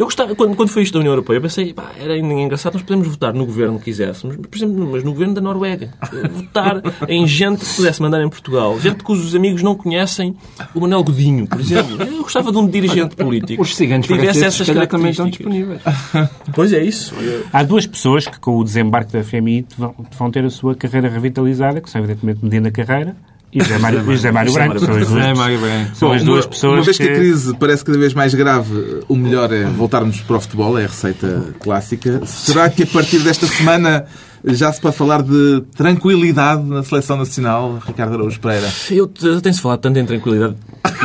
Eu 0.00 0.06
gostava, 0.06 0.34
quando, 0.34 0.56
quando 0.56 0.70
foi 0.70 0.82
isto 0.82 0.94
da 0.94 1.00
União 1.00 1.12
Europeia, 1.12 1.36
eu 1.36 1.42
pensei, 1.42 1.74
pá, 1.74 1.90
era 2.00 2.16
engraçado, 2.16 2.72
nós 2.72 2.82
podemos 2.82 3.06
votar 3.06 3.34
no 3.34 3.44
governo 3.44 3.78
que 3.78 3.84
quiséssemos, 3.84 4.34
por 4.34 4.56
exemplo, 4.56 4.88
mas 4.90 5.04
no 5.04 5.12
governo 5.12 5.34
da 5.34 5.42
Noruega. 5.42 5.90
Votar 6.32 6.80
em 7.06 7.26
gente 7.26 7.66
que 7.66 7.76
pudesse 7.76 8.00
mandar 8.00 8.22
em 8.22 8.28
Portugal, 8.30 8.80
gente 8.80 9.04
cujos 9.04 9.34
amigos 9.34 9.62
não 9.62 9.74
conhecem 9.74 10.34
o 10.74 10.80
Manuel 10.80 11.04
Godinho, 11.04 11.46
por 11.46 11.60
exemplo. 11.60 12.02
Eu 12.02 12.22
gostava 12.22 12.50
de 12.50 12.56
um 12.56 12.66
dirigente 12.66 13.14
político 13.14 13.60
Os 13.60 13.76
ciganos 13.76 14.06
que 14.06 14.14
tivesse 14.14 14.42
essas 14.42 14.66
características. 14.66 14.88
também 14.88 15.10
estão 15.10 15.28
disponíveis. 15.28 15.82
Pois 16.54 16.72
é 16.72 16.82
isso. 16.82 17.14
Há 17.52 17.62
duas 17.62 17.86
pessoas 17.86 18.26
que, 18.26 18.40
com 18.40 18.56
o 18.56 18.64
desembarque 18.64 19.12
da 19.12 19.22
FMI, 19.22 19.66
vão, 19.76 19.94
vão 20.18 20.30
ter 20.30 20.46
a 20.46 20.50
sua 20.50 20.74
carreira 20.74 21.10
revitalizada, 21.10 21.78
que 21.78 21.90
são, 21.90 22.02
evidentemente, 22.02 22.42
Medina 22.42 22.70
Carreira, 22.70 23.14
e 23.52 23.60
José 23.60 23.78
Mário, 23.78 24.00
e 24.00 24.16
José 24.16 24.30
Mário 24.30 24.52
Branco. 24.52 24.78
São 24.78 24.92
as 24.92 25.08
duas, 25.08 25.94
são 25.94 26.12
as 26.12 26.24
duas 26.24 26.46
pessoas 26.46 26.74
Uma 26.74 26.84
vez 26.84 26.96
que... 26.96 27.04
que 27.04 27.12
a 27.12 27.16
crise 27.16 27.56
parece 27.58 27.84
cada 27.84 27.98
vez 27.98 28.14
mais 28.14 28.34
grave, 28.34 29.02
o 29.08 29.16
melhor 29.16 29.52
é 29.52 29.64
voltarmos 29.64 30.20
para 30.20 30.36
o 30.36 30.40
futebol, 30.40 30.78
é 30.78 30.84
a 30.84 30.86
receita 30.86 31.46
clássica. 31.58 32.20
Será 32.26 32.70
que 32.70 32.84
a 32.84 32.86
partir 32.86 33.18
desta 33.18 33.46
semana 33.46 34.06
já 34.44 34.72
se 34.72 34.81
pode 34.81 34.96
falar 34.96 35.22
de 35.22 35.62
tranquilidade 35.76 36.62
na 36.62 36.83
seleção 36.83 37.16
nacional, 37.16 37.79
Ricardo 37.85 38.14
Araújo 38.14 38.40
Pereira? 38.40 38.68
Eu, 38.90 39.07
tenho-se 39.07 39.61
falado 39.61 39.81
tanto 39.81 39.98
em 39.98 40.07
tranquilidade 40.07 40.57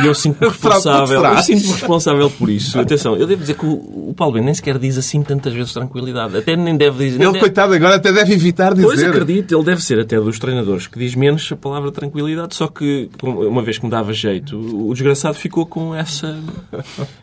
e 0.02 0.06
eu 0.06 0.14
sinto-me 0.14 0.48
responsável, 0.50 1.24
eu 1.24 1.42
sinto 1.42 1.66
responsável 1.66 2.30
por 2.30 2.50
isso. 2.50 2.78
Atenção, 2.78 3.16
eu 3.16 3.26
devo 3.26 3.40
dizer 3.40 3.54
que 3.54 3.66
o, 3.66 4.08
o 4.10 4.14
Paulo 4.16 4.34
Bento 4.34 4.44
nem 4.44 4.54
sequer 4.54 4.78
diz 4.78 4.96
assim 4.96 5.22
tantas 5.22 5.52
vezes 5.52 5.72
tranquilidade. 5.72 6.36
Até 6.36 6.56
nem 6.56 6.76
deve 6.76 7.04
dizer... 7.04 7.16
Ele, 7.16 7.26
deve... 7.26 7.40
coitado, 7.40 7.74
agora 7.74 7.96
até 7.96 8.12
deve 8.12 8.32
evitar 8.32 8.74
dizer. 8.74 8.86
Pois, 8.86 9.02
acredito, 9.02 9.54
ele 9.54 9.64
deve 9.64 9.82
ser 9.82 9.98
até 9.98 10.18
dos 10.20 10.38
treinadores 10.38 10.86
que 10.86 10.98
diz 10.98 11.14
menos 11.14 11.48
a 11.50 11.56
palavra 11.56 11.92
tranquilidade, 11.92 12.54
só 12.54 12.68
que, 12.68 13.10
uma 13.22 13.62
vez 13.62 13.78
que 13.78 13.84
me 13.84 13.90
dava 13.90 14.12
jeito, 14.12 14.56
o 14.56 14.92
desgraçado 14.92 15.36
ficou 15.36 15.66
com 15.66 15.94
essa... 15.94 16.38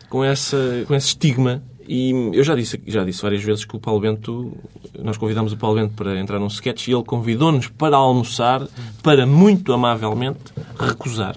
com, 0.08 0.24
essa, 0.24 0.84
com 0.86 0.94
esse 0.94 1.08
estigma 1.08 1.62
e 1.86 2.30
eu 2.32 2.42
já 2.42 2.54
disse, 2.54 2.80
já 2.86 3.04
disse 3.04 3.22
várias 3.22 3.42
vezes 3.42 3.64
que 3.64 3.76
o 3.76 3.80
Paulo 3.80 4.00
Bento, 4.00 4.52
nós 5.02 5.16
convidámos 5.16 5.52
o 5.52 5.56
Paulo 5.56 5.80
Bento 5.80 5.94
para 5.94 6.18
entrar 6.18 6.38
num 6.38 6.46
sketch 6.46 6.88
e 6.88 6.92
ele 6.92 7.04
convidou-nos 7.04 7.68
para 7.68 7.96
almoçar, 7.96 8.66
para 9.02 9.26
muito 9.26 9.72
amavelmente 9.72 10.40
recusar. 10.78 11.36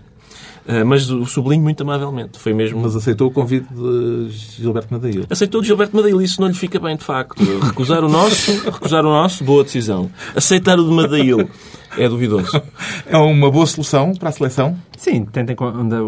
Uh, 0.67 0.85
mas 0.85 1.09
o 1.09 1.25
sublinho 1.25 1.63
muito 1.63 1.81
amavelmente. 1.81 2.37
Foi 2.37 2.53
mesmo... 2.53 2.81
Mas 2.81 2.93
aceitou 2.93 3.29
o 3.29 3.31
convite 3.31 3.67
de 3.73 4.29
Gilberto 4.29 4.93
Madail. 4.93 5.25
Aceitou 5.29 5.61
de 5.61 5.67
Gilberto 5.67 5.95
Madail. 5.95 6.21
Isso 6.21 6.41
não 6.41 6.49
lhe 6.49 6.53
fica 6.53 6.77
bem, 6.77 6.97
de 6.97 7.05
facto. 7.05 7.41
Recusar 7.63 8.03
o 8.03 8.09
nosso, 8.09 8.51
recusar 8.65 9.05
o 9.05 9.09
nosso, 9.09 9.45
boa 9.45 9.63
decisão. 9.63 10.11
Aceitar 10.35 10.77
o 10.77 10.83
de 10.83 10.91
Madail 10.91 11.49
é 11.97 12.07
duvidoso. 12.09 12.61
É 13.09 13.17
uma 13.17 13.49
boa 13.49 13.65
solução 13.65 14.13
para 14.13 14.29
a 14.29 14.31
seleção? 14.31 14.75
Sim, 14.97 15.23
tentem 15.25 15.55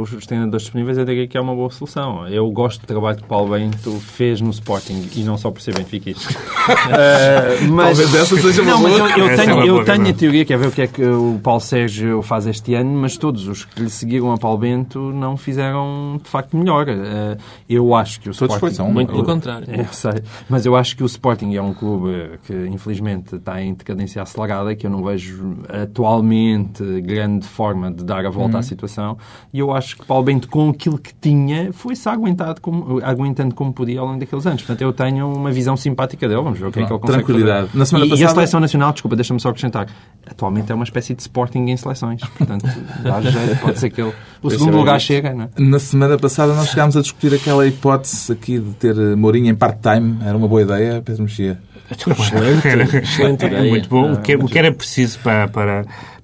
os 0.02 0.26
treinadores 0.26 0.64
disponíveis, 0.64 0.98
eu 0.98 1.06
diria 1.06 1.28
que 1.28 1.38
é 1.38 1.42
uma 1.42 1.56
boa 1.56 1.70
solução. 1.70 2.28
Eu 2.28 2.50
gosto 2.52 2.82
do 2.82 2.88
trabalho 2.88 3.18
que 3.18 3.24
o 3.24 3.28
Paulo 3.28 3.52
Bento 3.52 3.92
fez 4.00 4.42
no 4.42 4.50
Sporting 4.50 5.08
e 5.16 5.24
não 5.24 5.38
só 5.38 5.52
por 5.52 5.62
ser 5.62 5.76
benfiquista. 5.76 6.34
uh, 6.34 7.68
mas, 7.72 7.98
Talvez 8.00 8.16
essa 8.16 8.36
seja 8.36 8.62
uma 8.64 8.72
não, 8.72 8.82
boa. 8.82 8.98
Mas 8.98 9.18
eu, 9.18 9.28
eu 9.28 9.38
tenho, 9.38 9.62
é 9.62 9.70
eu 9.70 9.86
tenho 9.86 10.10
a 10.10 10.14
teoria, 10.14 10.44
quer 10.44 10.58
ver 10.58 10.68
o 10.68 10.72
que 10.72 10.82
é 10.82 10.88
que 10.88 11.06
o 11.06 11.40
Paulo 11.42 11.62
Sérgio 11.62 12.22
faz 12.24 12.48
este 12.48 12.74
ano, 12.74 12.90
mas 12.90 13.16
todos 13.16 13.48
os 13.48 13.64
que 13.64 13.82
lhe 13.82 13.90
seguiram 13.90 14.32
a 14.34 14.38
Paulo 14.38 14.58
Bento 14.58 15.00
não 15.14 15.38
fizeram 15.38 16.20
de 16.22 16.30
facto 16.30 16.58
melhor. 16.58 16.90
Uh, 16.90 17.38
eu 17.70 17.94
acho 17.94 18.20
que 18.20 18.30
o 18.30 18.34
todos 18.34 18.56
Sporting. 18.56 18.76
São, 18.76 18.92
muito 18.92 19.12
pelo 19.12 19.24
contrário. 19.24 19.68
É, 19.70 19.84
sei, 19.86 20.24
mas 20.50 20.66
eu 20.66 20.76
acho 20.76 20.98
que 20.98 21.04
o 21.04 21.06
Sporting 21.06 21.54
é 21.56 21.62
um 21.62 21.74
clube 21.74 22.40
que 22.44 22.54
infelizmente 22.68 23.36
está 23.36 23.62
em 23.62 23.74
decadência 23.74 24.22
acelerada, 24.22 24.76
que 24.76 24.88
eu 24.88 24.90
não 24.90 25.04
vejo 25.04 25.58
atualmente 25.84 26.84
grande 27.02 27.48
forma 27.48 27.92
de 27.92 28.04
dar 28.04 28.26
a 28.26 28.30
volta 28.30 28.58
à 28.58 28.60
uhum. 28.60 28.64
situação. 28.64 29.18
E 29.54 29.60
eu 29.60 29.74
acho 29.74 29.98
que 29.98 30.06
Paulo 30.06 30.24
Bento, 30.24 30.48
com 30.48 30.70
aquilo 30.70 30.98
que 30.98 31.14
tinha, 31.14 31.72
foi-se 31.74 32.08
aguentado 32.10 32.62
como, 32.62 33.00
aguentando 33.04 33.56
como 33.56 33.74
podia 33.74 34.00
ao 34.00 34.08
longo 34.08 34.20
daqueles 34.20 34.46
anos. 34.46 34.62
Portanto, 34.62 34.82
eu 34.82 34.94
tenho 34.94 35.32
uma 35.32 35.52
visão 35.52 35.76
simpática 35.76 36.28
dele. 36.28 36.42
Vamos 36.42 36.60
ver 36.60 36.68
o 36.68 36.72
que 36.72 36.80
é 36.80 36.86
que 36.86 36.92
ele 36.92 37.00
consegue 37.00 37.24
Tranquilidade. 37.24 37.68
Fazer. 37.68 37.78
Na 37.78 37.86
semana 37.86 38.06
e, 38.06 38.10
passada... 38.10 38.24
e 38.24 38.32
a 38.32 38.34
seleção 38.36 38.60
nacional, 38.60 38.94
desculpa, 38.94 39.16
deixa-me 39.16 39.40
só 39.40 39.50
acrescentar, 39.50 39.88
atualmente 40.26 40.72
é 40.72 40.76
uma 40.76 40.84
espécie 40.84 41.14
de 41.14 41.22
Sporting 41.22 41.66
em 41.70 41.78
seleções. 41.78 42.22
Portanto, 42.22 42.66
dá 43.04 43.22
jeito, 43.22 43.62
pode 43.62 43.80
ser 43.80 43.90
que 43.90 44.02
ele... 44.02 44.14
O 44.42 44.50
segundo 44.50 44.78
lugar 44.78 44.96
é 44.96 45.00
chega, 45.00 45.34
não 45.34 45.46
é? 45.46 45.50
Na 45.58 45.80
semana 45.80 46.18
passada 46.18 46.54
nós 46.54 46.70
chegámos 46.70 46.96
a 46.96 47.02
discutir 47.02 47.34
aquela 47.34 47.68
hipótese 47.68 48.32
aqui 48.32 48.60
de 48.60 48.74
ter 48.74 48.96
Mourinho 49.18 49.50
em 49.50 49.56
part-time. 49.56 50.18
Era 50.24 50.38
uma 50.38 50.48
boa 50.48 50.62
ideia, 50.62 51.02
Pedro 51.02 51.24
Mexia. 51.24 51.60
Excelente, 51.92 52.98
excelente 52.98 53.46
ideia. 53.46 53.70
Muito 53.70 53.90
bom. 53.90 54.14
o, 54.14 54.22
que, 54.22 54.36
o 54.36 54.46
que 54.46 54.60
era 54.60 54.72
preciso 54.72 55.20
para, 55.20 55.48
para, 55.48 55.69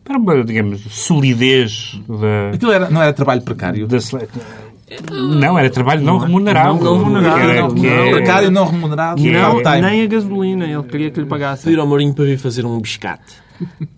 para 0.03 0.17
uma, 0.17 0.43
digamos, 0.43 0.81
solidez 0.91 1.99
da... 2.07 2.55
Aquilo 2.55 2.71
era, 2.71 2.89
não 2.89 3.01
era 3.01 3.11
trabalho 3.11 3.41
precário? 3.41 3.87
Da 3.87 3.97
Não, 5.11 5.57
era 5.57 5.69
trabalho 5.69 6.03
não 6.03 6.19
remunerado. 6.19 6.83
Não, 6.83 6.97
remunerado. 6.99 7.39
Era, 7.39 7.67
não, 7.67 7.85
é, 7.85 8.11
precário 8.11 8.51
não 8.51 8.65
remunerado. 8.67 9.21
Que 9.21 9.31
não, 9.31 9.61
nem 9.81 10.03
a 10.03 10.05
gasolina. 10.05 10.65
Ele 10.65 10.83
queria 10.83 11.09
que 11.09 11.19
lhe 11.19 11.25
pagasse. 11.25 11.63
Pedir 11.63 11.79
ao 11.79 11.87
Mourinho 11.87 12.13
para 12.13 12.25
vir 12.25 12.37
fazer 12.37 12.65
um 12.65 12.79
biscate. 12.79 13.33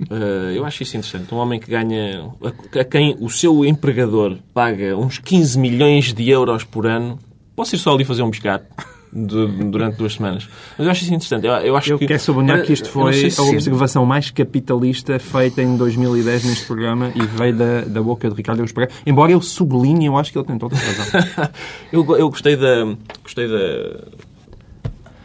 Uh, 0.10 0.52
eu 0.56 0.66
acho 0.66 0.84
isso 0.84 0.96
interessante. 0.96 1.34
Um 1.34 1.38
homem 1.38 1.60
que 1.60 1.70
ganha... 1.70 2.30
A, 2.42 2.80
a 2.80 2.84
quem 2.86 3.18
o 3.20 3.30
seu 3.30 3.66
empregador 3.66 4.38
paga 4.54 4.96
uns 4.96 5.18
15 5.20 5.60
milhões 5.60 6.14
de 6.14 6.30
euros 6.30 6.64
por 6.64 6.88
ano. 6.88 7.20
Posso 7.54 7.76
ir 7.76 7.80
só 7.80 7.94
ali 7.94 8.06
fazer 8.06 8.24
um 8.24 8.30
biscate? 8.30 8.66
De, 9.12 9.48
durante 9.70 9.98
duas 9.98 10.14
semanas. 10.14 10.48
Mas 10.78 10.86
eu 10.86 10.92
acho 10.92 11.04
isso 11.04 11.14
interessante. 11.14 11.46
Eu, 11.46 11.54
eu 11.54 11.78
acho 11.78 11.92
eu 11.92 12.00
que, 12.00 12.08
quero 12.08 12.20
sublinhar 12.20 12.64
que 12.64 12.74
isto 12.74 12.90
foi 12.90 13.32
a 13.38 13.42
observação 13.42 14.06
mais 14.06 14.30
capitalista 14.32 15.20
feita 15.20 15.62
em 15.62 15.78
2010 15.78 16.46
neste 16.46 16.66
programa 16.66 17.12
e 17.16 17.22
veio 17.26 17.56
da, 17.56 17.82
da 17.82 18.02
boca 18.02 18.30
de 18.30 18.36
Ricardo 18.36 18.60
Eus 18.60 18.72
Pereira. 18.72 18.94
Embora 19.06 19.32
eu 19.32 19.42
sublinhe, 19.42 20.06
eu 20.06 20.18
acho 20.18 20.32
que 20.32 20.38
ele 20.38 20.46
tem 20.46 20.58
toda 20.58 20.76
a 20.76 20.80
razão. 20.80 21.50
eu, 21.92 22.18
eu 22.18 22.30
gostei 22.30 22.56
da... 22.56 22.96
Gostei 23.24 23.48
da... 23.48 24.27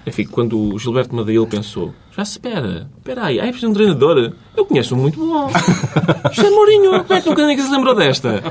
Enfim, 0.07 0.25
quando 0.27 0.59
o 0.59 0.79
Gilberto 0.79 1.15
Madail 1.15 1.47
pensou 1.47 1.95
já 2.15 2.27
se 2.27 2.33
espera, 2.33 2.91
espera 2.99 3.25
aí, 3.25 3.39
é 3.39 3.47
preciso 3.47 3.71
um 3.71 3.73
treinador. 3.73 4.35
Eu 4.55 4.67
conheço 4.67 4.95
um 4.95 4.99
muito 4.99 5.19
bom. 5.19 5.49
José 6.31 6.51
Mourinho, 6.51 7.05
como 7.05 7.15
é 7.15 7.23
que 7.23 7.29
nunca 7.29 7.47
ninguém 7.47 7.65
se 7.65 7.73
lembrou 7.73 7.95
desta? 7.95 8.43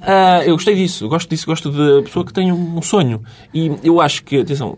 Ah, 0.00 0.42
eu 0.42 0.54
gostei 0.54 0.74
disso, 0.74 1.06
gosto 1.06 1.28
disso, 1.28 1.44
gosto 1.44 1.70
da 1.70 2.02
pessoa 2.02 2.24
que 2.24 2.32
tem 2.32 2.50
um 2.50 2.80
sonho. 2.80 3.22
E 3.52 3.70
eu 3.84 4.00
acho 4.00 4.24
que, 4.24 4.38
atenção, 4.38 4.74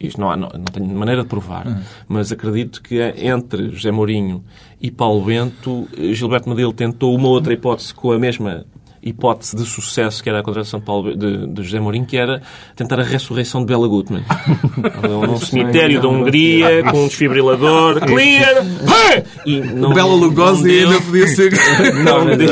isto 0.00 0.18
não, 0.18 0.30
há, 0.30 0.36
não, 0.36 0.48
não 0.48 0.64
tenho 0.64 0.86
maneira 0.86 1.22
de 1.22 1.28
provar, 1.28 1.84
mas 2.08 2.32
acredito 2.32 2.82
que 2.82 3.02
entre 3.18 3.70
José 3.70 3.90
Mourinho 3.90 4.42
e 4.80 4.90
Paulo 4.90 5.22
Bento, 5.22 5.86
Gilberto 6.12 6.48
Medeiros 6.48 6.74
tentou 6.74 7.14
uma 7.14 7.28
outra 7.28 7.52
hipótese 7.52 7.92
com 7.92 8.12
a 8.12 8.18
mesma 8.18 8.64
hipótese 9.04 9.54
de 9.54 9.64
sucesso 9.64 10.22
que 10.22 10.28
era 10.28 10.40
a 10.40 10.42
contratação 10.42 10.80
de, 10.80 10.86
Paulo, 10.86 11.16
de, 11.16 11.46
de 11.46 11.62
José 11.62 11.78
Mourinho, 11.78 12.06
que 12.06 12.16
era 12.16 12.40
tentar 12.74 12.98
a 12.98 13.02
ressurreição 13.02 13.60
de 13.60 13.66
Bela 13.66 13.86
Gutmann. 13.86 14.24
Num 15.26 15.36
cemitério 15.36 16.00
da 16.00 16.08
Hungria, 16.08 16.82
com 16.90 17.04
um 17.04 17.06
desfibrilador, 17.06 18.00
clear! 18.00 18.64
E 19.44 19.60
não, 19.60 19.92
Bela 19.92 20.14
Lugosi 20.14 20.70
ainda 20.70 21.00
podia 21.00 21.26
ser. 21.26 21.52
Não, 22.04 22.24
não 22.24 22.36
deu. 22.36 22.48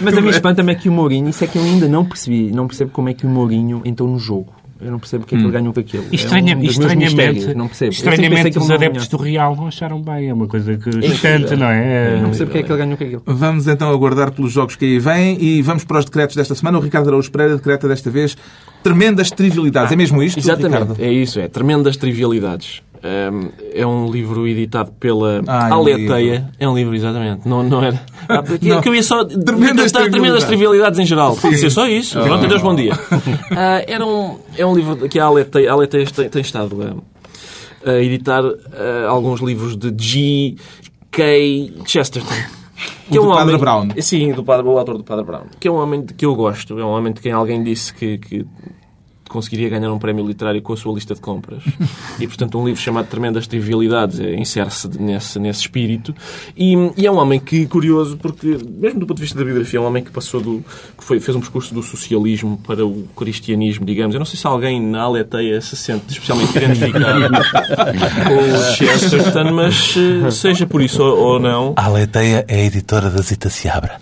Mas 0.00 0.16
a 0.16 0.20
mim 0.20 0.30
espanta-me 0.30 0.72
é 0.72 0.74
que 0.74 0.88
o 0.88 0.92
Mourinho, 0.92 1.28
isso 1.28 1.42
é 1.44 1.46
que 1.46 1.58
eu 1.58 1.62
ainda 1.62 1.88
não 1.88 2.04
percebi, 2.04 2.50
não 2.52 2.66
percebo 2.66 2.90
como 2.90 3.08
é 3.08 3.14
que 3.14 3.26
o 3.26 3.28
Mourinho 3.28 3.82
entrou 3.84 4.08
no 4.08 4.18
jogo. 4.18 4.52
Eu 4.80 4.90
não 4.90 4.98
percebo 4.98 5.24
o 5.24 5.26
que 5.26 5.34
é 5.34 5.38
que 5.38 5.44
ele 5.44 5.52
ganhou 5.52 5.72
com 5.72 5.80
aquilo. 5.80 6.04
Estranha, 6.12 6.52
é 6.52 6.56
um 6.56 6.62
estranhamente, 6.62 7.54
não 7.54 7.66
percebo. 7.66 7.92
Eu 7.92 7.96
estranhamente 7.96 8.58
os 8.58 8.70
adeptos 8.70 9.08
do 9.08 9.16
Real 9.16 9.56
não 9.56 9.66
acharam 9.66 10.00
bem. 10.02 10.28
É 10.28 10.34
uma 10.34 10.46
coisa 10.46 10.76
que 10.76 10.90
distante, 10.90 11.56
não 11.56 11.66
é? 11.66 12.16
Não 12.20 12.26
percebo 12.30 12.50
o 12.50 12.52
que 12.52 12.58
é 12.58 12.62
que 12.62 12.70
ele 12.72 12.78
ganhou 12.78 12.96
com 12.96 13.04
aquilo. 13.04 13.22
Vamos 13.24 13.66
então 13.66 13.90
aguardar 13.90 14.32
pelos 14.32 14.52
jogos 14.52 14.76
que 14.76 14.84
aí 14.84 14.98
vêm 14.98 15.36
e 15.40 15.62
vamos 15.62 15.84
para 15.84 15.98
os 15.98 16.04
decretos 16.04 16.36
desta 16.36 16.54
semana. 16.54 16.78
O 16.78 16.80
Ricardo 16.80 17.08
Araújo 17.08 17.30
Pereira 17.30 17.56
decreta 17.56 17.88
desta 17.88 18.10
vez 18.10 18.36
tremendas 18.82 19.30
trivialidades. 19.30 19.92
é 19.92 19.96
mesmo 19.96 20.22
isto, 20.22 20.38
Exatamente, 20.38 20.80
Ricardo? 20.82 21.02
é 21.02 21.12
isso, 21.12 21.40
é. 21.40 21.48
Tremendas 21.48 21.96
Trivialidades. 21.96 22.82
Um, 23.06 23.50
é 23.72 23.86
um 23.86 24.10
livro 24.10 24.48
editado 24.48 24.90
pela 24.98 25.40
Ai, 25.46 25.70
um 25.70 25.74
Aleteia. 25.74 26.50
É 26.58 26.68
um 26.68 26.74
livro, 26.74 26.94
exatamente. 26.94 27.46
Não, 27.48 27.62
não 27.62 27.82
era. 27.82 28.00
Ah, 28.28 28.42
porque 28.42 28.68
Não. 28.68 28.82
eu 28.84 28.92
ia 28.92 29.04
só. 29.04 29.24
Tremendas 29.24 29.44
trivialidades. 29.92 30.10
tremendas 30.10 30.44
trivialidades 30.44 30.98
em 30.98 31.06
geral. 31.06 31.36
Pode 31.36 31.58
ser 31.58 31.70
só 31.70 31.86
isso. 31.86 32.18
Pronto, 32.20 32.44
adeus, 32.44 32.60
bom 32.60 32.74
dia. 32.74 32.92
Ah, 33.56 33.84
era 33.86 34.04
um, 34.04 34.38
é 34.58 34.66
um 34.66 34.74
livro 34.74 35.08
que 35.08 35.20
a 35.20 35.26
Aleteia, 35.26 35.70
a 35.70 35.74
Aleteia 35.74 36.04
tem, 36.06 36.28
tem 36.28 36.42
estado 36.42 36.76
a, 37.84 37.90
a 37.90 38.02
editar 38.02 38.42
ah, 38.44 39.06
alguns 39.08 39.40
livros 39.40 39.76
de 39.76 39.94
G.K. 39.96 41.72
Chesterton. 41.86 42.34
Que 43.08 43.18
O 43.18 43.22
do 43.22 43.28
Padre 43.28 43.58
Brown. 43.58 43.88
Sim, 44.00 44.32
do 44.32 44.42
padre, 44.42 44.66
o 44.66 44.76
autor 44.76 44.98
do 44.98 45.04
Padre 45.04 45.24
Brown. 45.24 45.44
Que 45.60 45.68
é 45.68 45.70
um 45.70 45.76
homem 45.76 46.04
de 46.04 46.12
que 46.12 46.26
eu 46.26 46.34
gosto. 46.34 46.78
É 46.78 46.84
um 46.84 46.88
homem 46.88 47.12
de 47.12 47.20
quem 47.20 47.30
alguém 47.30 47.62
disse 47.62 47.94
que, 47.94 48.18
que 48.18 48.44
conseguiria 49.28 49.68
ganhar 49.68 49.92
um 49.92 49.98
prémio 49.98 50.26
literário 50.26 50.60
com 50.62 50.72
a 50.72 50.76
sua 50.76 50.94
lista 50.94 51.14
de 51.14 51.20
compras. 51.20 51.62
E, 52.18 52.26
portanto, 52.26 52.58
um 52.58 52.66
livro 52.66 52.80
chamado 52.80 53.06
Tremendas 53.06 53.46
Trivialidades 53.46 54.18
é, 54.20 54.34
insere-se 54.34 54.88
nesse, 55.00 55.38
nesse 55.38 55.60
espírito. 55.60 56.14
E, 56.56 56.74
e 56.96 57.06
é 57.06 57.10
um 57.10 57.16
homem 57.16 57.38
que, 57.38 57.66
curioso, 57.66 58.16
porque, 58.16 58.58
mesmo 58.66 59.00
do 59.00 59.06
ponto 59.06 59.16
de 59.16 59.22
vista 59.22 59.38
da 59.38 59.44
biografia, 59.44 59.78
é 59.78 59.82
um 59.82 59.86
homem 59.86 60.02
que 60.02 60.10
passou 60.10 60.40
do... 60.40 60.64
que 60.96 61.04
foi, 61.04 61.20
fez 61.20 61.36
um 61.36 61.40
percurso 61.40 61.74
do 61.74 61.82
socialismo 61.82 62.58
para 62.66 62.86
o 62.86 63.06
cristianismo, 63.16 63.84
digamos. 63.84 64.14
Eu 64.14 64.18
não 64.18 64.26
sei 64.26 64.38
se 64.38 64.46
alguém 64.46 64.80
na 64.80 65.02
Aleteia 65.02 65.60
se 65.60 65.76
sente 65.76 66.12
especialmente 66.12 66.56
identificado 66.56 67.20
com 68.26 68.36
o 68.36 68.74
Chesterton, 68.74 69.52
mas 69.52 69.94
eh, 69.96 70.30
seja 70.30 70.66
por 70.66 70.82
isso 70.82 71.02
ou, 71.02 71.18
ou 71.18 71.40
não, 71.40 71.74
A 71.76 71.86
Aleteia 71.86 72.44
é 72.48 72.56
a 72.56 72.64
editora 72.64 73.10
da 73.10 73.22
Zita 73.22 73.50
Seabra. 73.50 73.98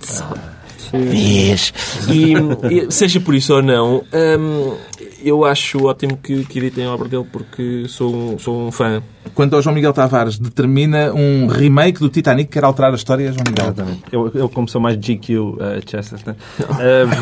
Diz. 1.10 1.72
E, 2.08 2.34
e 2.70 2.90
seja 2.90 3.20
por 3.20 3.34
isso 3.34 3.54
ou 3.54 3.62
não, 3.62 4.04
hum, 4.12 4.76
eu 5.22 5.44
acho 5.44 5.84
ótimo 5.86 6.16
que, 6.16 6.44
que 6.44 6.58
editem 6.58 6.86
a 6.86 6.92
obra 6.92 7.08
dele 7.08 7.26
porque 7.30 7.84
sou 7.88 8.14
um, 8.14 8.38
sou 8.38 8.68
um 8.68 8.72
fã. 8.72 9.02
Quanto 9.34 9.56
ao 9.56 9.62
João 9.62 9.74
Miguel 9.74 9.92
Tavares, 9.92 10.38
determina 10.38 11.12
um 11.12 11.46
remake 11.46 11.98
do 11.98 12.08
Titanic 12.08 12.48
que 12.48 12.54
quer 12.54 12.64
alterar 12.64 12.92
a 12.92 12.94
história, 12.94 13.32
João 13.32 13.44
Miguel. 13.48 13.66
Exatamente. 13.66 14.02
Eu, 14.12 14.30
eu 14.34 14.48
como 14.48 14.68
sou 14.68 14.80
mais 14.80 14.96
GQ 14.96 15.38
uh, 15.38 15.56
Chesterton, 15.86 16.32
uh, 16.32 16.34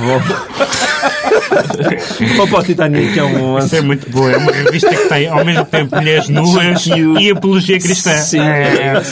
vou... 0.00 0.20
vou 2.36 2.48
para 2.48 2.58
o 2.58 2.64
Titanic, 2.64 3.18
é 3.18 3.22
um... 3.22 3.58
Isso 3.58 3.76
é 3.76 3.80
muito 3.80 4.10
boa. 4.10 4.32
É 4.32 4.36
uma 4.36 4.52
revista 4.52 4.90
que 4.90 5.08
tem 5.08 5.28
ao 5.28 5.44
mesmo 5.44 5.64
tempo 5.64 5.96
mulheres 5.96 6.28
nuas 6.28 6.86
e 6.86 7.30
apologia 7.30 7.78
cristã. 7.78 8.16
Sim, 8.18 8.40
É, 8.40 8.74
é. 8.74 9.02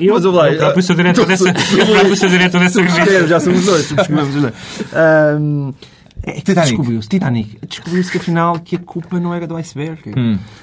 eu, 0.00 0.14
Mas, 0.14 0.24
lá, 0.24 0.50
eu 0.50 0.58
próprio 0.58 0.82
sou 0.82 0.96
diretor 0.96 1.26
dessa, 1.26 1.48
eu 1.48 1.86
próprio 1.86 2.16
sou 2.16 2.28
diretor 2.28 2.60
dessa 2.60 2.82
revista. 2.82 3.26
Já 3.26 3.40
somos 3.40 3.64
dois, 3.64 3.86
subscrevemos 3.86 4.34
os 4.34 4.42
dois. 4.42 4.54
Que 4.54 5.90
Titanic. 6.32 6.70
Descobriu-se, 6.70 7.08
Titanic. 7.08 7.58
Descobriu-se 7.66 8.10
que 8.12 8.18
afinal 8.18 8.58
que 8.60 8.76
a 8.76 8.78
culpa 8.78 9.18
não 9.20 9.32
era 9.34 9.46
do 9.46 9.56
iceberg. 9.56 10.02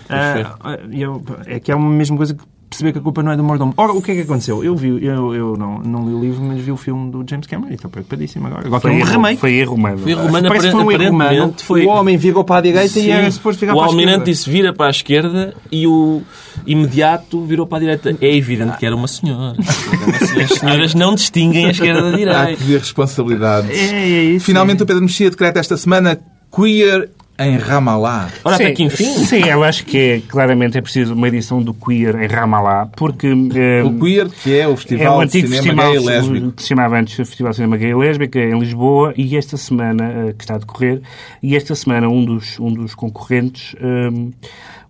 Ah, 0.09 0.78
eu- 0.91 1.24
é 1.45 1.59
que 1.59 1.72
é 1.72 1.76
a 1.76 1.80
mesma 1.80 2.18
coisa 2.18 2.34
que 2.36 2.43
perceber 2.70 2.91
que 2.91 2.99
a 2.99 3.01
culpa 3.01 3.24
não 3.24 3.32
é 3.32 3.38
do 3.38 3.43
mordomo. 3.43 3.74
Ora, 3.78 3.93
o 3.93 4.01
que 4.01 4.11
é 4.11 4.15
que 4.15 4.22
aconteceu? 4.22 4.63
Eu 4.63 4.76
vi, 4.76 4.89
eu, 5.03 5.34
eu 5.34 5.57
não, 5.57 5.80
não 5.80 6.07
li 6.07 6.13
o 6.13 6.20
livro, 6.22 6.43
mas 6.43 6.59
vi 6.61 6.72
o 6.72 6.78
filme 6.78 7.09
do 7.11 7.24
James 7.28 7.47
Cameron 7.47 7.72
e 7.72 7.76
estou 7.76 7.89
preocupadíssimo 7.89 8.47
agora. 8.47 8.68
Agora 8.68 8.82
Foi 8.82 8.91
que 8.91 8.95
é 8.95 8.99
um 8.99 9.01
erro, 9.01 9.11
remake. 9.11 9.39
foi 9.39 9.53
erro 9.53 9.76
humano. 9.76 9.97
Foi 9.99 10.13
romano, 10.13 10.47
Parece 10.47 10.65
que 10.68 10.72
foi 10.74 10.84
um 10.84 10.91
erro 10.91 11.09
humano. 11.09 11.53
foi... 11.63 11.86
O 11.86 11.89
homem 11.89 12.18
virou 12.18 12.43
para 12.43 12.57
a 12.57 12.61
direita 12.61 12.99
e 12.99 13.09
era 13.09 13.32
suposto 13.32 13.59
virar 13.61 13.74
o 13.74 13.78
para 13.78 13.86
a 13.86 13.89
almirante 13.89 14.11
esquerda. 14.30 14.32
disse 14.32 14.49
vira 14.49 14.74
para 14.74 14.88
a 14.88 14.89
esquerda 14.89 15.53
e 15.72 15.88
o 15.88 16.22
imediato 16.65 17.43
virou 17.45 17.65
para 17.65 17.78
a 17.78 17.82
direita. 17.82 18.15
É 18.22 18.36
evidente 18.36 18.78
que 18.78 18.86
era 18.86 18.95
uma 18.95 19.07
senhora. 19.07 19.55
As 20.43 20.59
senhoras 20.59 20.93
não 20.93 21.15
distinguem 21.15 21.65
a 21.68 21.72
esquerda 21.72 22.01
da 22.01 22.09
Há 22.09 22.11
que 22.11 22.18
direita. 22.18 22.63
ver 22.63 22.80
responsabilidades. 22.80 23.70
É, 23.72 23.95
é 23.95 24.24
isso. 24.24 24.45
Finalmente 24.45 24.84
o 24.84 24.86
Pedro 24.86 25.01
Mexia 25.03 25.30
decreta 25.30 25.59
esta 25.59 25.78
semana 25.78 26.20
queer 26.53 27.09
em 27.40 27.58
Ramallah. 27.58 28.30
Ora, 28.44 28.56
até 28.56 28.68
Sim, 28.70 28.74
que 28.74 28.84
enfim. 28.84 29.14
Sim, 29.26 29.44
eu 29.48 29.64
acho 29.64 29.86
que 29.86 29.98
é, 29.98 30.22
claramente 30.28 30.78
é 30.78 30.82
preciso 30.82 31.14
uma 31.14 31.28
edição 31.28 31.62
do 31.62 31.74
Queer 31.74 32.16
em 32.24 32.28
Ramallah, 32.28 32.88
porque... 32.96 33.28
eh, 33.28 33.84
O 33.84 34.00
queer, 34.00 34.28
que 34.30 34.58
é 34.58 34.68
o 34.68 34.74
É 34.74 34.76
Festival 34.78 35.20
de 35.20 35.26
antigo 35.26 35.48
Cinema 35.48 35.64
festival 35.64 35.92
Gay 35.92 36.02
e 36.02 36.06
Lésbico. 36.06 36.52
que 36.54 36.62
se 36.64 36.68
chamava 36.70 37.00
antes 37.00 37.14
o 37.20 37.26
Festival 37.26 37.50
de 37.52 37.56
Cinema 37.58 37.78
Gay 37.78 37.90
e 37.92 37.96
Lésbica 37.96 38.40
em 38.40 38.60
Lisboa 38.60 39.14
e 39.16 39.38
esta 39.38 39.56
semana 39.58 40.04
eh, 40.30 40.34
que 40.38 40.44
está 40.44 40.56
a 40.56 40.58
decorrer 40.58 41.02
e 41.44 41.56
esta 41.56 41.76
semana 41.76 42.10
um 42.10 42.26
dos 42.26 42.60
um 42.60 42.74
dos 42.74 42.96
concorrentes 42.96 43.76
um, 43.82 44.32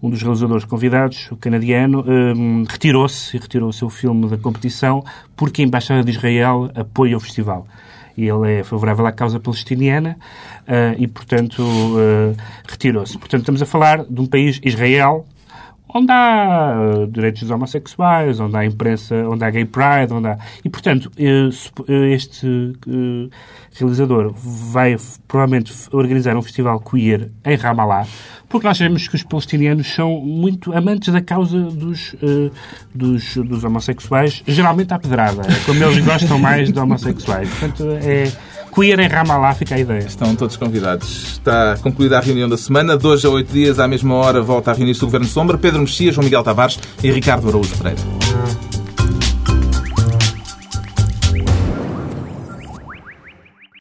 um 0.02 0.10
dos 0.10 0.22
realizadores 0.22 0.64
convidados 0.64 1.30
o 1.32 1.36
canadiano 1.36 2.06
um, 2.08 2.64
retirou-se 2.70 3.36
e 3.36 3.40
retirou 3.40 3.70
o 3.70 3.74
seu 3.74 3.90
filme 3.90 4.28
da 4.30 4.38
competição 4.38 5.04
porque 5.36 5.62
a 5.62 5.66
embaixada 5.66 6.04
de 6.04 6.12
Israel 6.12 6.70
apoia 6.76 7.18
o 7.18 7.20
festival 7.20 7.68
e 8.16 8.28
ele 8.28 8.52
é 8.60 8.64
favorável 8.64 9.06
à 9.06 9.12
causa 9.12 9.40
palestiniana 9.40 10.18
eh, 10.20 10.57
e 10.98 11.08
portanto 11.08 11.64
eh, 11.98 12.36
retirou-se 12.68 13.18
portanto 13.18 13.42
estamos 13.42 13.62
a 13.62 13.66
falar 13.66 14.04
de 14.04 14.20
um 14.20 14.26
país 14.26 14.60
Israel 14.64 15.26
onde 15.94 16.12
há 16.12 16.74
eh, 16.76 17.08
direitos 17.08 17.42
dos 17.42 17.52
homossexuais, 17.52 18.40
onde 18.40 18.56
há 18.58 18.66
imprensa, 18.66 19.16
onde 19.28 19.44
há 19.44 19.50
gay 19.50 19.66
pride, 19.66 20.14
onde 20.14 20.28
há... 20.28 20.38
E, 20.64 20.70
portanto, 20.70 21.12
eh, 21.18 21.50
eh, 21.88 22.14
este 22.14 22.48
eh, 22.88 23.30
realizador 23.80 24.34
vai 24.36 24.96
provavelmente 25.28 25.74
organizar 25.92 26.36
um 26.36 26.42
festival 26.42 26.80
queer 26.80 27.32
em 27.46 27.56
Ramallah, 27.56 28.06
porque 28.50 28.68
nós 28.68 28.78
sabemos 28.78 29.08
que 29.08 29.16
os 29.16 29.24
palestinianos 29.24 29.88
são 29.88 30.20
muito 30.22 30.74
amantes 30.74 31.14
da 31.14 31.22
causa 31.22 31.60
dos, 31.60 32.16
eh, 32.22 32.52
dos, 32.94 33.38
dos 33.38 33.64
homossexuais, 33.64 34.44
geralmente 34.46 34.94
à 34.94 35.00
pedrada, 35.00 35.42
é 35.44 35.66
como 35.66 35.82
eles 35.84 36.04
gostam 36.04 36.38
mais 36.38 36.72
de 36.72 36.80
homossexuais. 36.80 37.50
Portanto, 37.50 37.84
é 38.02 38.32
queer 38.78 39.00
em 39.00 39.08
Ramallah, 39.08 39.56
fica 39.56 39.74
a 39.74 39.80
ideia. 39.80 40.06
Estão 40.06 40.36
todos 40.36 40.56
convidados. 40.56 41.32
Está 41.32 41.78
concluída 41.82 42.20
a 42.20 42.22
reunião 42.22 42.48
da 42.48 42.58
semana. 42.58 42.98
Hoje 43.02 43.26
a 43.26 43.30
oito 43.32 43.52
dias, 43.52 43.80
à 43.80 43.88
mesma 43.88 44.14
hora, 44.14 44.40
volta 44.40 44.70
a 44.70 44.74
reunir-se 44.76 45.02
o 45.04 45.08
Governo 45.08 45.26
Sombra, 45.26 45.58
Pedro 45.58 45.80
Mexia, 45.80 46.12
João 46.12 46.24
Miguel 46.24 46.44
Tavares 46.44 46.78
e 47.04 47.12
Ricardo 47.12 47.50
Araújo 47.50 47.76
Pereira. 47.76 48.77